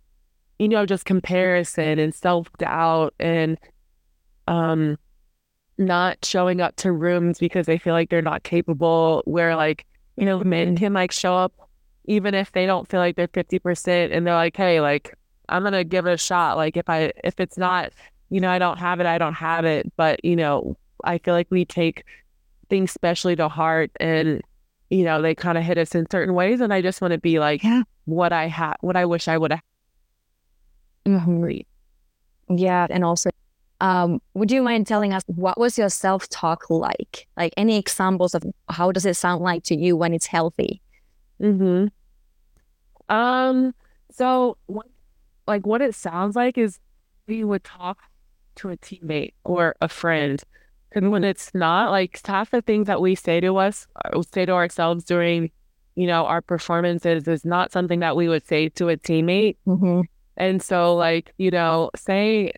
you 0.58 0.68
know, 0.68 0.86
just 0.86 1.04
comparison 1.04 1.98
and 1.98 2.14
self 2.14 2.50
doubt 2.58 3.14
and 3.18 3.58
um 4.48 4.96
not 5.78 6.24
showing 6.24 6.60
up 6.60 6.74
to 6.76 6.92
rooms 6.92 7.38
because 7.38 7.66
they 7.66 7.78
feel 7.78 7.92
like 7.92 8.08
they're 8.08 8.22
not 8.22 8.42
capable 8.42 9.22
where 9.26 9.54
like, 9.56 9.84
you 10.16 10.24
know, 10.24 10.42
men 10.42 10.76
can 10.76 10.92
like 10.94 11.12
show 11.12 11.34
up 11.36 11.52
even 12.06 12.34
if 12.34 12.52
they 12.52 12.66
don't 12.66 12.88
feel 12.88 13.00
like 13.00 13.16
they're 13.16 13.28
fifty 13.28 13.58
percent 13.58 14.12
and 14.12 14.26
they're 14.26 14.34
like, 14.34 14.56
Hey, 14.56 14.80
like 14.80 15.14
I'm 15.48 15.62
gonna 15.62 15.84
give 15.84 16.06
it 16.06 16.12
a 16.12 16.18
shot. 16.18 16.56
Like 16.56 16.76
if 16.76 16.88
I 16.88 17.12
if 17.24 17.40
it's 17.40 17.58
not, 17.58 17.92
you 18.30 18.40
know, 18.40 18.50
I 18.50 18.58
don't 18.58 18.78
have 18.78 19.00
it, 19.00 19.06
I 19.06 19.18
don't 19.18 19.34
have 19.34 19.64
it. 19.64 19.92
But, 19.96 20.24
you 20.24 20.36
know, 20.36 20.76
I 21.04 21.18
feel 21.18 21.34
like 21.34 21.48
we 21.50 21.64
take 21.64 22.04
things 22.68 22.90
specially 22.90 23.36
to 23.36 23.48
heart 23.48 23.90
and 24.00 24.42
you 24.88 25.02
know, 25.04 25.20
they 25.20 25.34
kind 25.34 25.58
of 25.58 25.64
hit 25.64 25.78
us 25.78 25.96
in 25.96 26.06
certain 26.10 26.32
ways 26.34 26.60
and 26.60 26.72
I 26.72 26.80
just 26.80 27.00
want 27.00 27.10
to 27.12 27.18
be 27.18 27.40
like 27.40 27.62
Yeah. 27.64 27.82
what 28.04 28.32
I 28.32 28.46
had 28.46 28.74
what 28.80 28.96
I 28.96 29.04
wish 29.04 29.26
I 29.28 29.36
would 29.36 29.50
have 29.50 29.60
Yeah, 32.48 32.86
and 32.90 33.04
also, 33.04 33.30
um, 33.80 34.20
would 34.34 34.50
you 34.50 34.62
mind 34.62 34.86
telling 34.86 35.12
us 35.12 35.22
what 35.26 35.58
was 35.58 35.76
your 35.76 35.88
self 35.88 36.28
talk 36.28 36.70
like? 36.70 37.26
Like 37.36 37.52
any 37.56 37.76
examples 37.78 38.34
of 38.34 38.42
how 38.68 38.92
does 38.92 39.04
it 39.06 39.14
sound 39.14 39.42
like 39.42 39.62
to 39.64 39.76
you 39.76 39.96
when 39.96 40.14
it's 40.14 40.26
healthy? 40.26 40.80
Mm-hmm. 41.42 41.86
Um, 43.14 43.74
so 44.10 44.56
what, 44.66 44.86
like 45.46 45.66
what 45.66 45.82
it 45.82 45.94
sounds 45.94 46.36
like 46.36 46.58
is 46.58 46.78
we 47.26 47.44
would 47.44 47.64
talk 47.64 47.98
to 48.56 48.70
a 48.70 48.76
teammate 48.76 49.34
or 49.44 49.74
a 49.80 49.88
friend. 49.88 50.42
And 50.92 51.10
when 51.10 51.24
it's 51.24 51.54
not, 51.54 51.90
like 51.90 52.20
half 52.26 52.50
the 52.50 52.62
things 52.62 52.86
that 52.86 53.00
we 53.00 53.14
say 53.14 53.40
to 53.40 53.56
us, 53.58 53.86
uh, 54.04 54.22
say 54.22 54.46
to 54.46 54.52
ourselves 54.52 55.04
during, 55.04 55.50
you 55.94 56.06
know, 56.06 56.26
our 56.26 56.40
performances 56.40 57.28
is 57.28 57.44
not 57.44 57.72
something 57.72 58.00
that 58.00 58.16
we 58.16 58.28
would 58.28 58.46
say 58.46 58.68
to 58.70 58.88
a 58.88 58.96
teammate. 58.96 59.56
Mm-hmm. 59.66 60.02
And 60.36 60.62
so, 60.62 60.94
like, 60.94 61.32
you 61.38 61.50
know, 61.50 61.90
say 61.96 62.52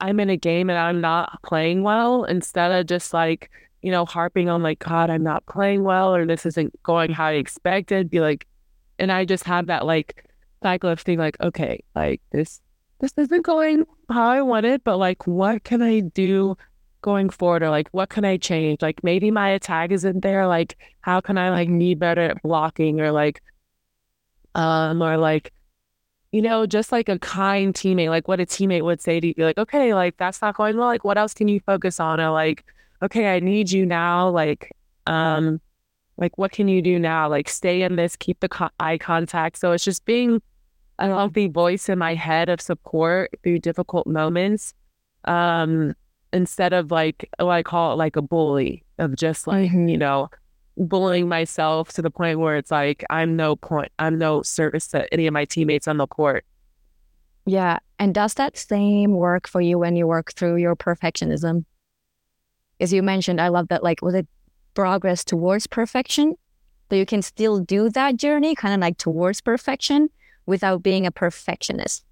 I'm 0.00 0.20
in 0.20 0.30
a 0.30 0.36
game 0.36 0.70
and 0.70 0.78
I'm 0.78 1.00
not 1.00 1.42
playing 1.42 1.82
well, 1.82 2.24
instead 2.24 2.72
of 2.72 2.86
just 2.86 3.12
like, 3.12 3.50
you 3.82 3.90
know, 3.90 4.04
harping 4.04 4.48
on, 4.48 4.62
like, 4.62 4.80
God, 4.80 5.08
I'm 5.10 5.22
not 5.22 5.46
playing 5.46 5.84
well, 5.84 6.14
or 6.14 6.26
this 6.26 6.46
isn't 6.46 6.82
going 6.82 7.12
how 7.12 7.26
I 7.26 7.32
expected, 7.32 8.10
be 8.10 8.20
like, 8.20 8.46
and 8.98 9.12
I 9.12 9.24
just 9.24 9.44
have 9.44 9.66
that 9.66 9.86
like 9.86 10.24
cycle 10.62 10.90
of 10.90 11.04
being 11.04 11.18
like, 11.18 11.36
okay, 11.40 11.84
like 11.94 12.20
this, 12.32 12.60
this 13.00 13.12
isn't 13.16 13.42
going 13.42 13.84
how 14.10 14.28
I 14.28 14.42
wanted, 14.42 14.82
but 14.84 14.96
like, 14.96 15.26
what 15.26 15.64
can 15.64 15.82
I 15.82 16.00
do 16.00 16.56
going 17.02 17.30
forward? 17.30 17.62
Or 17.62 17.70
like, 17.70 17.88
what 17.92 18.08
can 18.08 18.24
I 18.24 18.36
change? 18.36 18.82
Like, 18.82 19.04
maybe 19.04 19.30
my 19.30 19.50
attack 19.50 19.92
isn't 19.92 20.20
there. 20.20 20.46
Like, 20.46 20.76
how 21.00 21.20
can 21.20 21.38
I 21.38 21.50
like 21.50 21.68
be 21.68 21.94
better 21.94 22.22
at 22.22 22.42
blocking 22.42 23.00
or 23.00 23.12
like, 23.12 23.42
um, 24.54 25.02
or 25.02 25.16
like, 25.16 25.52
you 26.32 26.42
know, 26.42 26.66
just 26.66 26.92
like 26.92 27.08
a 27.08 27.18
kind 27.18 27.72
teammate, 27.72 28.10
like 28.10 28.28
what 28.28 28.40
a 28.40 28.46
teammate 28.46 28.82
would 28.82 29.00
say 29.00 29.20
to 29.20 29.28
you, 29.28 29.44
like, 29.44 29.58
okay, 29.58 29.94
like 29.94 30.16
that's 30.16 30.42
not 30.42 30.56
going 30.56 30.76
well. 30.76 30.88
Like, 30.88 31.04
what 31.04 31.18
else 31.18 31.34
can 31.34 31.48
you 31.48 31.60
focus 31.60 32.00
on? 32.00 32.20
Or 32.20 32.30
like, 32.30 32.64
okay, 33.02 33.34
I 33.34 33.40
need 33.40 33.70
you 33.70 33.86
now. 33.86 34.28
Like, 34.28 34.72
um, 35.06 35.60
like 36.16 36.36
what 36.36 36.50
can 36.50 36.66
you 36.68 36.82
do 36.82 36.98
now? 36.98 37.28
Like, 37.28 37.48
stay 37.48 37.82
in 37.82 37.96
this, 37.96 38.16
keep 38.16 38.40
the 38.40 38.48
co- 38.48 38.70
eye 38.80 38.98
contact. 38.98 39.58
So 39.58 39.72
it's 39.72 39.84
just 39.84 40.04
being 40.04 40.42
a 40.98 41.06
healthy 41.06 41.48
voice 41.48 41.88
in 41.88 41.98
my 41.98 42.14
head 42.14 42.48
of 42.48 42.60
support 42.60 43.30
through 43.42 43.60
difficult 43.60 44.06
moments. 44.06 44.74
Um, 45.24 45.94
instead 46.32 46.72
of 46.72 46.90
like, 46.90 47.28
oh, 47.38 47.48
I 47.48 47.62
call 47.62 47.92
it 47.92 47.96
like 47.96 48.16
a 48.16 48.22
bully 48.22 48.84
of 48.98 49.16
just 49.16 49.46
like, 49.46 49.70
Mhm. 49.70 49.90
you 49.90 49.96
know, 49.96 50.28
bullying 50.76 51.28
myself 51.28 51.92
to 51.94 52.02
the 52.02 52.10
point 52.10 52.38
where 52.38 52.56
it's 52.56 52.70
like 52.70 53.04
I'm 53.10 53.36
no 53.36 53.56
point, 53.56 53.90
I'm 53.98 54.18
no 54.18 54.42
service 54.42 54.88
to 54.88 55.12
any 55.12 55.26
of 55.26 55.32
my 55.32 55.44
teammates 55.44 55.88
on 55.88 55.96
the 55.96 56.06
court. 56.06 56.44
Yeah. 57.46 57.78
And 57.98 58.14
does 58.14 58.34
that 58.34 58.56
same 58.56 59.12
work 59.12 59.48
for 59.48 59.60
you 59.60 59.78
when 59.78 59.96
you 59.96 60.06
work 60.06 60.32
through 60.34 60.56
your 60.56 60.76
perfectionism? 60.76 61.64
As 62.80 62.92
you 62.92 63.02
mentioned, 63.02 63.40
I 63.40 63.48
love 63.48 63.68
that, 63.68 63.82
like, 63.82 64.02
was 64.02 64.14
it 64.14 64.28
progress 64.74 65.24
towards 65.24 65.66
perfection? 65.66 66.34
So 66.90 66.96
you 66.96 67.06
can 67.06 67.22
still 67.22 67.58
do 67.58 67.90
that 67.90 68.16
journey, 68.16 68.54
kind 68.54 68.74
of 68.74 68.80
like 68.80 68.98
towards 68.98 69.40
perfection 69.40 70.10
without 70.48 70.82
being 70.82 71.06
a 71.06 71.10
perfectionist. 71.10 72.04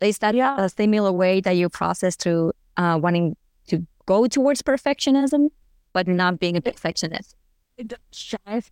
Is 0.00 0.18
that 0.18 0.34
Yeah. 0.34 0.60
a 0.60 0.68
similar 0.68 1.10
way 1.10 1.40
that 1.40 1.56
you 1.56 1.68
process 1.68 2.14
through 2.16 2.52
uh, 2.76 2.98
wanting 3.02 3.36
to 3.68 3.86
go 4.06 4.26
towards 4.26 4.62
perfectionism, 4.62 5.48
but 5.92 6.06
not 6.06 6.38
being 6.38 6.56
a 6.56 6.60
perfectionist? 6.60 7.34
Strive. 8.12 8.70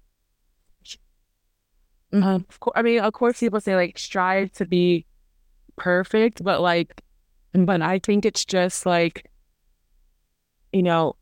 Mhm. 2.12 2.22
Um, 2.24 2.46
of 2.48 2.60
course, 2.60 2.72
I 2.76 2.82
mean, 2.82 3.00
of 3.00 3.12
course, 3.12 3.40
people 3.40 3.60
say 3.60 3.74
like 3.76 3.98
strive 3.98 4.52
to 4.52 4.64
be 4.66 5.04
perfect, 5.76 6.42
but 6.42 6.60
like, 6.60 7.02
but 7.52 7.82
I 7.82 7.98
think 7.98 8.24
it's 8.24 8.44
just 8.44 8.86
like, 8.86 9.30
you 10.72 10.82
know, 10.82 11.16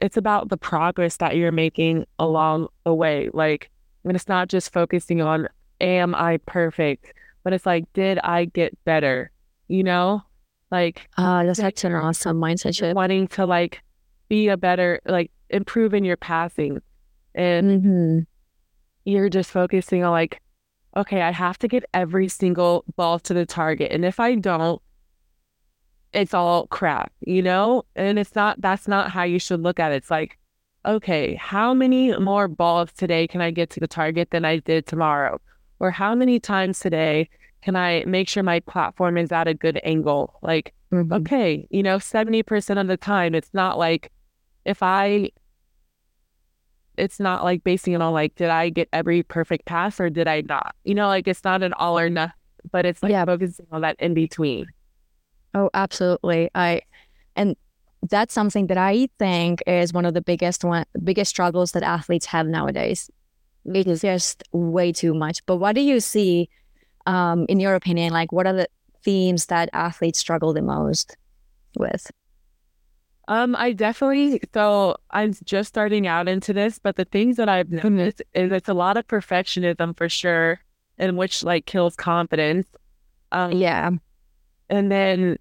it's 0.00 0.16
about 0.16 0.48
the 0.50 0.56
progress 0.56 1.16
that 1.18 1.36
you're 1.36 1.52
making 1.52 2.06
along 2.18 2.68
the 2.84 2.94
way. 2.94 3.30
Like, 3.32 3.70
and 4.04 4.14
it's 4.14 4.28
not 4.28 4.48
just 4.48 4.72
focusing 4.72 5.20
on 5.20 5.48
am 5.80 6.14
I 6.14 6.38
perfect, 6.46 7.12
but 7.44 7.52
it's 7.52 7.66
like, 7.66 7.84
did 7.92 8.18
I 8.18 8.46
get 8.46 8.76
better? 8.84 9.30
You 9.68 9.82
know, 9.84 10.22
like 10.70 11.08
Uh, 11.16 11.44
that's 11.44 11.60
such 11.60 11.84
an 11.84 11.92
awesome 11.92 12.40
mindset 12.40 12.76
shift. 12.76 12.94
wanting 12.94 13.28
to 13.28 13.46
like 13.46 13.82
be 14.28 14.48
a 14.48 14.56
better, 14.56 15.00
like 15.06 15.30
improve 15.50 15.94
in 15.94 16.04
your 16.04 16.16
passing, 16.16 16.80
and 17.34 17.82
hmm 17.82 18.18
you're 19.04 19.28
just 19.28 19.50
focusing 19.50 20.02
on 20.02 20.10
like, 20.10 20.40
okay, 20.96 21.22
I 21.22 21.30
have 21.30 21.58
to 21.58 21.68
get 21.68 21.84
every 21.94 22.28
single 22.28 22.84
ball 22.96 23.20
to 23.20 23.34
the 23.34 23.46
target. 23.46 23.92
And 23.92 24.04
if 24.04 24.18
I 24.18 24.34
don't, 24.34 24.82
it's 26.12 26.34
all 26.34 26.66
crap, 26.68 27.12
you 27.20 27.42
know? 27.42 27.84
And 27.94 28.18
it's 28.18 28.34
not, 28.34 28.60
that's 28.60 28.88
not 28.88 29.10
how 29.10 29.22
you 29.22 29.38
should 29.38 29.60
look 29.62 29.78
at 29.78 29.92
it. 29.92 29.96
It's 29.96 30.10
like, 30.10 30.38
okay, 30.84 31.34
how 31.34 31.74
many 31.74 32.16
more 32.18 32.48
balls 32.48 32.92
today 32.92 33.28
can 33.28 33.40
I 33.40 33.50
get 33.50 33.70
to 33.70 33.80
the 33.80 33.86
target 33.88 34.30
than 34.30 34.44
I 34.44 34.58
did 34.58 34.86
tomorrow? 34.86 35.40
Or 35.80 35.90
how 35.90 36.14
many 36.14 36.40
times 36.40 36.80
today 36.80 37.28
can 37.62 37.76
I 37.76 38.04
make 38.06 38.28
sure 38.28 38.42
my 38.42 38.60
platform 38.60 39.18
is 39.18 39.32
at 39.32 39.48
a 39.48 39.54
good 39.54 39.80
angle? 39.84 40.38
Like, 40.42 40.72
Mhm. 40.92 41.12
okay, 41.12 41.66
you 41.70 41.82
know, 41.82 41.98
70% 41.98 42.78
of 42.78 42.86
the 42.86 42.96
time, 42.96 43.34
it's 43.34 43.52
not 43.52 43.78
like 43.78 44.12
if 44.64 44.82
I, 44.82 45.30
it's 46.96 47.20
not 47.20 47.44
like 47.44 47.62
basing 47.64 47.92
it 47.92 48.00
on 48.00 48.12
like, 48.12 48.34
did 48.36 48.48
I 48.48 48.70
get 48.70 48.88
every 48.92 49.22
perfect 49.22 49.66
pass 49.66 50.00
or 50.00 50.08
did 50.08 50.26
I 50.28 50.42
not? 50.42 50.74
You 50.84 50.94
know, 50.94 51.08
like 51.08 51.28
it's 51.28 51.44
not 51.44 51.62
an 51.62 51.72
all 51.74 51.98
or 51.98 52.08
nothing, 52.08 52.32
but 52.72 52.86
it's 52.86 53.02
like 53.02 53.10
Yeah. 53.10 53.24
focusing 53.24 53.66
on 53.70 53.82
that 53.82 53.96
in 53.98 54.14
between. 54.14 54.66
Oh, 55.54 55.70
absolutely. 55.74 56.50
I 56.54 56.82
and 57.34 57.56
that's 58.08 58.32
something 58.32 58.68
that 58.68 58.78
I 58.78 59.08
think 59.18 59.62
is 59.66 59.92
one 59.92 60.04
of 60.06 60.14
the 60.14 60.22
biggest 60.22 60.64
one 60.64 60.84
biggest 61.02 61.30
struggles 61.30 61.72
that 61.72 61.82
athletes 61.82 62.26
have 62.26 62.46
nowadays. 62.46 63.10
It's 63.66 64.00
just 64.02 64.42
way 64.52 64.92
too 64.92 65.14
much. 65.14 65.44
But 65.46 65.56
what 65.56 65.74
do 65.74 65.80
you 65.80 66.00
see, 66.00 66.48
um, 67.06 67.46
in 67.48 67.60
your 67.60 67.74
opinion? 67.74 68.12
Like, 68.12 68.32
what 68.32 68.46
are 68.46 68.52
the 68.52 68.68
themes 69.02 69.46
that 69.46 69.68
athletes 69.72 70.18
struggle 70.18 70.52
the 70.52 70.62
most 70.62 71.16
with? 71.78 72.10
Um, 73.28 73.56
I 73.56 73.72
definitely 73.72 74.40
so 74.54 74.96
I'm 75.10 75.34
just 75.44 75.68
starting 75.68 76.06
out 76.06 76.28
into 76.28 76.52
this, 76.52 76.78
but 76.78 76.94
the 76.96 77.04
things 77.04 77.36
that 77.36 77.48
I've 77.48 77.70
noticed 77.70 78.22
is 78.34 78.52
it's 78.52 78.68
a 78.68 78.74
lot 78.74 78.96
of 78.96 79.06
perfectionism 79.08 79.96
for 79.96 80.08
sure, 80.08 80.60
and 80.96 81.16
which 81.16 81.42
like 81.42 81.66
kills 81.66 81.96
confidence. 81.96 82.68
Um, 83.32 83.52
Yeah, 83.52 83.90
and 84.70 84.92
then 84.92 85.38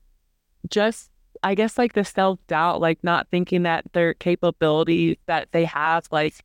just 0.69 1.11
I 1.43 1.53
guess 1.53 1.77
like 1.77 1.93
the 1.93 2.03
self 2.03 2.39
doubt, 2.47 2.81
like 2.81 3.03
not 3.03 3.27
thinking 3.29 3.63
that 3.63 3.85
their 3.93 4.15
capabilities 4.15 5.17
that 5.27 5.49
they 5.51 5.65
have, 5.65 6.07
like 6.11 6.43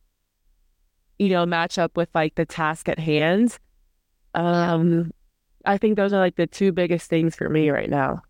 you 1.21 1.29
know, 1.29 1.45
match 1.45 1.77
up 1.77 1.95
with 1.95 2.09
like 2.15 2.33
the 2.33 2.47
task 2.47 2.89
at 2.89 2.97
hand. 2.97 3.59
Um, 4.33 5.11
I 5.65 5.77
think 5.77 5.95
those 5.95 6.13
are 6.13 6.19
like 6.19 6.35
the 6.35 6.47
two 6.47 6.71
biggest 6.71 7.11
things 7.11 7.35
for 7.35 7.47
me 7.47 7.69
right 7.69 7.89
now. 7.91 8.23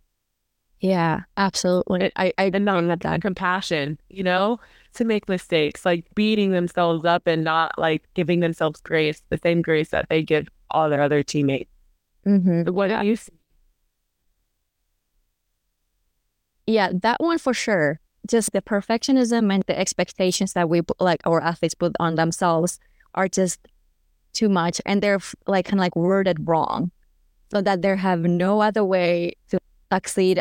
yeah, 0.82 1.22
absolutely. 1.38 2.12
I, 2.18 2.34
I 2.38 2.52
and 2.54 2.66
not 2.66 3.00
that 3.00 3.22
compassion, 3.22 3.98
you 4.10 4.24
know, 4.24 4.60
to 4.96 5.06
make 5.06 5.30
mistakes, 5.30 5.86
like 5.86 6.04
beating 6.16 6.52
themselves 6.52 7.06
up 7.06 7.28
and 7.28 7.46
not 7.46 7.80
like 7.80 8.04
giving 8.14 8.42
themselves 8.42 8.82
grace, 8.82 9.24
the 9.30 9.40
same 9.42 9.62
grace 9.62 9.90
that 9.92 10.08
they 10.10 10.22
give 10.22 10.50
all 10.70 10.90
their 10.90 11.02
other 11.02 11.24
teammates. 11.24 11.72
Mm-hmm. 12.28 12.74
What 12.74 12.88
do 12.90 13.08
you 13.08 13.16
see? 13.16 13.32
Yeah, 16.68 16.90
that 16.94 17.22
one 17.22 17.38
for 17.38 17.54
sure. 17.54 18.02
Just 18.28 18.52
the 18.52 18.62
perfectionism 18.62 19.54
and 19.54 19.64
the 19.68 19.78
expectations 19.78 20.54
that 20.54 20.70
we 20.70 20.82
put- 20.82 21.02
like 21.02 21.22
our 21.26 21.42
athletes 21.42 21.76
put 21.76 21.96
on 22.00 22.16
themselves 22.16 22.80
are 23.16 23.28
just 23.28 23.60
too 24.34 24.48
much, 24.48 24.80
and 24.86 25.02
they're 25.02 25.20
like 25.48 25.66
kind 25.66 25.80
of 25.80 25.84
like 25.84 25.96
worded 25.96 26.48
wrong, 26.48 26.92
so 27.52 27.62
that 27.62 27.82
they 27.82 27.96
have 27.98 28.22
no 28.22 28.62
other 28.62 28.84
way 28.86 29.34
to 29.50 29.60
succeed 29.92 30.40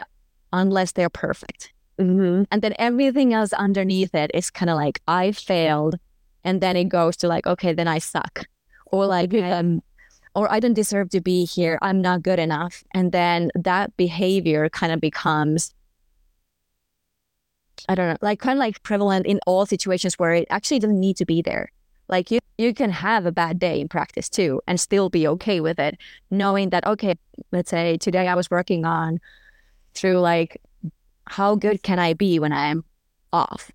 unless 0.52 0.92
they're 0.92 1.10
perfect. 1.10 1.72
Mm-hmm. 1.98 2.44
And 2.50 2.62
then 2.62 2.74
everything 2.78 3.34
else 3.34 3.52
underneath 3.52 4.14
it 4.14 4.30
is 4.32 4.50
kind 4.50 4.70
of 4.70 4.76
like 4.76 5.00
I 5.08 5.32
failed, 5.32 5.98
and 6.44 6.60
then 6.60 6.76
it 6.76 6.88
goes 6.88 7.16
to 7.18 7.28
like 7.28 7.46
okay, 7.46 7.72
then 7.72 7.88
I 7.88 7.98
suck, 7.98 8.46
or 8.86 9.06
like 9.06 9.34
um, 9.34 9.82
or 10.34 10.50
I 10.52 10.60
don't 10.60 10.74
deserve 10.74 11.10
to 11.10 11.20
be 11.20 11.44
here. 11.44 11.78
I'm 11.82 12.00
not 12.00 12.22
good 12.22 12.38
enough, 12.38 12.84
and 12.94 13.10
then 13.10 13.50
that 13.54 13.96
behavior 13.96 14.68
kind 14.68 14.92
of 14.92 15.00
becomes 15.00 15.74
I 17.88 17.94
don't 17.94 18.08
know, 18.08 18.16
like 18.20 18.40
kind 18.40 18.58
of 18.58 18.60
like 18.60 18.82
prevalent 18.82 19.26
in 19.26 19.40
all 19.46 19.66
situations 19.66 20.18
where 20.18 20.32
it 20.34 20.46
actually 20.50 20.78
doesn't 20.78 20.98
need 20.98 21.16
to 21.16 21.24
be 21.24 21.42
there. 21.42 21.70
Like 22.08 22.30
you, 22.30 22.40
you 22.58 22.74
can 22.74 22.90
have 22.90 23.24
a 23.24 23.32
bad 23.32 23.58
day 23.58 23.80
in 23.80 23.88
practice 23.88 24.28
too 24.28 24.60
and 24.66 24.80
still 24.80 25.08
be 25.08 25.26
okay 25.28 25.60
with 25.60 25.78
it, 25.78 25.96
knowing 26.30 26.70
that, 26.70 26.86
okay, 26.86 27.14
let's 27.52 27.70
say 27.70 27.96
today 27.96 28.26
I 28.26 28.34
was 28.34 28.50
working 28.50 28.84
on 28.84 29.20
through 29.94 30.18
like, 30.18 30.60
how 31.26 31.54
good 31.54 31.82
can 31.82 31.98
I 31.98 32.14
be 32.14 32.38
when 32.38 32.52
I'm 32.52 32.84
off? 33.32 33.70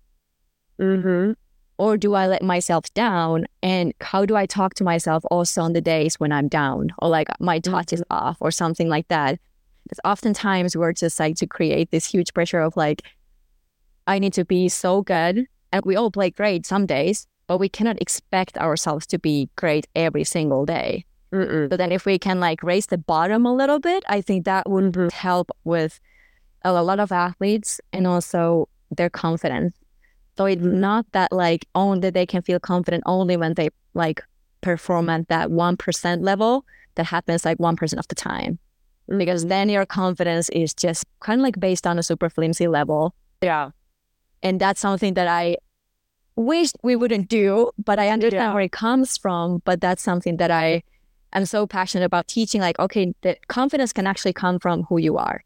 Mm-hmm. 0.78 1.32
Or 1.78 1.96
do 1.96 2.14
I 2.14 2.26
let 2.26 2.42
myself 2.42 2.92
down? 2.94 3.46
And 3.62 3.94
how 4.00 4.24
do 4.26 4.36
I 4.36 4.46
talk 4.46 4.74
to 4.74 4.84
myself 4.84 5.24
also 5.30 5.62
on 5.62 5.72
the 5.72 5.80
days 5.80 6.20
when 6.20 6.32
I'm 6.32 6.48
down 6.48 6.90
or 6.98 7.08
like 7.08 7.28
my 7.40 7.58
touch 7.58 7.92
is 7.92 8.04
off 8.10 8.36
or 8.40 8.50
something 8.50 8.88
like 8.88 9.08
that? 9.08 9.38
Because 9.84 10.00
oftentimes 10.04 10.76
we're 10.76 10.92
just 10.92 11.18
like 11.20 11.36
to 11.36 11.46
create 11.46 11.90
this 11.90 12.04
huge 12.06 12.34
pressure 12.34 12.60
of 12.60 12.76
like, 12.76 13.02
I 14.06 14.18
need 14.18 14.32
to 14.34 14.44
be 14.44 14.68
so 14.68 15.02
good. 15.02 15.46
And 15.72 15.84
we 15.84 15.96
all 15.96 16.10
play 16.10 16.30
great 16.30 16.64
some 16.64 16.86
days, 16.86 17.26
but 17.46 17.58
we 17.58 17.68
cannot 17.68 18.00
expect 18.00 18.56
ourselves 18.56 19.06
to 19.08 19.18
be 19.18 19.48
great 19.56 19.86
every 19.94 20.24
single 20.24 20.64
day. 20.64 21.04
Mm-mm. 21.32 21.70
So 21.70 21.76
then 21.76 21.92
if 21.92 22.06
we 22.06 22.18
can 22.18 22.40
like 22.40 22.62
raise 22.62 22.86
the 22.86 22.98
bottom 22.98 23.44
a 23.46 23.52
little 23.52 23.80
bit, 23.80 24.04
I 24.08 24.20
think 24.20 24.44
that 24.44 24.70
would 24.70 24.92
Mhm. 24.92 25.12
help 25.12 25.50
with 25.64 26.00
a 26.64 26.72
lot 26.82 27.00
of 27.00 27.12
athletes 27.12 27.80
and 27.92 28.06
also 28.06 28.68
their 28.90 29.10
confidence. 29.10 29.76
So 30.36 30.46
it's 30.46 30.62
not 30.62 31.06
that 31.12 31.32
like 31.32 31.66
only 31.74 32.00
that 32.00 32.14
they 32.14 32.26
can 32.26 32.42
feel 32.42 32.60
confident 32.60 33.02
only 33.06 33.36
when 33.36 33.54
they 33.54 33.70
like 33.94 34.22
perform 34.60 35.08
at 35.08 35.28
that 35.28 35.50
one 35.50 35.76
percent 35.76 36.22
level 36.22 36.64
that 36.94 37.06
happens 37.06 37.44
like 37.44 37.58
one 37.58 37.76
percent 37.76 37.98
of 38.00 38.08
the 38.08 38.14
time. 38.14 38.58
Because 39.08 39.46
then 39.46 39.68
your 39.68 39.86
confidence 39.86 40.48
is 40.50 40.74
just 40.74 41.04
kind 41.20 41.40
of 41.40 41.44
like 41.44 41.58
based 41.60 41.86
on 41.86 41.98
a 41.98 42.02
super 42.02 42.28
flimsy 42.28 42.66
level. 42.68 43.14
Yeah. 43.42 43.70
And 44.46 44.60
that's 44.60 44.80
something 44.80 45.14
that 45.14 45.26
I 45.26 45.56
wish 46.36 46.70
we 46.82 46.94
wouldn't 46.94 47.28
do, 47.28 47.70
but 47.88 47.98
I 47.98 48.08
understand 48.16 48.48
Yeah. 48.50 48.54
where 48.54 48.62
it 48.62 48.72
comes 48.72 49.16
from. 49.16 49.60
But 49.64 49.80
that's 49.80 50.02
something 50.10 50.36
that 50.36 50.50
I 50.50 50.82
am 51.32 51.44
so 51.46 51.66
passionate 51.66 52.04
about 52.04 52.28
teaching. 52.28 52.60
Like, 52.60 52.78
okay, 52.78 53.12
the 53.22 53.36
confidence 53.48 53.92
can 53.92 54.06
actually 54.06 54.34
come 54.34 54.58
from 54.60 54.84
who 54.88 54.98
you 54.98 55.16
are 55.18 55.42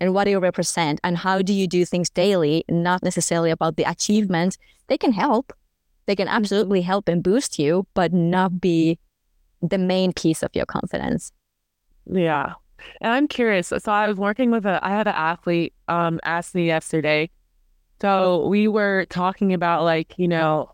and 0.00 0.14
what 0.14 0.28
you 0.28 0.38
represent 0.38 1.00
and 1.02 1.18
how 1.26 1.42
do 1.42 1.52
you 1.52 1.66
do 1.66 1.84
things 1.84 2.10
daily, 2.10 2.64
not 2.68 3.02
necessarily 3.02 3.50
about 3.50 3.74
the 3.76 3.86
achievements. 3.94 4.56
They 4.86 4.98
can 4.98 5.12
help. 5.12 5.52
They 6.06 6.14
can 6.14 6.28
absolutely 6.28 6.82
help 6.82 7.08
and 7.08 7.22
boost 7.22 7.58
you, 7.58 7.86
but 7.94 8.12
not 8.12 8.60
be 8.60 8.98
the 9.60 9.78
main 9.78 10.12
piece 10.12 10.44
of 10.44 10.50
your 10.54 10.66
confidence. 10.66 11.32
Yeah. 12.06 12.54
And 13.00 13.10
I'm 13.12 13.26
curious. 13.26 13.66
So 13.68 13.92
I 13.92 14.06
was 14.06 14.16
working 14.16 14.52
with 14.52 14.64
a 14.64 14.78
I 14.88 14.90
had 14.90 15.08
an 15.08 15.14
athlete 15.32 15.72
um 15.88 16.20
ask 16.24 16.54
me 16.54 16.66
yesterday. 16.66 17.28
So 18.00 18.46
we 18.46 18.68
were 18.68 19.06
talking 19.08 19.52
about 19.52 19.82
like, 19.82 20.14
you 20.18 20.28
know, 20.28 20.72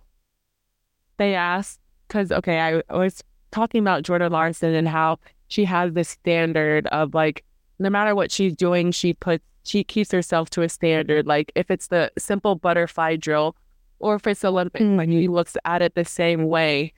they 1.16 1.34
asked 1.34 1.80
because 2.08 2.30
okay, 2.30 2.82
I 2.88 2.96
was 2.96 3.22
talking 3.50 3.80
about 3.80 4.02
Jordan 4.02 4.32
Larson 4.32 4.74
and 4.74 4.88
how 4.88 5.18
she 5.48 5.64
has 5.64 5.92
this 5.92 6.08
standard 6.08 6.86
of 6.88 7.14
like 7.14 7.44
no 7.78 7.90
matter 7.90 8.14
what 8.14 8.30
she's 8.30 8.54
doing, 8.54 8.92
she 8.92 9.14
puts 9.14 9.44
she 9.64 9.82
keeps 9.82 10.12
herself 10.12 10.50
to 10.50 10.62
a 10.62 10.68
standard. 10.68 11.26
Like 11.26 11.50
if 11.54 11.70
it's 11.70 11.86
the 11.86 12.12
simple 12.18 12.54
butterfly 12.56 13.16
drill 13.16 13.56
or 13.98 14.16
if 14.16 14.26
it's 14.26 14.44
Olympic, 14.44 14.82
mm. 14.82 14.96
like 14.96 15.08
he 15.08 15.28
looks 15.28 15.56
at 15.64 15.80
it 15.80 15.94
the 15.94 16.04
same 16.04 16.44
way. 16.48 16.92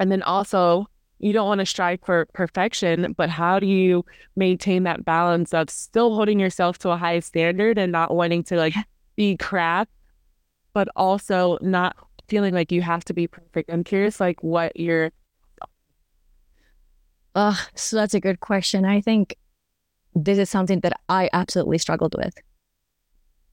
And 0.00 0.10
then 0.10 0.22
also 0.22 0.88
you 1.20 1.32
don't 1.32 1.46
want 1.46 1.60
to 1.60 1.66
strive 1.66 2.00
for 2.04 2.26
perfection, 2.34 3.14
but 3.16 3.30
how 3.30 3.60
do 3.60 3.66
you 3.66 4.04
maintain 4.34 4.82
that 4.82 5.04
balance 5.04 5.54
of 5.54 5.70
still 5.70 6.16
holding 6.16 6.40
yourself 6.40 6.78
to 6.78 6.90
a 6.90 6.96
high 6.96 7.20
standard 7.20 7.78
and 7.78 7.92
not 7.92 8.12
wanting 8.12 8.42
to 8.42 8.56
like 8.56 8.74
be 9.16 9.36
crap, 9.36 9.88
but 10.72 10.88
also 10.96 11.58
not 11.60 11.96
feeling 12.28 12.54
like 12.54 12.72
you 12.72 12.82
have 12.82 13.04
to 13.06 13.14
be 13.14 13.26
perfect? 13.26 13.70
I'm 13.70 13.84
curious, 13.84 14.20
like 14.20 14.42
what 14.42 14.78
your. 14.78 15.10
Uh, 17.34 17.56
so 17.74 17.96
that's 17.96 18.14
a 18.14 18.20
good 18.20 18.40
question. 18.40 18.84
I 18.84 19.00
think 19.00 19.36
this 20.14 20.38
is 20.38 20.50
something 20.50 20.80
that 20.80 20.92
I 21.08 21.30
absolutely 21.32 21.78
struggled 21.78 22.14
with. 22.16 22.34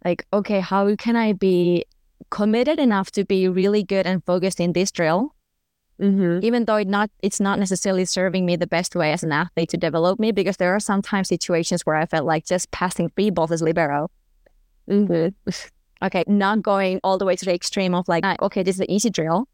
Like, 0.03 0.25
okay, 0.31 0.59
how 0.59 0.95
can 0.95 1.15
I 1.15 1.33
be 1.33 1.85
committed 2.29 2.79
enough 2.79 3.11
to 3.11 3.25
be 3.25 3.47
really 3.47 3.83
good 3.83 4.05
and 4.05 4.23
focused 4.25 4.59
in 4.59 4.73
this 4.73 4.91
drill, 4.91 5.35
mm-hmm. 6.01 6.45
even 6.45 6.65
though 6.65 6.77
it 6.77 6.87
not 6.87 7.09
it's 7.21 7.39
not 7.39 7.59
necessarily 7.59 8.05
serving 8.05 8.45
me 8.45 8.55
the 8.55 8.67
best 8.67 8.95
way 8.95 9.11
as 9.11 9.23
an 9.23 9.31
athlete 9.31 9.69
to 9.69 9.77
develop 9.77 10.19
me? 10.19 10.31
Because 10.31 10.57
there 10.57 10.73
are 10.75 10.79
sometimes 10.79 11.27
situations 11.27 11.85
where 11.85 11.95
I 11.95 12.05
felt 12.05 12.25
like 12.25 12.45
just 12.45 12.71
passing 12.71 13.09
free 13.09 13.29
balls 13.29 13.51
as 13.51 13.61
libero. 13.61 14.09
Mm-hmm. 14.89 15.49
Okay, 16.01 16.23
not 16.27 16.61
going 16.61 16.99
all 17.03 17.17
the 17.17 17.25
way 17.25 17.35
to 17.35 17.45
the 17.45 17.53
extreme 17.53 17.93
of 17.93 18.07
like, 18.07 18.23
okay, 18.41 18.63
this 18.63 18.77
is 18.77 18.79
an 18.79 18.89
easy 18.89 19.09
drill, 19.09 19.47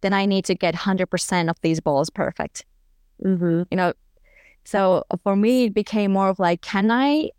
then 0.00 0.12
I 0.12 0.26
need 0.26 0.44
to 0.46 0.54
get 0.54 0.74
hundred 0.74 1.06
percent 1.06 1.48
of 1.48 1.56
these 1.62 1.80
balls 1.80 2.10
perfect. 2.10 2.64
Mm-hmm. 3.24 3.62
You 3.70 3.76
know, 3.76 3.92
so 4.64 5.04
for 5.22 5.36
me, 5.36 5.64
it 5.66 5.74
became 5.74 6.12
more 6.12 6.28
of 6.28 6.38
like, 6.38 6.60
can 6.60 6.90
I 6.90 7.30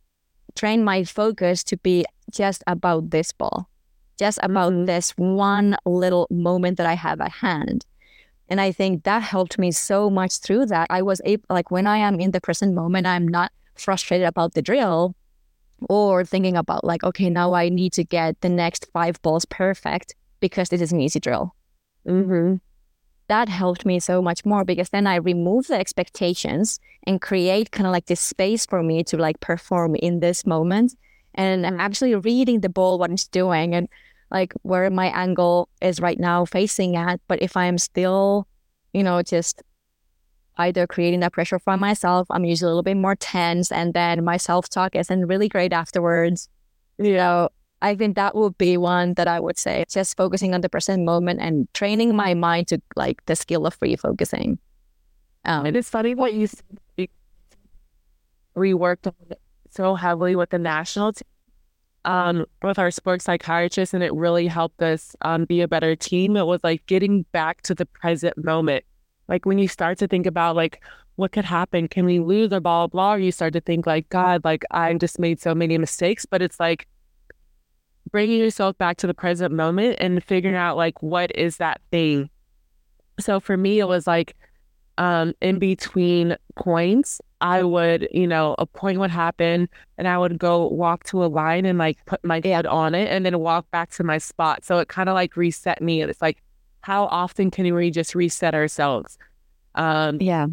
train 0.55 0.83
my 0.83 1.03
focus 1.03 1.63
to 1.65 1.77
be 1.77 2.05
just 2.31 2.63
about 2.67 3.09
this 3.09 3.31
ball, 3.33 3.69
just 4.17 4.39
about 4.41 4.71
mm-hmm. 4.71 4.85
this 4.85 5.11
one 5.17 5.75
little 5.85 6.27
moment 6.31 6.77
that 6.77 6.87
I 6.87 6.93
have 6.93 7.19
at 7.21 7.31
hand? 7.31 7.85
And 8.49 8.61
I 8.61 8.71
think 8.71 9.03
that 9.03 9.23
helped 9.23 9.57
me 9.57 9.71
so 9.71 10.09
much 10.09 10.37
through 10.37 10.67
that. 10.67 10.87
I 10.89 11.01
was 11.01 11.21
able, 11.25 11.43
like, 11.49 11.71
when 11.71 11.87
I 11.87 11.97
am 11.97 12.19
in 12.19 12.31
the 12.31 12.41
present 12.41 12.73
moment, 12.75 13.07
I'm 13.07 13.27
not 13.27 13.51
frustrated 13.75 14.27
about 14.27 14.53
the 14.53 14.61
drill 14.61 15.15
or 15.89 16.23
thinking 16.25 16.57
about, 16.57 16.83
like, 16.83 17.03
okay, 17.03 17.29
now 17.29 17.53
I 17.53 17.69
need 17.69 17.93
to 17.93 18.03
get 18.03 18.41
the 18.41 18.49
next 18.49 18.87
five 18.93 19.21
balls 19.21 19.45
perfect 19.45 20.15
because 20.39 20.69
this 20.69 20.81
is 20.81 20.91
an 20.91 21.01
easy 21.01 21.19
drill. 21.19 21.55
Mm-hmm 22.07 22.55
that 23.27 23.49
helped 23.49 23.85
me 23.85 23.99
so 23.99 24.21
much 24.21 24.45
more 24.45 24.65
because 24.65 24.89
then 24.89 25.07
I 25.07 25.15
remove 25.15 25.67
the 25.67 25.79
expectations 25.79 26.79
and 27.07 27.21
create 27.21 27.71
kind 27.71 27.87
of 27.87 27.91
like 27.91 28.05
this 28.05 28.21
space 28.21 28.65
for 28.65 28.83
me 28.83 29.03
to 29.05 29.17
like 29.17 29.39
perform 29.39 29.95
in 29.95 30.19
this 30.19 30.45
moment. 30.45 30.95
And 31.35 31.65
I'm 31.65 31.79
actually 31.79 32.15
reading 32.15 32.59
the 32.59 32.69
ball, 32.69 32.99
what 32.99 33.11
it's 33.11 33.27
doing 33.27 33.73
and 33.73 33.87
like 34.29 34.53
where 34.63 34.89
my 34.89 35.07
angle 35.07 35.69
is 35.81 35.99
right 35.99 36.19
now 36.19 36.45
facing 36.45 36.95
at. 36.95 37.21
But 37.27 37.41
if 37.41 37.55
I'm 37.55 37.77
still, 37.77 38.47
you 38.93 39.03
know, 39.03 39.21
just 39.21 39.63
either 40.57 40.87
creating 40.87 41.21
that 41.21 41.33
pressure 41.33 41.59
for 41.59 41.77
myself, 41.77 42.27
I'm 42.29 42.45
usually 42.45 42.67
a 42.67 42.71
little 42.71 42.83
bit 42.83 42.97
more 42.97 43.15
tense 43.15 43.71
and 43.71 43.93
then 43.93 44.23
my 44.23 44.37
self 44.37 44.69
talk 44.69 44.95
isn't 44.95 45.25
really 45.25 45.49
great 45.49 45.73
afterwards. 45.73 46.49
You 46.97 47.13
know, 47.13 47.49
I 47.81 47.95
think 47.95 48.15
that 48.15 48.33
would 48.35 48.57
be 48.57 48.77
one 48.77 49.15
that 49.15 49.27
I 49.27 49.39
would 49.39 49.57
say 49.57 49.83
just 49.89 50.15
focusing 50.15 50.53
on 50.53 50.61
the 50.61 50.69
present 50.69 51.03
moment 51.03 51.41
and 51.41 51.67
training 51.73 52.15
my 52.15 52.33
mind 52.33 52.67
to 52.69 52.81
like 52.95 53.25
the 53.25 53.35
skill 53.35 53.65
of 53.65 53.73
free 53.73 53.95
focusing. 53.95 54.57
Um, 55.45 55.65
it 55.65 55.75
is 55.75 55.89
funny 55.89 56.15
what 56.15 56.33
you 56.33 56.47
said. 56.47 57.09
we 58.55 58.73
worked 58.73 59.07
on 59.07 59.13
so 59.69 59.95
heavily 59.95 60.35
with 60.35 60.51
the 60.51 60.59
national 60.59 61.13
team, 61.13 61.27
um, 62.05 62.45
with 62.61 62.79
our 62.79 62.91
sports 62.91 63.25
psychiatrist, 63.25 63.93
and 63.93 64.03
it 64.03 64.13
really 64.13 64.47
helped 64.47 64.81
us 64.81 65.15
um, 65.21 65.45
be 65.45 65.61
a 65.61 65.67
better 65.67 65.95
team. 65.95 66.37
It 66.37 66.45
was 66.45 66.61
like 66.63 66.85
getting 66.85 67.23
back 67.31 67.63
to 67.63 67.75
the 67.75 67.85
present 67.85 68.41
moment. 68.41 68.85
Like 69.27 69.45
when 69.45 69.57
you 69.57 69.67
start 69.67 69.97
to 69.99 70.07
think 70.07 70.25
about 70.25 70.55
like 70.55 70.83
what 71.15 71.31
could 71.31 71.45
happen, 71.45 71.87
can 71.87 72.05
we 72.05 72.19
lose 72.19 72.51
or 72.51 72.59
blah 72.59 72.87
blah 72.87 72.87
blah, 72.87 73.13
or 73.15 73.19
you 73.19 73.31
start 73.31 73.53
to 73.53 73.61
think 73.61 73.85
like 73.85 74.09
God, 74.09 74.43
like 74.43 74.63
I 74.71 74.93
just 74.95 75.19
made 75.19 75.39
so 75.39 75.53
many 75.53 75.77
mistakes, 75.77 76.25
but 76.25 76.41
it's 76.41 76.59
like 76.59 76.87
bringing 78.11 78.39
yourself 78.39 78.77
back 78.77 78.97
to 78.97 79.07
the 79.07 79.13
present 79.13 79.53
moment 79.53 79.97
and 79.99 80.23
figuring 80.23 80.55
out 80.55 80.77
like 80.77 81.01
what 81.01 81.35
is 81.35 81.57
that 81.57 81.81
thing. 81.91 82.29
So 83.19 83.39
for 83.39 83.57
me, 83.57 83.79
it 83.79 83.87
was 83.87 84.07
like 84.07 84.35
um, 84.97 85.33
in 85.41 85.59
between 85.59 86.35
points, 86.55 87.19
I 87.41 87.63
would, 87.63 88.07
you 88.11 88.27
know, 88.27 88.55
a 88.57 88.65
point 88.65 88.99
would 88.99 89.09
happen 89.11 89.67
and 89.97 90.07
I 90.07 90.17
would 90.17 90.37
go 90.37 90.67
walk 90.67 91.03
to 91.05 91.23
a 91.23 91.27
line 91.27 91.65
and 91.65 91.77
like 91.77 91.97
put 92.05 92.23
my 92.23 92.41
head 92.43 92.65
on 92.65 92.95
it 92.95 93.09
and 93.09 93.25
then 93.25 93.39
walk 93.39 93.69
back 93.71 93.91
to 93.91 94.03
my 94.03 94.17
spot. 94.17 94.63
So 94.63 94.77
it 94.77 94.87
kind 94.87 95.09
of 95.09 95.15
like 95.15 95.35
reset 95.35 95.81
me. 95.81 96.03
It's 96.03 96.21
like, 96.21 96.42
how 96.83 97.05
often 97.05 97.49
can 97.49 97.73
we 97.73 97.89
just 97.89 98.13
reset 98.13 98.53
ourselves? 98.53 99.17
Um, 99.75 100.17
yeah. 100.21 100.47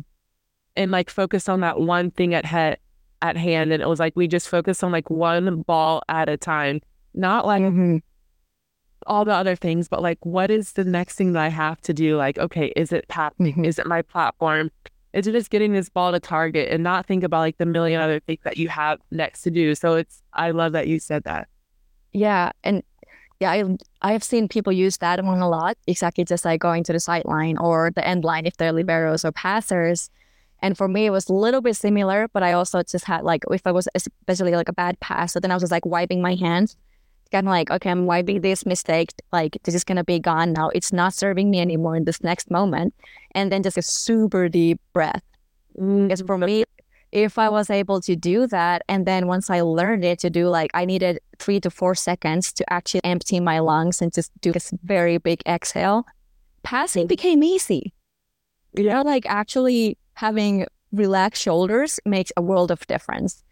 And 0.76 0.90
like 0.90 1.10
focus 1.10 1.48
on 1.48 1.60
that 1.60 1.80
one 1.80 2.12
thing 2.12 2.34
at 2.34 2.44
head 2.44 2.78
at 3.20 3.36
hand. 3.36 3.72
And 3.72 3.82
it 3.82 3.88
was 3.88 3.98
like 3.98 4.14
we 4.16 4.28
just 4.28 4.48
focus 4.48 4.82
on 4.82 4.92
like 4.92 5.10
one 5.10 5.62
ball 5.62 6.02
at 6.08 6.28
a 6.28 6.36
time 6.36 6.80
not 7.14 7.46
like 7.46 7.62
mm-hmm. 7.62 7.96
all 9.06 9.24
the 9.24 9.34
other 9.34 9.56
things, 9.56 9.88
but 9.88 10.02
like 10.02 10.24
what 10.24 10.52
is 10.52 10.72
the 10.72 10.84
next 10.84 11.16
thing 11.16 11.32
that 11.32 11.42
I 11.42 11.48
have 11.48 11.80
to 11.82 11.92
do? 11.92 12.16
Like, 12.16 12.38
okay, 12.38 12.72
is 12.76 12.92
it 12.92 13.08
passing? 13.08 13.46
Mm-hmm. 13.46 13.64
Is 13.64 13.80
it 13.80 13.86
my 13.86 14.02
platform? 14.02 14.70
Is 15.12 15.26
it 15.26 15.32
just 15.32 15.50
getting 15.50 15.72
this 15.72 15.88
ball 15.88 16.12
to 16.12 16.20
target 16.20 16.70
and 16.70 16.84
not 16.84 17.06
think 17.06 17.24
about 17.24 17.40
like 17.40 17.58
the 17.58 17.66
million 17.66 18.00
other 18.00 18.20
things 18.20 18.38
that 18.44 18.56
you 18.56 18.68
have 18.68 19.00
next 19.10 19.42
to 19.42 19.50
do? 19.50 19.74
So 19.74 19.94
it's 19.94 20.22
I 20.32 20.52
love 20.52 20.72
that 20.72 20.86
you 20.86 21.00
said 21.00 21.24
that. 21.24 21.48
Yeah. 22.12 22.52
And 22.62 22.84
yeah, 23.40 23.50
I 23.50 23.64
I 24.02 24.12
have 24.12 24.22
seen 24.22 24.48
people 24.48 24.72
use 24.72 24.98
that 24.98 25.24
one 25.24 25.40
a 25.40 25.48
lot. 25.48 25.76
Exactly 25.86 26.24
just 26.24 26.44
like 26.44 26.60
going 26.60 26.84
to 26.84 26.92
the 26.92 27.00
sideline 27.00 27.58
or 27.58 27.90
the 27.90 28.06
end 28.06 28.24
line 28.24 28.46
if 28.46 28.56
they're 28.56 28.72
liberos 28.72 29.24
or 29.24 29.32
passers. 29.32 30.10
And 30.62 30.76
for 30.76 30.88
me, 30.88 31.06
it 31.06 31.10
was 31.10 31.28
a 31.28 31.32
little 31.32 31.62
bit 31.62 31.74
similar, 31.76 32.28
but 32.28 32.42
I 32.42 32.52
also 32.52 32.82
just 32.82 33.06
had 33.06 33.24
like, 33.24 33.44
if 33.50 33.66
I 33.66 33.72
was 33.72 33.88
especially 33.94 34.52
like 34.52 34.68
a 34.68 34.74
bad 34.74 35.00
pass, 35.00 35.32
so 35.32 35.40
then 35.40 35.50
I 35.50 35.54
was 35.54 35.62
just 35.62 35.72
like 35.72 35.86
wiping 35.86 36.20
my 36.20 36.34
hands 36.34 36.76
kind 37.30 37.46
of 37.46 37.50
like, 37.50 37.70
okay, 37.70 37.90
I'm 37.90 38.06
wiping 38.06 38.40
this 38.40 38.66
mistake. 38.66 39.12
Like, 39.32 39.58
this 39.64 39.74
is 39.74 39.84
going 39.84 39.96
to 39.96 40.04
be 40.04 40.18
gone 40.18 40.52
now. 40.52 40.70
It's 40.70 40.92
not 40.92 41.14
serving 41.14 41.50
me 41.50 41.60
anymore 41.60 41.96
in 41.96 42.04
this 42.04 42.22
next 42.22 42.50
moment. 42.50 42.94
And 43.32 43.50
then 43.50 43.62
just 43.62 43.78
a 43.78 43.82
super 43.82 44.48
deep 44.48 44.80
breath. 44.92 45.22
Because 45.74 46.22
mm. 46.22 46.26
for 46.26 46.38
me, 46.38 46.64
if 47.12 47.38
I 47.38 47.46
mm-hmm. 47.46 47.54
was 47.54 47.70
able 47.70 48.00
to 48.02 48.16
do 48.16 48.46
that, 48.48 48.82
and 48.88 49.06
then 49.06 49.26
once 49.26 49.50
I 49.50 49.60
learned 49.62 50.04
it 50.04 50.18
to 50.20 50.30
do 50.30 50.48
like, 50.48 50.70
I 50.74 50.84
needed 50.84 51.20
three 51.38 51.60
to 51.60 51.70
four 51.70 51.94
seconds 51.94 52.52
to 52.54 52.72
actually 52.72 53.04
empty 53.04 53.40
my 53.40 53.58
lungs 53.58 54.00
and 54.00 54.12
just 54.12 54.30
do 54.40 54.52
this 54.52 54.72
very 54.82 55.18
big 55.18 55.42
exhale, 55.46 56.06
passing 56.62 57.02
mm-hmm. 57.02 57.08
became 57.08 57.42
easy. 57.42 57.92
You 58.72 58.84
know, 58.84 59.02
like 59.02 59.26
actually 59.26 59.98
having 60.14 60.66
relaxed 60.92 61.42
shoulders 61.42 61.98
makes 62.04 62.32
a 62.36 62.42
world 62.42 62.70
of 62.70 62.86
difference. 62.86 63.42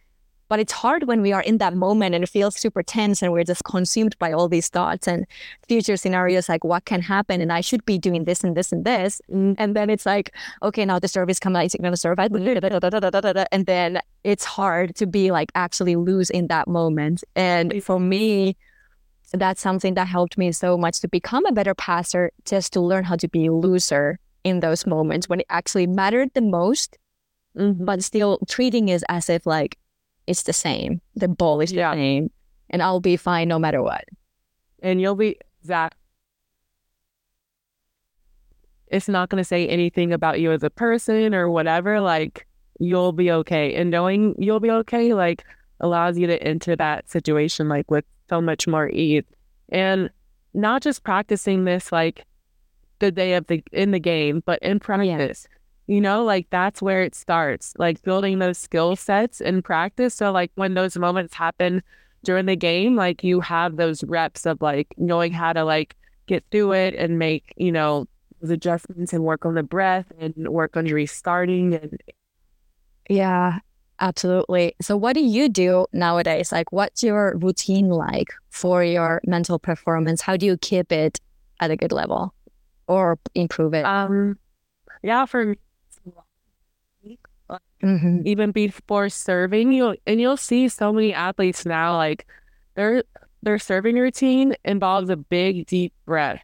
But 0.48 0.60
it's 0.60 0.72
hard 0.72 1.06
when 1.06 1.20
we 1.20 1.32
are 1.32 1.42
in 1.42 1.58
that 1.58 1.74
moment 1.74 2.14
and 2.14 2.24
it 2.24 2.30
feels 2.30 2.56
super 2.56 2.82
tense 2.82 3.22
and 3.22 3.32
we're 3.32 3.44
just 3.44 3.64
consumed 3.64 4.18
by 4.18 4.32
all 4.32 4.48
these 4.48 4.68
thoughts 4.68 5.06
and 5.06 5.26
future 5.68 5.96
scenarios 5.96 6.48
like 6.48 6.64
what 6.64 6.86
can 6.86 7.02
happen 7.02 7.40
and 7.40 7.52
I 7.52 7.60
should 7.60 7.84
be 7.84 7.98
doing 7.98 8.24
this 8.24 8.42
and 8.42 8.56
this 8.56 8.72
and 8.72 8.84
this. 8.84 9.20
Mm. 9.30 9.56
And 9.58 9.76
then 9.76 9.90
it's 9.90 10.06
like, 10.06 10.34
okay, 10.62 10.84
now 10.84 10.98
the 10.98 11.08
service 11.08 11.38
comes 11.38 11.56
out, 11.56 11.64
it's 11.64 11.74
going 11.76 11.92
to 11.92 11.96
survive. 11.96 12.32
And 13.52 13.66
then 13.66 14.00
it's 14.24 14.44
hard 14.44 14.94
to 14.96 15.06
be 15.06 15.30
like 15.30 15.52
actually 15.54 15.96
loose 15.96 16.30
in 16.30 16.48
that 16.48 16.68
moment. 16.68 17.24
And 17.36 17.82
for 17.82 18.00
me, 18.00 18.56
that's 19.32 19.60
something 19.60 19.94
that 19.94 20.06
helped 20.06 20.38
me 20.38 20.52
so 20.52 20.76
much 20.78 21.00
to 21.00 21.08
become 21.08 21.44
a 21.46 21.52
better 21.52 21.74
passer, 21.74 22.30
just 22.44 22.72
to 22.72 22.80
learn 22.80 23.04
how 23.04 23.16
to 23.16 23.28
be 23.28 23.50
looser 23.50 24.18
in 24.44 24.60
those 24.60 24.86
moments 24.86 25.28
when 25.28 25.40
it 25.40 25.46
actually 25.50 25.86
mattered 25.86 26.30
the 26.34 26.40
most, 26.40 26.96
mm-hmm. 27.56 27.84
but 27.84 28.02
still 28.02 28.38
treating 28.48 28.88
it 28.88 29.02
as 29.08 29.28
if 29.28 29.44
like 29.44 29.76
it's 30.28 30.42
the 30.42 30.52
same. 30.52 31.00
The 31.16 31.26
ball 31.26 31.60
is 31.62 31.72
yeah. 31.72 31.90
the 31.90 31.96
same, 31.96 32.30
and 32.68 32.82
I'll 32.82 33.00
be 33.00 33.16
fine 33.16 33.48
no 33.48 33.58
matter 33.58 33.82
what. 33.82 34.04
And 34.82 35.00
you'll 35.00 35.16
be 35.16 35.38
that. 35.64 35.94
It's 38.88 39.08
not 39.08 39.30
going 39.30 39.40
to 39.40 39.44
say 39.44 39.66
anything 39.66 40.12
about 40.12 40.38
you 40.40 40.52
as 40.52 40.62
a 40.62 40.70
person 40.70 41.34
or 41.34 41.48
whatever. 41.48 42.00
Like 42.00 42.46
you'll 42.78 43.12
be 43.12 43.32
okay, 43.32 43.74
and 43.74 43.90
knowing 43.90 44.34
you'll 44.38 44.60
be 44.60 44.70
okay, 44.70 45.14
like 45.14 45.44
allows 45.80 46.18
you 46.18 46.26
to 46.26 46.42
enter 46.42 46.76
that 46.76 47.08
situation 47.08 47.68
like 47.68 47.90
with 47.90 48.04
so 48.28 48.42
much 48.42 48.68
more 48.68 48.90
ease, 48.90 49.24
and 49.70 50.10
not 50.52 50.82
just 50.82 51.04
practicing 51.04 51.64
this 51.64 51.90
like 51.90 52.26
the 52.98 53.10
day 53.10 53.32
of 53.32 53.46
the 53.46 53.62
in 53.72 53.92
the 53.92 53.98
game, 53.98 54.42
but 54.44 54.58
in 54.60 54.78
practice. 54.78 55.48
Yeah 55.50 55.57
You 55.88 56.00
know, 56.00 56.22
like 56.22 56.48
that's 56.50 56.80
where 56.80 57.02
it 57.02 57.14
starts, 57.14 57.74
like 57.78 58.02
building 58.02 58.38
those 58.38 58.58
skill 58.58 58.94
sets 58.94 59.40
in 59.40 59.62
practice. 59.62 60.14
So, 60.14 60.30
like, 60.30 60.52
when 60.54 60.74
those 60.74 60.96
moments 60.96 61.34
happen 61.34 61.82
during 62.24 62.46
the 62.46 62.56
game, 62.56 62.94
like 62.94 63.24
you 63.24 63.40
have 63.40 63.76
those 63.76 64.04
reps 64.04 64.44
of 64.46 64.60
like 64.60 64.94
knowing 64.98 65.32
how 65.32 65.52
to 65.54 65.64
like 65.64 65.96
get 66.26 66.44
through 66.50 66.72
it 66.72 66.94
and 66.94 67.18
make, 67.18 67.54
you 67.56 67.72
know, 67.72 68.06
those 68.40 68.50
adjustments 68.50 69.12
and 69.12 69.24
work 69.24 69.44
on 69.44 69.54
the 69.54 69.62
breath 69.62 70.12
and 70.20 70.34
work 70.48 70.76
on 70.76 70.86
your 70.86 70.96
restarting 70.96 71.74
and 71.74 72.00
yeah 73.08 73.58
absolutely. 74.00 74.74
So 74.80 74.96
what 74.96 75.14
do 75.14 75.20
you 75.20 75.48
do 75.48 75.86
nowadays? 75.92 76.52
Like 76.52 76.70
what's 76.70 77.02
your 77.02 77.36
routine 77.38 77.88
like 77.88 78.28
for 78.50 78.84
your 78.84 79.20
mental 79.26 79.58
performance? 79.58 80.20
How 80.20 80.36
do 80.36 80.46
you 80.46 80.56
keep 80.56 80.92
it 80.92 81.20
at 81.60 81.70
a 81.70 81.76
good 81.76 81.92
level 81.92 82.34
or 82.86 83.18
improve 83.34 83.74
it? 83.74 83.84
Um 83.84 84.38
yeah 85.02 85.26
for 85.26 85.46
me 85.46 85.56
mm-hmm. 87.82 88.20
even 88.24 88.50
before 88.50 89.08
serving 89.08 89.72
you 89.72 89.96
and 90.06 90.20
you'll 90.20 90.36
see 90.36 90.68
so 90.68 90.92
many 90.92 91.12
athletes 91.12 91.64
now 91.64 91.96
like 91.96 92.26
their 92.74 93.02
their 93.42 93.58
serving 93.58 93.96
routine 93.96 94.54
involves 94.64 95.10
a 95.10 95.16
big 95.16 95.66
deep 95.66 95.92
breath 96.06 96.42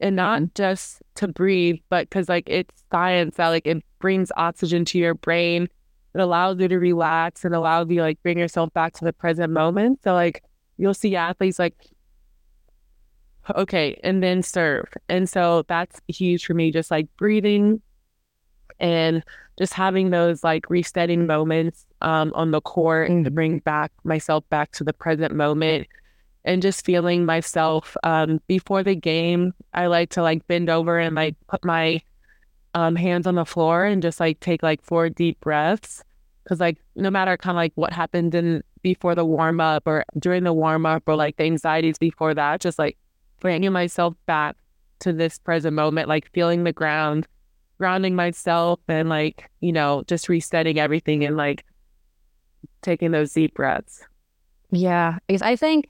and 0.00 0.16
not 0.16 0.42
just 0.54 1.02
to 1.14 1.26
breathe 1.28 1.76
but 1.88 2.08
because 2.08 2.28
like 2.28 2.48
it's 2.48 2.84
science 2.90 3.36
that 3.36 3.48
like 3.48 3.66
it 3.66 3.82
brings 3.98 4.30
oxygen 4.36 4.84
to 4.86 4.98
your 4.98 5.14
brain. 5.14 5.68
It 6.14 6.20
allows 6.20 6.58
you 6.60 6.68
to 6.68 6.78
relax 6.78 7.44
and 7.44 7.54
allows 7.54 7.90
you 7.90 8.00
like 8.00 8.22
bring 8.22 8.38
yourself 8.38 8.72
back 8.72 8.94
to 8.94 9.04
the 9.04 9.12
present 9.12 9.52
moment. 9.52 10.00
So 10.02 10.14
like 10.14 10.42
you'll 10.76 10.94
see 10.94 11.16
athletes 11.16 11.58
like 11.58 11.74
okay 13.54 13.98
and 14.02 14.22
then 14.22 14.42
serve. 14.42 14.86
And 15.08 15.28
so 15.28 15.64
that's 15.68 16.00
huge 16.08 16.46
for 16.46 16.54
me 16.54 16.70
just 16.70 16.90
like 16.90 17.08
breathing 17.16 17.82
and 18.78 19.22
just 19.58 19.72
having 19.72 20.10
those 20.10 20.44
like 20.44 20.68
resetting 20.68 21.26
moments 21.26 21.86
um, 22.02 22.32
on 22.34 22.50
the 22.50 22.60
court 22.60 23.10
mm-hmm. 23.10 23.24
to 23.24 23.30
bring 23.30 23.58
back 23.60 23.92
myself 24.04 24.48
back 24.50 24.72
to 24.72 24.84
the 24.84 24.92
present 24.92 25.34
moment 25.34 25.86
and 26.44 26.62
just 26.62 26.84
feeling 26.84 27.24
myself 27.24 27.96
um, 28.04 28.40
before 28.46 28.82
the 28.82 28.94
game. 28.94 29.52
I 29.74 29.86
like 29.86 30.10
to 30.10 30.22
like 30.22 30.46
bend 30.46 30.70
over 30.70 30.98
and 30.98 31.16
like 31.16 31.34
put 31.48 31.64
my 31.64 32.00
um, 32.74 32.94
hands 32.94 33.26
on 33.26 33.34
the 33.34 33.44
floor 33.44 33.84
and 33.84 34.02
just 34.02 34.20
like 34.20 34.40
take 34.40 34.62
like 34.62 34.82
four 34.82 35.08
deep 35.08 35.40
breaths. 35.40 36.04
Cause 36.48 36.60
like 36.60 36.78
no 36.94 37.10
matter 37.10 37.36
kind 37.36 37.56
of 37.56 37.56
like 37.56 37.72
what 37.74 37.92
happened 37.92 38.34
in 38.34 38.62
before 38.82 39.16
the 39.16 39.24
warm 39.24 39.60
up 39.60 39.82
or 39.86 40.04
during 40.16 40.44
the 40.44 40.52
warm 40.52 40.86
up 40.86 41.02
or 41.06 41.16
like 41.16 41.36
the 41.38 41.44
anxieties 41.44 41.98
before 41.98 42.34
that, 42.34 42.60
just 42.60 42.78
like 42.78 42.96
bringing 43.40 43.72
myself 43.72 44.14
back 44.26 44.56
to 45.00 45.12
this 45.12 45.38
present 45.38 45.74
moment, 45.74 46.08
like 46.08 46.30
feeling 46.32 46.62
the 46.62 46.72
ground, 46.72 47.26
grounding 47.78 48.14
myself 48.14 48.80
and 48.88 49.08
like, 49.08 49.50
you 49.60 49.72
know, 49.72 50.04
just 50.06 50.28
resetting 50.28 50.78
everything 50.78 51.24
and 51.24 51.36
like 51.36 51.64
taking 52.82 53.10
those 53.10 53.32
deep 53.32 53.54
breaths. 53.54 54.02
Yeah. 54.70 55.18
Because 55.26 55.42
I 55.42 55.56
think 55.56 55.88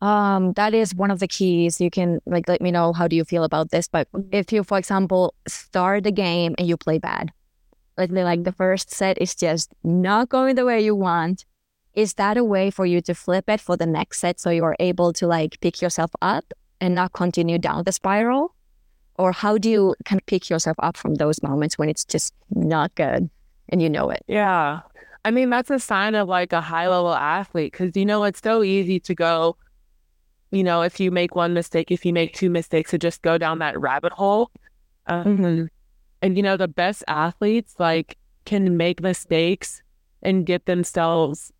um 0.00 0.52
that 0.54 0.74
is 0.74 0.94
one 0.94 1.10
of 1.10 1.18
the 1.20 1.28
keys 1.28 1.80
you 1.80 1.90
can 1.90 2.20
like 2.26 2.48
let 2.48 2.60
me 2.60 2.70
know 2.70 2.92
how 2.92 3.06
do 3.08 3.16
you 3.16 3.24
feel 3.24 3.44
about 3.44 3.70
this 3.70 3.88
but 3.88 4.08
if 4.32 4.52
you 4.52 4.62
for 4.64 4.76
example 4.76 5.34
start 5.46 6.04
the 6.04 6.12
game 6.12 6.54
and 6.58 6.68
you 6.68 6.76
play 6.76 6.98
bad 6.98 7.32
like 7.96 8.10
like 8.10 8.44
the 8.44 8.52
first 8.52 8.90
set 8.90 9.16
is 9.20 9.34
just 9.34 9.72
not 9.82 10.28
going 10.28 10.56
the 10.56 10.64
way 10.64 10.80
you 10.80 10.94
want 10.94 11.44
is 11.94 12.14
that 12.14 12.36
a 12.36 12.44
way 12.44 12.70
for 12.70 12.84
you 12.84 13.00
to 13.00 13.14
flip 13.14 13.48
it 13.48 13.60
for 13.60 13.76
the 13.76 13.86
next 13.86 14.18
set 14.18 14.40
so 14.40 14.50
you're 14.50 14.76
able 14.80 15.12
to 15.12 15.26
like 15.26 15.60
pick 15.60 15.80
yourself 15.80 16.10
up 16.20 16.52
and 16.80 16.94
not 16.94 17.12
continue 17.12 17.58
down 17.58 17.84
the 17.84 17.92
spiral 17.92 18.53
or 19.16 19.32
how 19.32 19.58
do 19.58 19.70
you 19.70 19.94
kind 20.04 20.20
of 20.20 20.26
pick 20.26 20.50
yourself 20.50 20.76
up 20.80 20.96
from 20.96 21.16
those 21.16 21.42
moments 21.42 21.78
when 21.78 21.88
it's 21.88 22.04
just 22.04 22.34
not 22.50 22.94
good 22.94 23.30
and 23.68 23.82
you 23.82 23.88
know 23.88 24.10
it? 24.10 24.22
Yeah. 24.26 24.80
I 25.24 25.30
mean, 25.30 25.50
that's 25.50 25.70
a 25.70 25.78
sign 25.78 26.14
of 26.14 26.28
like 26.28 26.52
a 26.52 26.60
high 26.60 26.88
level 26.88 27.14
athlete 27.14 27.72
because, 27.72 27.96
you 27.96 28.04
know, 28.04 28.24
it's 28.24 28.40
so 28.42 28.62
easy 28.62 29.00
to 29.00 29.14
go, 29.14 29.56
you 30.50 30.62
know, 30.62 30.82
if 30.82 31.00
you 31.00 31.10
make 31.10 31.34
one 31.34 31.54
mistake, 31.54 31.90
if 31.90 32.04
you 32.04 32.12
make 32.12 32.34
two 32.34 32.50
mistakes, 32.50 32.90
to 32.90 32.98
just 32.98 33.22
go 33.22 33.38
down 33.38 33.58
that 33.60 33.80
rabbit 33.80 34.12
hole. 34.12 34.50
Um, 35.06 35.24
mm-hmm. 35.24 35.64
And, 36.22 36.36
you 36.36 36.42
know, 36.42 36.56
the 36.56 36.68
best 36.68 37.04
athletes 37.08 37.74
like 37.78 38.18
can 38.44 38.76
make 38.76 39.00
mistakes 39.02 39.82
and 40.22 40.44
get 40.44 40.66
themselves 40.66 41.52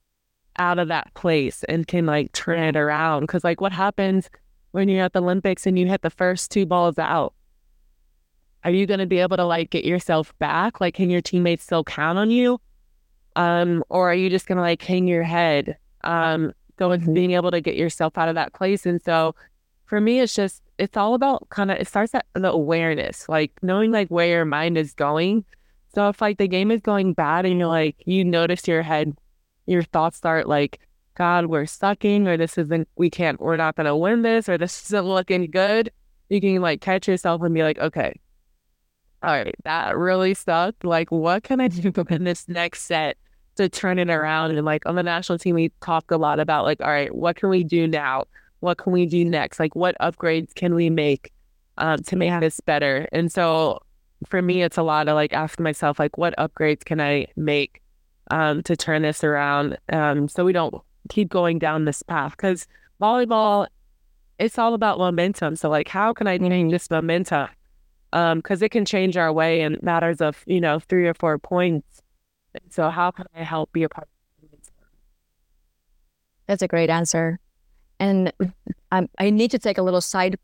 out 0.59 0.79
of 0.79 0.89
that 0.89 1.13
place 1.15 1.65
and 1.65 1.87
can 1.87 2.07
like 2.07 2.33
turn 2.33 2.59
it 2.59 2.77
around. 2.77 3.23
Because, 3.23 3.45
like, 3.45 3.61
what 3.61 3.73
happens 3.73 4.29
when 4.73 4.89
you're 4.89 5.05
at 5.05 5.13
the 5.13 5.23
Olympics 5.23 5.67
and 5.67 5.79
you 5.79 5.87
hit 5.87 6.03
the 6.03 6.11
first 6.11 6.51
two 6.51 6.67
balls 6.67 6.99
out? 6.99 7.35
Are 8.65 8.71
you 8.71 8.87
going 8.87 9.01
to 9.01 9.07
be 9.07 9.19
able 9.19 9.37
to 9.37 9.45
like 9.45 9.71
get 9.71 9.85
yourself 9.85 10.37
back? 10.39 10.81
Like, 10.81 10.95
can 10.95 11.11
your 11.11 11.21
teammates 11.21 11.65
still 11.65 11.85
count 11.85 12.19
on 12.19 12.31
you? 12.31 12.61
Um, 13.37 13.85
or 13.89 14.11
are 14.11 14.15
you 14.15 14.31
just 14.31 14.47
going 14.47 14.57
to 14.57 14.63
like 14.63 14.83
hang 14.83 15.07
your 15.07 15.23
head? 15.23 15.77
Um, 16.03 16.53
so 16.79 16.91
it's 16.93 17.07
being 17.07 17.33
able 17.33 17.51
to 17.51 17.61
get 17.61 17.77
yourself 17.77 18.17
out 18.17 18.29
of 18.29 18.35
that 18.37 18.53
place. 18.55 18.87
And 18.87 19.03
so 19.03 19.35
for 19.85 20.01
me, 20.01 20.21
it's 20.21 20.35
just, 20.35 20.63
it's 20.79 20.97
all 20.97 21.15
about 21.15 21.49
kind 21.51 21.71
of, 21.71 21.79
it 21.79 21.87
starts 21.87 22.15
at 22.15 22.25
the 22.35 22.51
awareness, 22.51 23.29
like 23.29 23.53
knowing 23.63 23.93
like 23.93 24.09
where 24.09 24.27
your 24.27 24.45
mind 24.45 24.79
is 24.79 24.95
going. 24.95 25.45
So 25.95 26.09
if 26.09 26.21
like 26.21 26.39
the 26.39 26.49
game 26.49 26.71
is 26.71 26.81
going 26.81 27.13
bad 27.13 27.47
and 27.47 27.59
you're 27.59 27.69
like, 27.69 28.03
you 28.07 28.25
notice 28.25 28.67
your 28.67 28.83
head, 28.83 29.17
your 29.67 29.83
thoughts 29.83 30.17
start 30.17 30.49
like, 30.49 30.81
God, 31.17 31.47
we're 31.47 31.67
sucking, 31.67 32.27
or 32.27 32.37
this 32.37 32.59
isn't, 32.59 32.89
we 32.97 33.09
can't, 33.09 33.41
we're 33.41 33.57
not 33.57 33.77
going 33.77 33.87
to 33.87 33.95
win 33.95 34.23
this, 34.23 34.49
or 34.49 34.59
this 34.59 34.87
isn't 34.87 35.07
looking 35.07 35.49
good. 35.49 35.93
You 36.29 36.41
can 36.41 36.61
like 36.61 36.81
catch 36.81 37.07
yourself 37.07 37.43
and 37.43 37.55
be 37.55 37.63
like, 37.63 37.79
okay, 37.79 38.19
all 39.25 39.33
right, 39.33 39.55
that 39.65 39.97
really 39.97 40.35
sucked. 40.35 40.85
Like, 40.85 41.11
what 41.11 41.45
can 41.45 41.61
I 41.61 41.69
do 41.69 41.93
in 42.11 42.25
this 42.25 42.47
next 42.49 42.83
set 42.83 43.17
to 43.57 43.69
turn 43.69 43.99
it 43.99 44.11
around? 44.11 44.51
And 44.51 44.65
like 44.65 44.85
on 44.87 44.97
the 44.97 45.03
national 45.03 45.39
team, 45.39 45.55
we 45.55 45.73
talk 45.81 46.11
a 46.11 46.17
lot 46.17 46.41
about 46.41 46.65
like, 46.65 46.81
all 46.81 46.89
right, 46.89 47.15
what 47.15 47.37
can 47.37 47.49
we 47.49 47.65
do 47.65 47.87
now? 47.87 48.25
What 48.61 48.79
can 48.79 48.93
we 48.93 49.07
do 49.07 49.25
next? 49.25 49.59
Like, 49.59 49.75
what 49.75 49.97
upgrades 50.01 50.55
can 50.55 50.75
we 50.75 50.91
make 50.91 51.33
um, 51.79 52.03
to 52.03 52.17
make 52.17 52.39
this 52.41 52.61
better? 52.61 53.09
And 53.13 53.33
so 53.33 53.81
for 54.29 54.43
me, 54.43 54.63
it's 54.63 54.79
a 54.79 54.83
lot 54.83 55.09
of 55.09 55.15
like 55.15 55.33
asking 55.33 55.65
myself, 55.65 55.99
like, 55.99 56.19
what 56.19 56.35
upgrades 56.37 56.85
can 56.85 57.01
I 57.01 57.27
make 57.37 57.81
um, 58.31 58.63
to 58.65 58.77
turn 58.77 59.03
this 59.03 59.25
around 59.25 59.79
um, 59.91 60.29
so 60.29 60.45
we 60.45 60.53
don't 60.53 60.75
keep 61.09 61.31
going 61.31 61.59
down 61.59 61.87
this 61.87 62.03
path? 62.03 62.33
Because 62.33 62.67
volleyball, 63.01 63.69
it's 64.39 64.59
all 64.59 64.75
about 64.75 64.99
momentum. 64.99 65.57
So, 65.57 65.71
like, 65.71 65.89
how 65.89 66.13
can 66.13 66.27
I 66.27 66.37
change 66.39 66.73
this 66.73 66.91
momentum? 66.91 67.49
Because 68.15 68.63
um, 68.63 68.65
it 68.65 68.71
can 68.71 68.85
change 68.85 69.17
our 69.17 69.33
way 69.33 69.61
in 69.61 69.77
matters 69.83 70.21
of 70.21 70.45
you 70.47 70.61
know 70.61 70.79
three 70.79 71.09
or 71.09 71.15
four 71.15 71.37
points. 71.37 72.01
So 72.71 72.89
how 72.89 73.11
can 73.11 73.27
I 73.35 73.43
help 73.43 73.73
be 73.73 73.83
a 73.83 73.89
part? 73.89 74.07
Of 74.07 74.49
the 74.51 74.57
movement? 74.57 74.71
That's 76.47 76.63
a 76.63 76.69
great 76.69 76.91
answer, 76.91 77.41
and 77.99 78.33
um, 78.93 79.09
I 79.19 79.31
need 79.31 79.51
to 79.51 79.59
take 79.59 79.79
a 79.79 79.83
little 79.83 80.01
side 80.01 80.39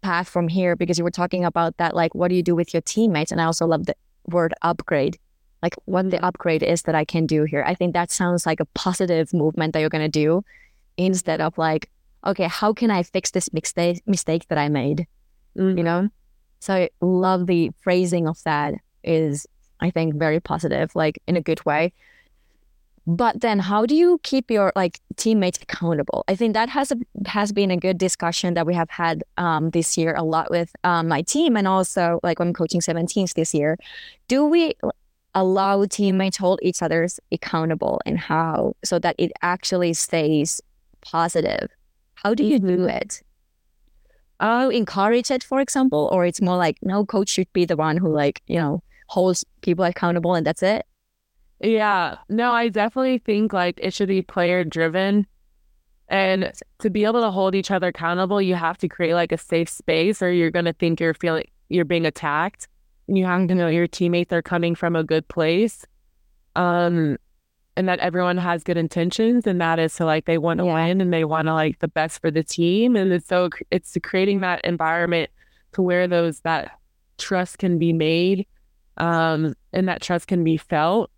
path 0.00 0.26
from 0.26 0.48
here 0.48 0.74
because 0.74 0.96
you 0.96 1.04
were 1.04 1.10
talking 1.10 1.44
about 1.44 1.76
that, 1.76 1.94
like 1.94 2.14
what 2.14 2.28
do 2.28 2.34
you 2.34 2.42
do 2.42 2.54
with 2.54 2.72
your 2.72 2.80
teammates, 2.80 3.30
and 3.30 3.42
I 3.42 3.44
also 3.44 3.66
love 3.66 3.84
the 3.84 3.94
word 4.28 4.54
upgrade, 4.62 5.18
like 5.62 5.74
what 5.84 6.10
the 6.10 6.24
upgrade 6.24 6.62
is 6.62 6.82
that 6.82 6.94
I 6.94 7.04
can 7.04 7.26
do 7.26 7.44
here. 7.44 7.62
I 7.66 7.74
think 7.74 7.92
that 7.92 8.10
sounds 8.10 8.46
like 8.46 8.60
a 8.60 8.66
positive 8.72 9.34
movement 9.34 9.74
that 9.74 9.80
you're 9.80 9.90
gonna 9.90 10.08
do, 10.08 10.42
instead 10.96 11.42
of 11.42 11.58
like, 11.58 11.90
okay, 12.26 12.48
how 12.48 12.72
can 12.72 12.90
I 12.90 13.02
fix 13.02 13.32
this 13.32 13.52
mistake 13.52 14.02
mistake 14.06 14.48
that 14.48 14.56
I 14.56 14.70
made? 14.70 15.06
Mm. 15.58 15.76
You 15.76 15.84
know. 15.84 16.08
So 16.60 16.74
I 16.74 16.90
love 17.00 17.46
the 17.46 17.70
phrasing 17.80 18.26
of 18.28 18.42
that 18.44 18.74
is, 19.04 19.46
I 19.80 19.90
think, 19.90 20.14
very 20.14 20.40
positive, 20.40 20.94
like 20.94 21.20
in 21.26 21.36
a 21.36 21.40
good 21.40 21.64
way. 21.64 21.92
But 23.06 23.40
then, 23.40 23.60
how 23.60 23.86
do 23.86 23.94
you 23.94 24.18
keep 24.24 24.50
your 24.50 24.72
like 24.74 24.98
teammates 25.16 25.58
accountable? 25.62 26.24
I 26.26 26.34
think 26.34 26.54
that 26.54 26.68
has 26.70 26.90
a, 26.90 26.96
has 27.26 27.52
been 27.52 27.70
a 27.70 27.76
good 27.76 27.98
discussion 27.98 28.54
that 28.54 28.66
we 28.66 28.74
have 28.74 28.90
had 28.90 29.22
um, 29.36 29.70
this 29.70 29.96
year 29.96 30.14
a 30.16 30.24
lot 30.24 30.50
with 30.50 30.74
um, 30.82 31.06
my 31.06 31.22
team, 31.22 31.56
and 31.56 31.68
also 31.68 32.18
like 32.24 32.40
I'm 32.40 32.52
coaching 32.52 32.80
17s 32.80 33.34
this 33.34 33.54
year. 33.54 33.78
Do 34.26 34.44
we 34.44 34.74
allow 35.36 35.84
teammates 35.84 36.36
hold 36.36 36.58
each 36.62 36.82
other's 36.82 37.20
accountable, 37.30 38.00
and 38.04 38.18
how 38.18 38.74
so 38.84 38.98
that 38.98 39.14
it 39.18 39.30
actually 39.40 39.92
stays 39.92 40.60
positive? 41.00 41.68
How 42.14 42.34
do 42.34 42.42
you 42.42 42.58
do 42.58 42.86
it? 42.86 43.22
Uh, 44.40 44.70
encourage 44.72 45.30
it, 45.30 45.42
for 45.42 45.60
example, 45.60 46.08
or 46.12 46.26
it's 46.26 46.40
more 46.40 46.56
like 46.56 46.78
no 46.82 47.04
coach 47.04 47.28
should 47.28 47.52
be 47.52 47.64
the 47.64 47.76
one 47.76 47.96
who 47.96 48.12
like 48.12 48.42
you 48.46 48.58
know 48.58 48.82
holds 49.08 49.44
people 49.62 49.84
accountable 49.84 50.34
and 50.34 50.46
that's 50.46 50.62
it. 50.62 50.86
Yeah, 51.60 52.18
no, 52.28 52.52
I 52.52 52.68
definitely 52.68 53.18
think 53.18 53.52
like 53.52 53.80
it 53.82 53.94
should 53.94 54.08
be 54.08 54.22
player 54.22 54.64
driven. 54.64 55.26
And 56.08 56.52
to 56.80 56.90
be 56.90 57.04
able 57.04 57.22
to 57.22 57.30
hold 57.30 57.54
each 57.54 57.70
other 57.70 57.88
accountable, 57.88 58.40
you 58.40 58.54
have 58.54 58.78
to 58.78 58.88
create 58.88 59.14
like 59.14 59.32
a 59.32 59.38
safe 59.38 59.68
space 59.68 60.22
or 60.22 60.30
you're 60.30 60.50
going 60.50 60.66
to 60.66 60.72
think 60.72 61.00
you're 61.00 61.14
feeling 61.14 61.48
you're 61.68 61.84
being 61.84 62.06
attacked. 62.06 62.68
You 63.08 63.24
have 63.24 63.48
to 63.48 63.54
know 63.54 63.68
your 63.68 63.88
teammates 63.88 64.32
are 64.32 64.42
coming 64.42 64.74
from 64.74 64.94
a 64.94 65.02
good 65.02 65.26
place. 65.28 65.84
Um, 66.54 67.18
and 67.76 67.88
that 67.88 67.98
everyone 67.98 68.38
has 68.38 68.64
good 68.64 68.76
intentions 68.76 69.46
and 69.46 69.60
that 69.60 69.78
is 69.78 69.94
to 69.96 70.04
like 70.04 70.24
they 70.24 70.38
want 70.38 70.58
to 70.58 70.66
yeah. 70.66 70.86
win 70.86 71.00
and 71.00 71.12
they 71.12 71.24
want 71.24 71.46
to 71.46 71.54
like 71.54 71.78
the 71.80 71.88
best 71.88 72.20
for 72.20 72.30
the 72.30 72.42
team 72.42 72.96
and 72.96 73.12
it's 73.12 73.26
so 73.26 73.50
it's 73.70 73.96
creating 74.02 74.40
that 74.40 74.64
environment 74.64 75.30
to 75.72 75.82
where 75.82 76.08
those 76.08 76.40
that 76.40 76.78
trust 77.18 77.58
can 77.58 77.78
be 77.78 77.92
made 77.92 78.46
um, 78.96 79.54
and 79.72 79.88
that 79.88 80.02
trust 80.02 80.26
can 80.26 80.42
be 80.44 80.56
felt. 80.56 81.10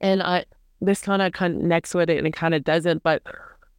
And 0.00 0.22
I, 0.22 0.44
this 0.80 1.00
kind 1.00 1.22
of 1.22 1.32
connects 1.32 1.94
with 1.94 2.10
it 2.10 2.18
and 2.18 2.26
it 2.26 2.32
kind 2.32 2.54
of 2.54 2.64
doesn't. 2.64 3.02
But, 3.02 3.22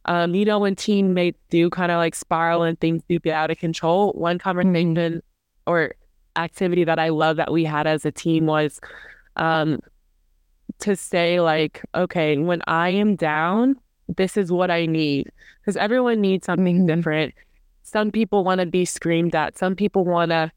um, 0.06 0.34
you 0.34 0.44
know, 0.44 0.58
when 0.58 0.76
teammates 0.76 1.38
do 1.50 1.70
kind 1.70 1.92
of 1.92 1.98
like 1.98 2.14
spiral 2.14 2.62
and 2.62 2.78
things 2.78 3.02
do 3.08 3.18
get 3.18 3.34
out 3.34 3.50
of 3.50 3.58
control, 3.58 4.12
one 4.12 4.38
conversation 4.38 5.22
or 5.66 5.94
activity 6.36 6.84
that 6.84 6.98
I 6.98 7.08
love 7.08 7.36
that 7.36 7.52
we 7.52 7.64
had 7.64 7.86
as 7.86 8.04
a 8.04 8.12
team 8.12 8.46
was 8.46 8.80
um, 9.36 9.80
to 10.80 10.96
say, 10.96 11.40
like, 11.40 11.82
okay, 11.94 12.36
when 12.38 12.62
I 12.66 12.90
am 12.90 13.16
down, 13.16 13.76
this 14.16 14.36
is 14.36 14.52
what 14.52 14.70
I 14.70 14.86
need. 14.86 15.30
Because 15.60 15.76
everyone 15.76 16.20
needs 16.20 16.46
something 16.46 16.78
mm-hmm. 16.78 16.86
different. 16.86 17.34
Some 17.82 18.10
people 18.10 18.44
want 18.44 18.60
to 18.60 18.66
be 18.66 18.84
screamed 18.84 19.34
at. 19.34 19.58
Some 19.58 19.76
people 19.76 20.04
want 20.04 20.30
to, 20.30 20.50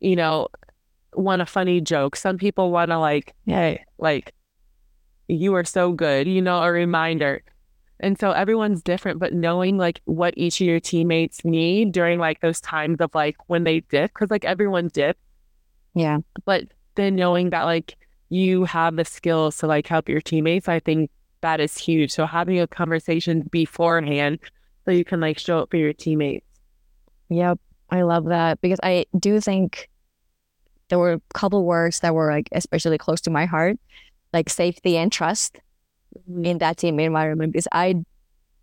you 0.00 0.16
know, 0.16 0.48
want 1.14 1.42
a 1.42 1.46
funny 1.46 1.80
joke. 1.80 2.16
Some 2.16 2.38
people 2.38 2.70
want 2.70 2.90
to, 2.90 2.98
like, 2.98 3.34
hey, 3.46 3.84
like, 3.98 4.34
you 5.28 5.54
are 5.54 5.64
so 5.64 5.92
good, 5.92 6.26
you 6.26 6.42
know, 6.42 6.62
a 6.62 6.70
reminder. 6.70 7.42
And 8.00 8.18
so 8.18 8.32
everyone's 8.32 8.82
different, 8.82 9.18
but 9.18 9.32
knowing 9.32 9.78
like 9.78 10.00
what 10.04 10.34
each 10.36 10.60
of 10.60 10.66
your 10.66 10.80
teammates 10.80 11.44
need 11.44 11.92
during 11.92 12.18
like 12.18 12.40
those 12.40 12.60
times 12.60 13.00
of 13.00 13.14
like 13.14 13.36
when 13.46 13.64
they 13.64 13.80
dip, 13.80 14.12
because 14.12 14.30
like 14.30 14.44
everyone 14.44 14.88
dip. 14.88 15.16
Yeah. 15.94 16.18
But 16.44 16.64
then 16.96 17.14
knowing 17.14 17.50
that 17.50 17.62
like 17.62 17.96
you 18.28 18.64
have 18.64 18.96
the 18.96 19.04
skills 19.04 19.58
to 19.58 19.66
like 19.66 19.86
help 19.86 20.08
your 20.08 20.20
teammates, 20.20 20.68
I 20.68 20.80
think 20.80 21.10
that 21.40 21.60
is 21.60 21.76
huge. 21.76 22.10
So 22.10 22.26
having 22.26 22.58
a 22.58 22.66
conversation 22.66 23.42
beforehand 23.50 24.38
so 24.84 24.90
you 24.90 25.04
can 25.04 25.20
like 25.20 25.38
show 25.38 25.60
up 25.60 25.70
for 25.70 25.76
your 25.76 25.92
teammates. 25.92 26.46
Yep. 27.28 27.58
I 27.90 28.02
love 28.02 28.26
that 28.26 28.60
because 28.60 28.80
I 28.82 29.06
do 29.18 29.40
think 29.40 29.88
there 30.88 30.98
were 30.98 31.14
a 31.14 31.20
couple 31.32 31.64
words 31.64 32.00
that 32.00 32.14
were 32.14 32.30
like 32.30 32.48
especially 32.52 32.98
close 32.98 33.20
to 33.22 33.30
my 33.30 33.46
heart 33.46 33.76
like 34.32 34.50
safety 34.50 34.96
and 34.96 35.10
trust 35.12 35.58
mm-hmm. 36.18 36.44
in 36.44 36.58
that 36.58 36.76
team 36.76 36.98
environment 37.00 37.52
because 37.52 37.68
I 37.72 38.04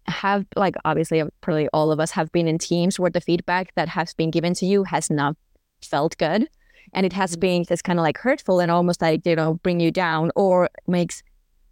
have 0.08 0.46
like 0.56 0.76
obviously 0.86 1.24
probably 1.42 1.68
all 1.74 1.92
of 1.92 2.00
us 2.00 2.12
have 2.12 2.32
been 2.32 2.48
in 2.48 2.58
teams 2.58 3.00
where 3.00 3.10
the 3.10 3.22
feedback 3.22 3.74
that 3.76 3.90
has 3.90 4.14
been 4.14 4.32
given 4.32 4.54
to 4.56 4.66
you 4.66 4.84
has 4.84 5.10
not 5.10 5.36
felt 5.82 6.18
good 6.18 6.48
and 6.94 7.06
it 7.06 7.14
has 7.14 7.32
mm-hmm. 7.32 7.42
been 7.42 7.64
just 7.66 7.84
kind 7.84 8.00
of 8.00 8.04
like 8.04 8.18
hurtful 8.18 8.60
and 8.60 8.72
almost 8.72 9.02
like 9.02 9.26
you 9.26 9.36
know 9.36 9.56
bring 9.56 9.80
you 9.80 9.92
down 9.92 10.32
or 10.36 10.70
makes 10.88 11.24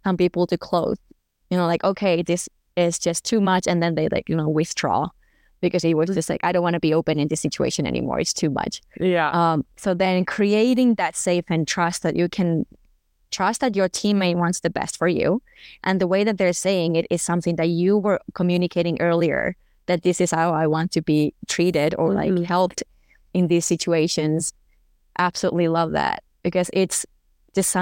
some 0.04 0.16
people 0.16 0.46
to 0.46 0.56
close 0.56 0.96
you 1.50 1.56
know 1.56 1.66
like 1.66 1.82
okay 1.84 2.22
this 2.22 2.48
is 2.76 2.98
just 2.98 3.24
too 3.24 3.40
much 3.40 3.66
and 3.66 3.82
then 3.82 3.94
they 3.94 4.08
like 4.08 4.28
you 4.28 4.36
know 4.36 4.48
withdraw 4.48 5.08
because 5.60 5.84
it 5.84 5.94
was 5.94 6.08
just 6.10 6.30
like 6.30 6.40
i 6.42 6.52
don't 6.52 6.62
want 6.62 6.74
to 6.74 6.80
be 6.80 6.94
open 6.94 7.18
in 7.18 7.28
this 7.28 7.40
situation 7.40 7.86
anymore 7.86 8.18
it's 8.18 8.32
too 8.32 8.48
much 8.48 8.80
yeah 8.98 9.30
um 9.30 9.64
so 9.76 9.92
then 9.92 10.24
creating 10.24 10.94
that 10.94 11.14
safe 11.14 11.44
and 11.48 11.68
trust 11.68 12.02
that 12.02 12.16
you 12.16 12.28
can 12.28 12.64
trust 13.30 13.60
that 13.60 13.76
your 13.76 13.88
teammate 13.88 14.36
wants 14.36 14.60
the 14.60 14.70
best 14.70 14.96
for 14.96 15.08
you. 15.08 15.42
And 15.84 16.00
the 16.00 16.06
way 16.06 16.24
that 16.24 16.38
they're 16.38 16.52
saying 16.52 16.96
it 16.96 17.06
is 17.10 17.22
something 17.22 17.56
that 17.56 17.68
you 17.68 17.96
were 17.96 18.20
communicating 18.34 19.00
earlier 19.00 19.56
that 19.86 20.02
this 20.02 20.20
is 20.20 20.30
how 20.30 20.52
I 20.52 20.66
want 20.66 20.92
to 20.92 21.02
be 21.02 21.34
treated 21.48 21.94
or 21.98 22.12
like 22.12 22.32
mm-hmm. 22.32 22.44
helped 22.44 22.82
in 23.34 23.48
these 23.48 23.64
situations. 23.64 24.52
Absolutely 25.20 25.68
love 25.68 25.92
that 25.92 26.24
because 26.42 26.68
it's 26.72 27.06
just 27.54 27.76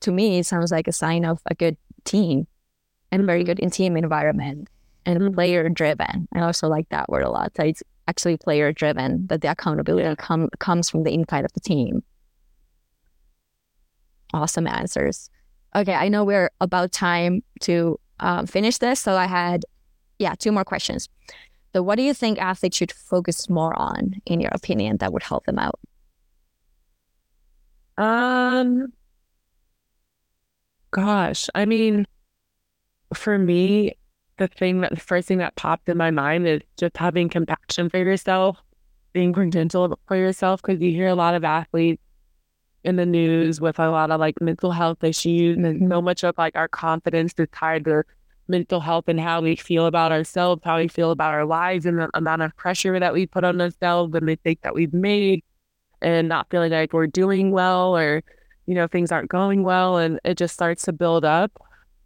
to 0.00 0.12
me, 0.12 0.38
it 0.38 0.46
sounds 0.46 0.70
like 0.70 0.86
a 0.86 0.92
sign 0.92 1.24
of 1.24 1.40
a 1.50 1.54
good 1.54 1.76
team 2.04 2.46
and 3.10 3.26
very 3.26 3.42
good 3.42 3.58
in 3.58 3.70
team 3.70 3.96
environment 3.96 4.68
and 5.04 5.18
mm-hmm. 5.18 5.34
player 5.34 5.68
driven. 5.68 6.28
I 6.34 6.40
also 6.40 6.68
like 6.68 6.88
that 6.90 7.08
word 7.08 7.22
a 7.22 7.30
lot. 7.30 7.54
That 7.54 7.66
it's 7.66 7.82
actually 8.06 8.36
player 8.36 8.72
driven, 8.72 9.26
that 9.26 9.40
the 9.40 9.50
accountability 9.50 10.14
com- 10.16 10.50
comes 10.60 10.88
from 10.88 11.02
the 11.02 11.12
inside 11.12 11.44
of 11.44 11.52
the 11.54 11.60
team 11.60 12.02
awesome 14.32 14.66
answers. 14.66 15.30
Okay, 15.74 15.94
I 15.94 16.08
know 16.08 16.24
we're 16.24 16.50
about 16.60 16.92
time 16.92 17.42
to 17.60 17.98
um, 18.20 18.46
finish 18.46 18.78
this. 18.78 19.00
So 19.00 19.16
I 19.16 19.26
had, 19.26 19.64
yeah, 20.18 20.34
two 20.38 20.52
more 20.52 20.64
questions. 20.64 21.08
So, 21.72 21.82
what 21.82 21.96
do 21.96 22.02
you 22.02 22.12
think 22.12 22.38
athletes 22.38 22.76
should 22.76 22.92
focus 22.92 23.48
more 23.48 23.78
on, 23.78 24.14
in 24.26 24.40
your 24.40 24.50
opinion, 24.54 24.98
that 24.98 25.12
would 25.12 25.22
help 25.22 25.46
them 25.46 25.58
out? 25.58 25.80
Um, 27.98 28.92
gosh, 30.90 31.48
I 31.54 31.64
mean, 31.64 32.06
for 33.14 33.38
me, 33.38 33.94
the 34.38 34.48
thing 34.48 34.80
that 34.80 34.90
the 34.90 35.00
first 35.00 35.28
thing 35.28 35.38
that 35.38 35.56
popped 35.56 35.88
in 35.88 35.96
my 35.96 36.10
mind 36.10 36.46
is 36.46 36.62
just 36.78 36.96
having 36.96 37.28
compassion 37.28 37.90
for 37.90 37.98
yourself, 37.98 38.62
being 39.12 39.34
gentle 39.50 39.98
for 40.08 40.16
yourself, 40.16 40.62
because 40.62 40.80
you 40.80 40.90
hear 40.90 41.08
a 41.08 41.14
lot 41.14 41.34
of 41.34 41.44
athletes 41.44 42.02
in 42.84 42.96
the 42.96 43.06
news 43.06 43.60
with 43.60 43.78
a 43.78 43.90
lot 43.90 44.10
of 44.10 44.18
like 44.18 44.40
mental 44.40 44.72
health 44.72 45.04
issues 45.04 45.56
and 45.56 45.88
so 45.88 46.02
much 46.02 46.24
of 46.24 46.36
like 46.36 46.56
our 46.56 46.66
confidence 46.68 47.32
is 47.38 47.46
tied 47.52 47.84
to 47.84 48.02
mental 48.48 48.80
health 48.80 49.04
and 49.06 49.20
how 49.20 49.40
we 49.40 49.54
feel 49.54 49.86
about 49.86 50.10
ourselves, 50.10 50.62
how 50.64 50.78
we 50.78 50.88
feel 50.88 51.12
about 51.12 51.32
our 51.32 51.44
lives 51.44 51.86
and 51.86 51.98
the 51.98 52.10
amount 52.14 52.42
of 52.42 52.56
pressure 52.56 52.98
that 52.98 53.12
we 53.12 53.26
put 53.26 53.44
on 53.44 53.60
ourselves, 53.60 54.12
the 54.12 54.20
mistake 54.20 54.58
that 54.62 54.74
we've 54.74 54.92
made 54.92 55.44
and 56.02 56.28
not 56.28 56.48
feeling 56.50 56.72
like 56.72 56.92
we're 56.92 57.06
doing 57.06 57.50
well 57.52 57.96
or, 57.96 58.22
you 58.66 58.74
know, 58.74 58.86
things 58.86 59.12
aren't 59.12 59.30
going 59.30 59.62
well 59.62 59.96
and 59.96 60.20
it 60.24 60.36
just 60.36 60.54
starts 60.54 60.84
to 60.84 60.92
build 60.92 61.24
up. 61.24 61.52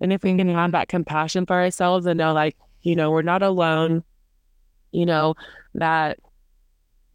And 0.01 0.13
if 0.13 0.23
we 0.23 0.37
can 0.37 0.49
have 0.49 0.73
that 0.73 0.89
compassion 0.89 1.47
for 1.47 1.55
ourselves 1.55 2.07
and 2.07 2.19
know 2.19 2.33
like, 2.33 2.57
you 2.83 2.95
know, 2.95 3.11
we're 3.11 3.23
not 3.23 3.43
alone, 3.43 4.05
you 4.93 5.07
know, 5.07 5.35
that 5.75 6.19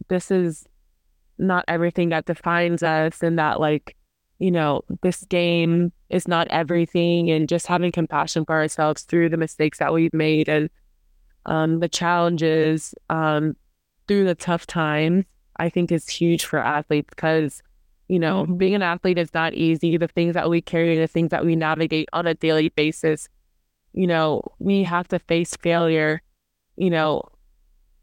this 0.08 0.30
is 0.30 0.66
not 1.38 1.64
everything 1.68 2.10
that 2.10 2.26
defines 2.26 2.82
us 2.82 3.22
and 3.22 3.38
that 3.38 3.60
like 3.60 3.96
you 4.38 4.50
know 4.50 4.82
this 5.02 5.24
game 5.24 5.92
is 6.10 6.28
not 6.28 6.46
everything 6.48 7.30
and 7.30 7.48
just 7.48 7.66
having 7.66 7.92
compassion 7.92 8.44
for 8.44 8.54
ourselves 8.54 9.02
through 9.02 9.28
the 9.28 9.36
mistakes 9.36 9.78
that 9.78 9.92
we've 9.92 10.12
made 10.14 10.48
and 10.48 10.68
um, 11.46 11.80
the 11.80 11.88
challenges 11.88 12.94
um, 13.10 13.56
through 14.06 14.24
the 14.24 14.34
tough 14.34 14.66
times 14.66 15.24
i 15.56 15.68
think 15.68 15.90
is 15.92 16.08
huge 16.08 16.44
for 16.44 16.58
athletes 16.58 17.08
because 17.10 17.62
you 18.08 18.18
know 18.18 18.44
mm-hmm. 18.44 18.56
being 18.56 18.74
an 18.74 18.82
athlete 18.82 19.18
is 19.18 19.32
not 19.34 19.54
easy 19.54 19.96
the 19.96 20.08
things 20.08 20.34
that 20.34 20.50
we 20.50 20.60
carry 20.60 20.96
the 20.96 21.06
things 21.06 21.30
that 21.30 21.44
we 21.44 21.56
navigate 21.56 22.08
on 22.12 22.26
a 22.26 22.34
daily 22.34 22.68
basis 22.70 23.28
you 23.92 24.06
know 24.06 24.42
we 24.58 24.82
have 24.82 25.08
to 25.08 25.18
face 25.18 25.56
failure 25.56 26.22
you 26.76 26.90
know 26.90 27.22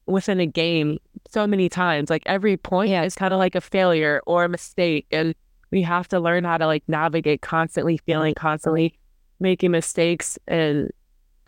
within 0.09 0.39
a 0.39 0.45
game 0.45 0.99
so 1.29 1.47
many 1.47 1.69
times. 1.69 2.09
Like 2.09 2.23
every 2.25 2.57
point 2.57 2.89
yeah. 2.89 3.03
is 3.03 3.15
kind 3.15 3.33
of 3.33 3.39
like 3.39 3.55
a 3.55 3.61
failure 3.61 4.21
or 4.25 4.43
a 4.43 4.49
mistake. 4.49 5.07
And 5.11 5.35
we 5.71 5.81
have 5.83 6.07
to 6.09 6.19
learn 6.19 6.43
how 6.43 6.57
to 6.57 6.65
like 6.65 6.83
navigate 6.87 7.41
constantly 7.41 7.97
feeling, 7.97 8.33
constantly 8.33 8.97
making 9.39 9.71
mistakes. 9.71 10.37
And 10.47 10.91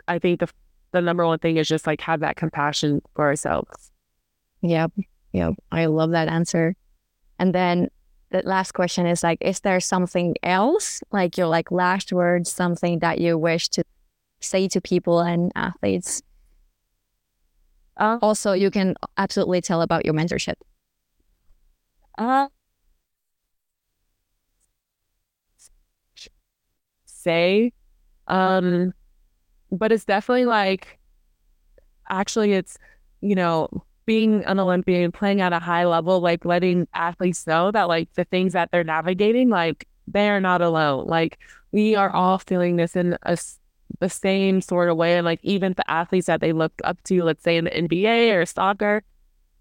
I 0.07 0.19
think 0.19 0.39
the 0.39 0.49
the 0.91 1.01
number 1.01 1.25
one 1.25 1.39
thing 1.39 1.55
is 1.55 1.69
just 1.69 1.87
like 1.87 2.01
have 2.01 2.19
that 2.19 2.35
compassion 2.35 3.01
for 3.15 3.25
ourselves. 3.25 3.91
Yep. 4.61 4.91
Yep. 5.33 5.55
I 5.71 5.85
love 5.85 6.11
that 6.11 6.27
answer. 6.27 6.75
And 7.39 7.55
then 7.55 7.89
the 8.31 8.41
last 8.45 8.73
question 8.73 9.05
is 9.05 9.23
like, 9.23 9.39
is 9.41 9.61
there 9.61 9.79
something 9.79 10.35
else, 10.43 11.01
like 11.11 11.37
your 11.37 11.47
like 11.47 11.71
last 11.71 12.13
words, 12.13 12.51
something 12.51 12.99
that 12.99 13.19
you 13.19 13.37
wish 13.37 13.69
to 13.69 13.83
say 14.41 14.67
to 14.69 14.81
people 14.81 15.19
and 15.19 15.51
athletes 15.55 16.21
uh, 17.97 18.17
also, 18.21 18.53
you 18.53 18.71
can 18.71 18.95
absolutely 19.17 19.61
tell 19.61 19.81
about 19.81 20.05
your 20.05 20.13
mentorship. 20.13 20.55
Uh, 22.17 22.47
say, 27.05 27.73
um, 28.27 28.93
but 29.71 29.91
it's 29.91 30.05
definitely 30.05 30.45
like, 30.45 30.99
actually, 32.09 32.53
it's, 32.53 32.77
you 33.21 33.35
know, 33.35 33.69
being 34.11 34.43
an 34.43 34.59
Olympian, 34.59 35.09
playing 35.09 35.39
at 35.39 35.53
a 35.53 35.59
high 35.59 35.85
level, 35.85 36.19
like 36.19 36.43
letting 36.43 36.85
athletes 36.93 37.47
know 37.47 37.71
that 37.71 37.87
like 37.87 38.11
the 38.15 38.25
things 38.25 38.51
that 38.51 38.69
they're 38.69 38.83
navigating, 38.83 39.47
like 39.47 39.87
they 40.05 40.27
are 40.27 40.41
not 40.41 40.61
alone. 40.61 41.07
Like 41.07 41.39
we 41.71 41.95
are 41.95 42.09
all 42.09 42.37
feeling 42.37 42.75
this 42.75 42.97
in 42.97 43.17
a 43.23 43.37
the 44.01 44.09
same 44.09 44.59
sort 44.59 44.89
of 44.89 44.97
way. 44.97 45.15
And 45.15 45.23
like 45.23 45.39
even 45.43 45.71
the 45.77 45.89
athletes 45.89 46.27
that 46.27 46.41
they 46.41 46.51
look 46.51 46.73
up 46.83 47.01
to, 47.05 47.23
let's 47.23 47.41
say 47.41 47.55
in 47.55 47.63
the 47.63 47.71
NBA 47.71 48.35
or 48.35 48.45
soccer, 48.45 49.01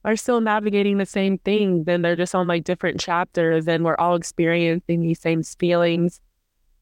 are 0.05 0.17
still 0.17 0.41
navigating 0.41 0.99
the 0.99 1.07
same 1.07 1.39
thing. 1.39 1.85
Then 1.85 2.03
they're 2.03 2.17
just 2.17 2.35
on 2.35 2.49
like 2.49 2.65
different 2.65 2.99
chapters 2.99 3.69
and 3.69 3.85
we're 3.85 3.99
all 3.99 4.17
experiencing 4.17 5.03
these 5.03 5.21
same 5.21 5.45
feelings. 5.45 6.21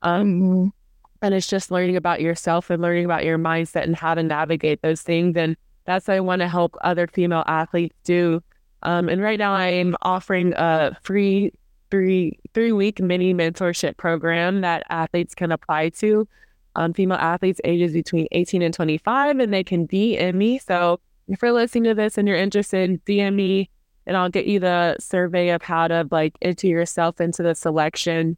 Um, 0.01 0.73
and 1.21 1.35
it's 1.35 1.49
just 1.49 1.71
learning 1.71 1.97
about 1.97 2.23
yourself 2.23 2.71
and 2.71 2.81
learning 2.81 3.05
about 3.05 3.27
your 3.27 3.37
mindset 3.37 3.85
and 3.85 3.95
how 3.95 4.14
to 4.14 4.23
navigate 4.23 4.81
those 4.81 5.03
things. 5.03 5.37
And 5.37 5.55
that's 5.89 6.07
what 6.07 6.18
I 6.18 6.20
want 6.20 6.41
to 6.41 6.49
help 6.49 6.76
other 6.82 7.07
female 7.07 7.45
athletes 7.47 7.97
do. 8.05 8.43
Um, 8.82 9.09
and 9.09 9.22
right 9.22 9.39
now 9.39 9.55
I 9.55 9.68
am 9.68 9.97
offering 10.03 10.53
a 10.55 10.95
free 11.03 11.53
three 11.91 12.39
three 12.53 12.72
week 12.72 13.01
mini 13.01 13.32
mentorship 13.32 13.97
program 13.97 14.61
that 14.61 14.84
athletes 14.91 15.34
can 15.34 15.51
apply 15.51 15.89
to 15.89 16.28
um, 16.76 16.93
female 16.93 17.16
athletes 17.16 17.59
ages 17.64 17.95
between 17.95 18.26
18 18.32 18.61
and 18.61 18.74
25, 18.74 19.39
and 19.39 19.53
they 19.53 19.64
can 19.64 19.89
DM 19.89 20.34
me. 20.34 20.59
So 20.59 21.01
if 21.26 21.41
you're 21.41 21.53
listening 21.53 21.84
to 21.84 21.95
this 21.95 22.18
and 22.18 22.28
you're 22.28 22.36
interested, 22.36 23.03
DM 23.07 23.34
me 23.34 23.70
and 24.07 24.14
I'll 24.14 24.28
get 24.28 24.45
you 24.45 24.61
the 24.61 24.95
survey 25.01 25.49
of 25.49 25.62
how 25.62 25.89
to 25.89 26.07
like 26.11 26.36
enter 26.43 26.66
yourself 26.66 27.18
into 27.18 27.43
the 27.43 27.55
selection. 27.55 28.36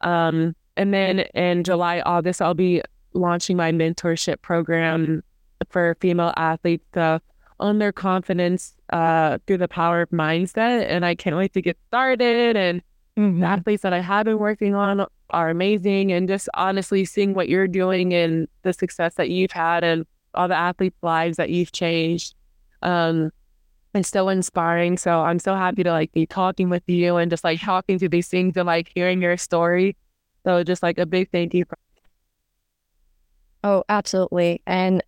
Um, 0.00 0.56
and 0.78 0.94
then 0.94 1.20
in 1.34 1.62
July, 1.62 2.00
August, 2.00 2.40
I'll 2.40 2.54
be 2.54 2.80
launching 3.12 3.58
my 3.58 3.70
mentorship 3.70 4.40
program 4.40 5.22
for 5.68 5.96
female 6.00 6.32
athletes 6.36 6.84
to 6.92 7.20
own 7.60 7.78
their 7.78 7.92
confidence 7.92 8.74
uh, 8.92 9.38
through 9.46 9.58
the 9.58 9.68
power 9.68 10.02
of 10.02 10.10
mindset. 10.10 10.86
And 10.88 11.04
I 11.04 11.14
can't 11.14 11.36
wait 11.36 11.52
to 11.52 11.62
get 11.62 11.78
started. 11.88 12.56
And 12.56 12.82
mm-hmm. 13.18 13.40
the 13.40 13.46
athletes 13.46 13.82
that 13.82 13.92
I 13.92 14.00
have 14.00 14.24
been 14.24 14.38
working 14.38 14.74
on 14.74 15.06
are 15.30 15.50
amazing. 15.50 16.12
And 16.12 16.26
just 16.26 16.48
honestly 16.54 17.04
seeing 17.04 17.34
what 17.34 17.48
you're 17.48 17.68
doing 17.68 18.14
and 18.14 18.48
the 18.62 18.72
success 18.72 19.14
that 19.14 19.30
you've 19.30 19.52
had 19.52 19.84
and 19.84 20.06
all 20.34 20.48
the 20.48 20.56
athletes' 20.56 20.96
lives 21.02 21.36
that 21.36 21.50
you've 21.50 21.72
changed. 21.72 22.34
Um, 22.82 23.30
and 23.92 24.06
so 24.06 24.28
inspiring. 24.28 24.96
So 24.96 25.20
I'm 25.20 25.38
so 25.38 25.54
happy 25.54 25.82
to 25.82 25.90
like 25.90 26.12
be 26.12 26.26
talking 26.26 26.70
with 26.70 26.84
you 26.86 27.16
and 27.16 27.30
just 27.30 27.44
like 27.44 27.60
talking 27.60 27.98
through 27.98 28.10
these 28.10 28.28
things 28.28 28.56
and 28.56 28.66
like 28.66 28.90
hearing 28.94 29.20
your 29.20 29.36
story. 29.36 29.96
So 30.44 30.62
just 30.62 30.82
like 30.82 30.98
a 30.98 31.06
big 31.06 31.30
thank 31.30 31.54
you. 31.54 31.64
For- 31.64 31.78
oh, 33.64 33.84
absolutely. 33.88 34.62
And 34.66 35.02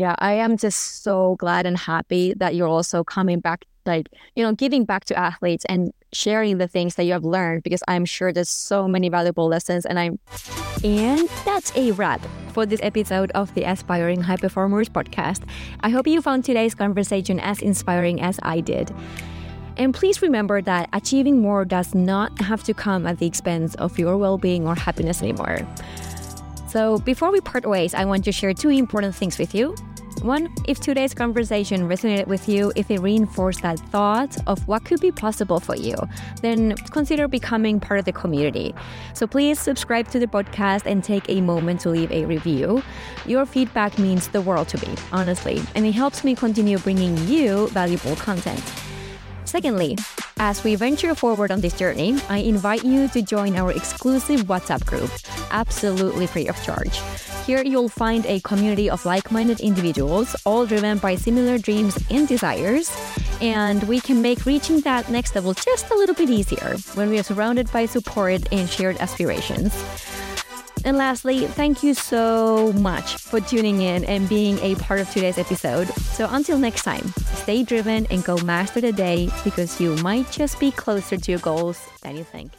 yeah, 0.00 0.14
I 0.18 0.32
am 0.32 0.56
just 0.56 1.02
so 1.02 1.36
glad 1.36 1.66
and 1.66 1.76
happy 1.76 2.32
that 2.38 2.54
you're 2.54 2.66
also 2.66 3.04
coming 3.04 3.38
back, 3.38 3.66
like, 3.84 4.08
you 4.34 4.42
know, 4.42 4.54
giving 4.54 4.86
back 4.86 5.04
to 5.04 5.18
athletes 5.18 5.66
and 5.66 5.92
sharing 6.14 6.56
the 6.56 6.66
things 6.66 6.94
that 6.94 7.04
you 7.04 7.12
have 7.12 7.22
learned 7.22 7.64
because 7.64 7.82
I'm 7.86 8.06
sure 8.06 8.32
there's 8.32 8.48
so 8.48 8.88
many 8.88 9.10
valuable 9.10 9.46
lessons. 9.46 9.84
And 9.84 9.98
I'm, 9.98 10.18
and 10.82 11.28
that's 11.44 11.70
a 11.76 11.90
wrap 11.90 12.22
for 12.54 12.64
this 12.64 12.80
episode 12.82 13.30
of 13.32 13.52
the 13.52 13.64
Aspiring 13.64 14.22
High 14.22 14.38
Performers 14.38 14.88
podcast. 14.88 15.42
I 15.82 15.90
hope 15.90 16.06
you 16.06 16.22
found 16.22 16.46
today's 16.46 16.74
conversation 16.74 17.38
as 17.38 17.60
inspiring 17.60 18.22
as 18.22 18.40
I 18.42 18.60
did. 18.60 18.90
And 19.76 19.92
please 19.92 20.22
remember 20.22 20.62
that 20.62 20.88
achieving 20.94 21.42
more 21.42 21.66
does 21.66 21.94
not 21.94 22.40
have 22.40 22.62
to 22.64 22.72
come 22.72 23.06
at 23.06 23.18
the 23.18 23.26
expense 23.26 23.74
of 23.74 23.98
your 23.98 24.16
well 24.16 24.38
being 24.38 24.66
or 24.66 24.74
happiness 24.74 25.20
anymore. 25.20 25.60
So, 26.68 26.98
before 27.00 27.32
we 27.32 27.40
part 27.40 27.66
ways, 27.66 27.94
I 27.94 28.04
want 28.06 28.24
to 28.24 28.32
share 28.32 28.54
two 28.54 28.70
important 28.70 29.14
things 29.14 29.38
with 29.38 29.54
you. 29.54 29.74
One, 30.22 30.52
if 30.68 30.80
today's 30.80 31.14
conversation 31.14 31.88
resonated 31.88 32.26
with 32.26 32.46
you, 32.46 32.72
if 32.76 32.90
it 32.90 33.00
reinforced 33.00 33.62
that 33.62 33.78
thought 33.78 34.36
of 34.46 34.68
what 34.68 34.84
could 34.84 35.00
be 35.00 35.10
possible 35.10 35.60
for 35.60 35.74
you, 35.74 35.94
then 36.42 36.76
consider 36.90 37.26
becoming 37.26 37.80
part 37.80 38.00
of 38.00 38.04
the 38.04 38.12
community. 38.12 38.74
So 39.14 39.26
please 39.26 39.58
subscribe 39.58 40.08
to 40.08 40.18
the 40.18 40.26
podcast 40.26 40.84
and 40.84 41.02
take 41.02 41.26
a 41.30 41.40
moment 41.40 41.80
to 41.80 41.88
leave 41.88 42.12
a 42.12 42.26
review. 42.26 42.82
Your 43.24 43.46
feedback 43.46 43.98
means 43.98 44.28
the 44.28 44.42
world 44.42 44.68
to 44.68 44.86
me, 44.86 44.94
honestly, 45.10 45.62
and 45.74 45.86
it 45.86 45.92
helps 45.92 46.22
me 46.22 46.34
continue 46.34 46.78
bringing 46.78 47.16
you 47.26 47.68
valuable 47.68 48.14
content. 48.16 48.62
Secondly, 49.50 49.98
as 50.38 50.62
we 50.62 50.76
venture 50.76 51.12
forward 51.12 51.50
on 51.50 51.60
this 51.60 51.74
journey, 51.76 52.16
I 52.28 52.38
invite 52.38 52.84
you 52.84 53.08
to 53.08 53.20
join 53.20 53.56
our 53.56 53.72
exclusive 53.72 54.42
WhatsApp 54.42 54.86
group, 54.86 55.10
absolutely 55.50 56.28
free 56.28 56.46
of 56.46 56.54
charge. 56.62 57.00
Here 57.46 57.60
you'll 57.60 57.88
find 57.88 58.24
a 58.26 58.38
community 58.42 58.88
of 58.88 59.04
like 59.04 59.32
minded 59.32 59.58
individuals, 59.58 60.36
all 60.46 60.66
driven 60.66 60.98
by 60.98 61.16
similar 61.16 61.58
dreams 61.58 61.98
and 62.10 62.28
desires. 62.28 62.94
And 63.40 63.82
we 63.88 63.98
can 63.98 64.22
make 64.22 64.46
reaching 64.46 64.82
that 64.82 65.10
next 65.10 65.34
level 65.34 65.52
just 65.52 65.90
a 65.90 65.96
little 65.96 66.14
bit 66.14 66.30
easier 66.30 66.76
when 66.94 67.10
we 67.10 67.18
are 67.18 67.24
surrounded 67.24 67.72
by 67.72 67.86
support 67.86 68.46
and 68.52 68.70
shared 68.70 68.98
aspirations. 68.98 69.74
And 70.84 70.96
lastly, 70.96 71.46
thank 71.46 71.82
you 71.82 71.94
so 71.94 72.72
much 72.72 73.16
for 73.16 73.40
tuning 73.40 73.82
in 73.82 74.04
and 74.04 74.28
being 74.28 74.58
a 74.60 74.74
part 74.76 75.00
of 75.00 75.10
today's 75.10 75.38
episode. 75.38 75.88
So 75.88 76.26
until 76.30 76.58
next 76.58 76.82
time, 76.82 77.06
stay 77.34 77.62
driven 77.62 78.06
and 78.10 78.24
go 78.24 78.36
master 78.38 78.80
the 78.80 78.92
day 78.92 79.28
because 79.44 79.80
you 79.80 79.94
might 79.96 80.30
just 80.30 80.58
be 80.58 80.70
closer 80.70 81.16
to 81.16 81.30
your 81.30 81.40
goals 81.40 81.78
than 82.02 82.16
you 82.16 82.24
think. 82.24 82.52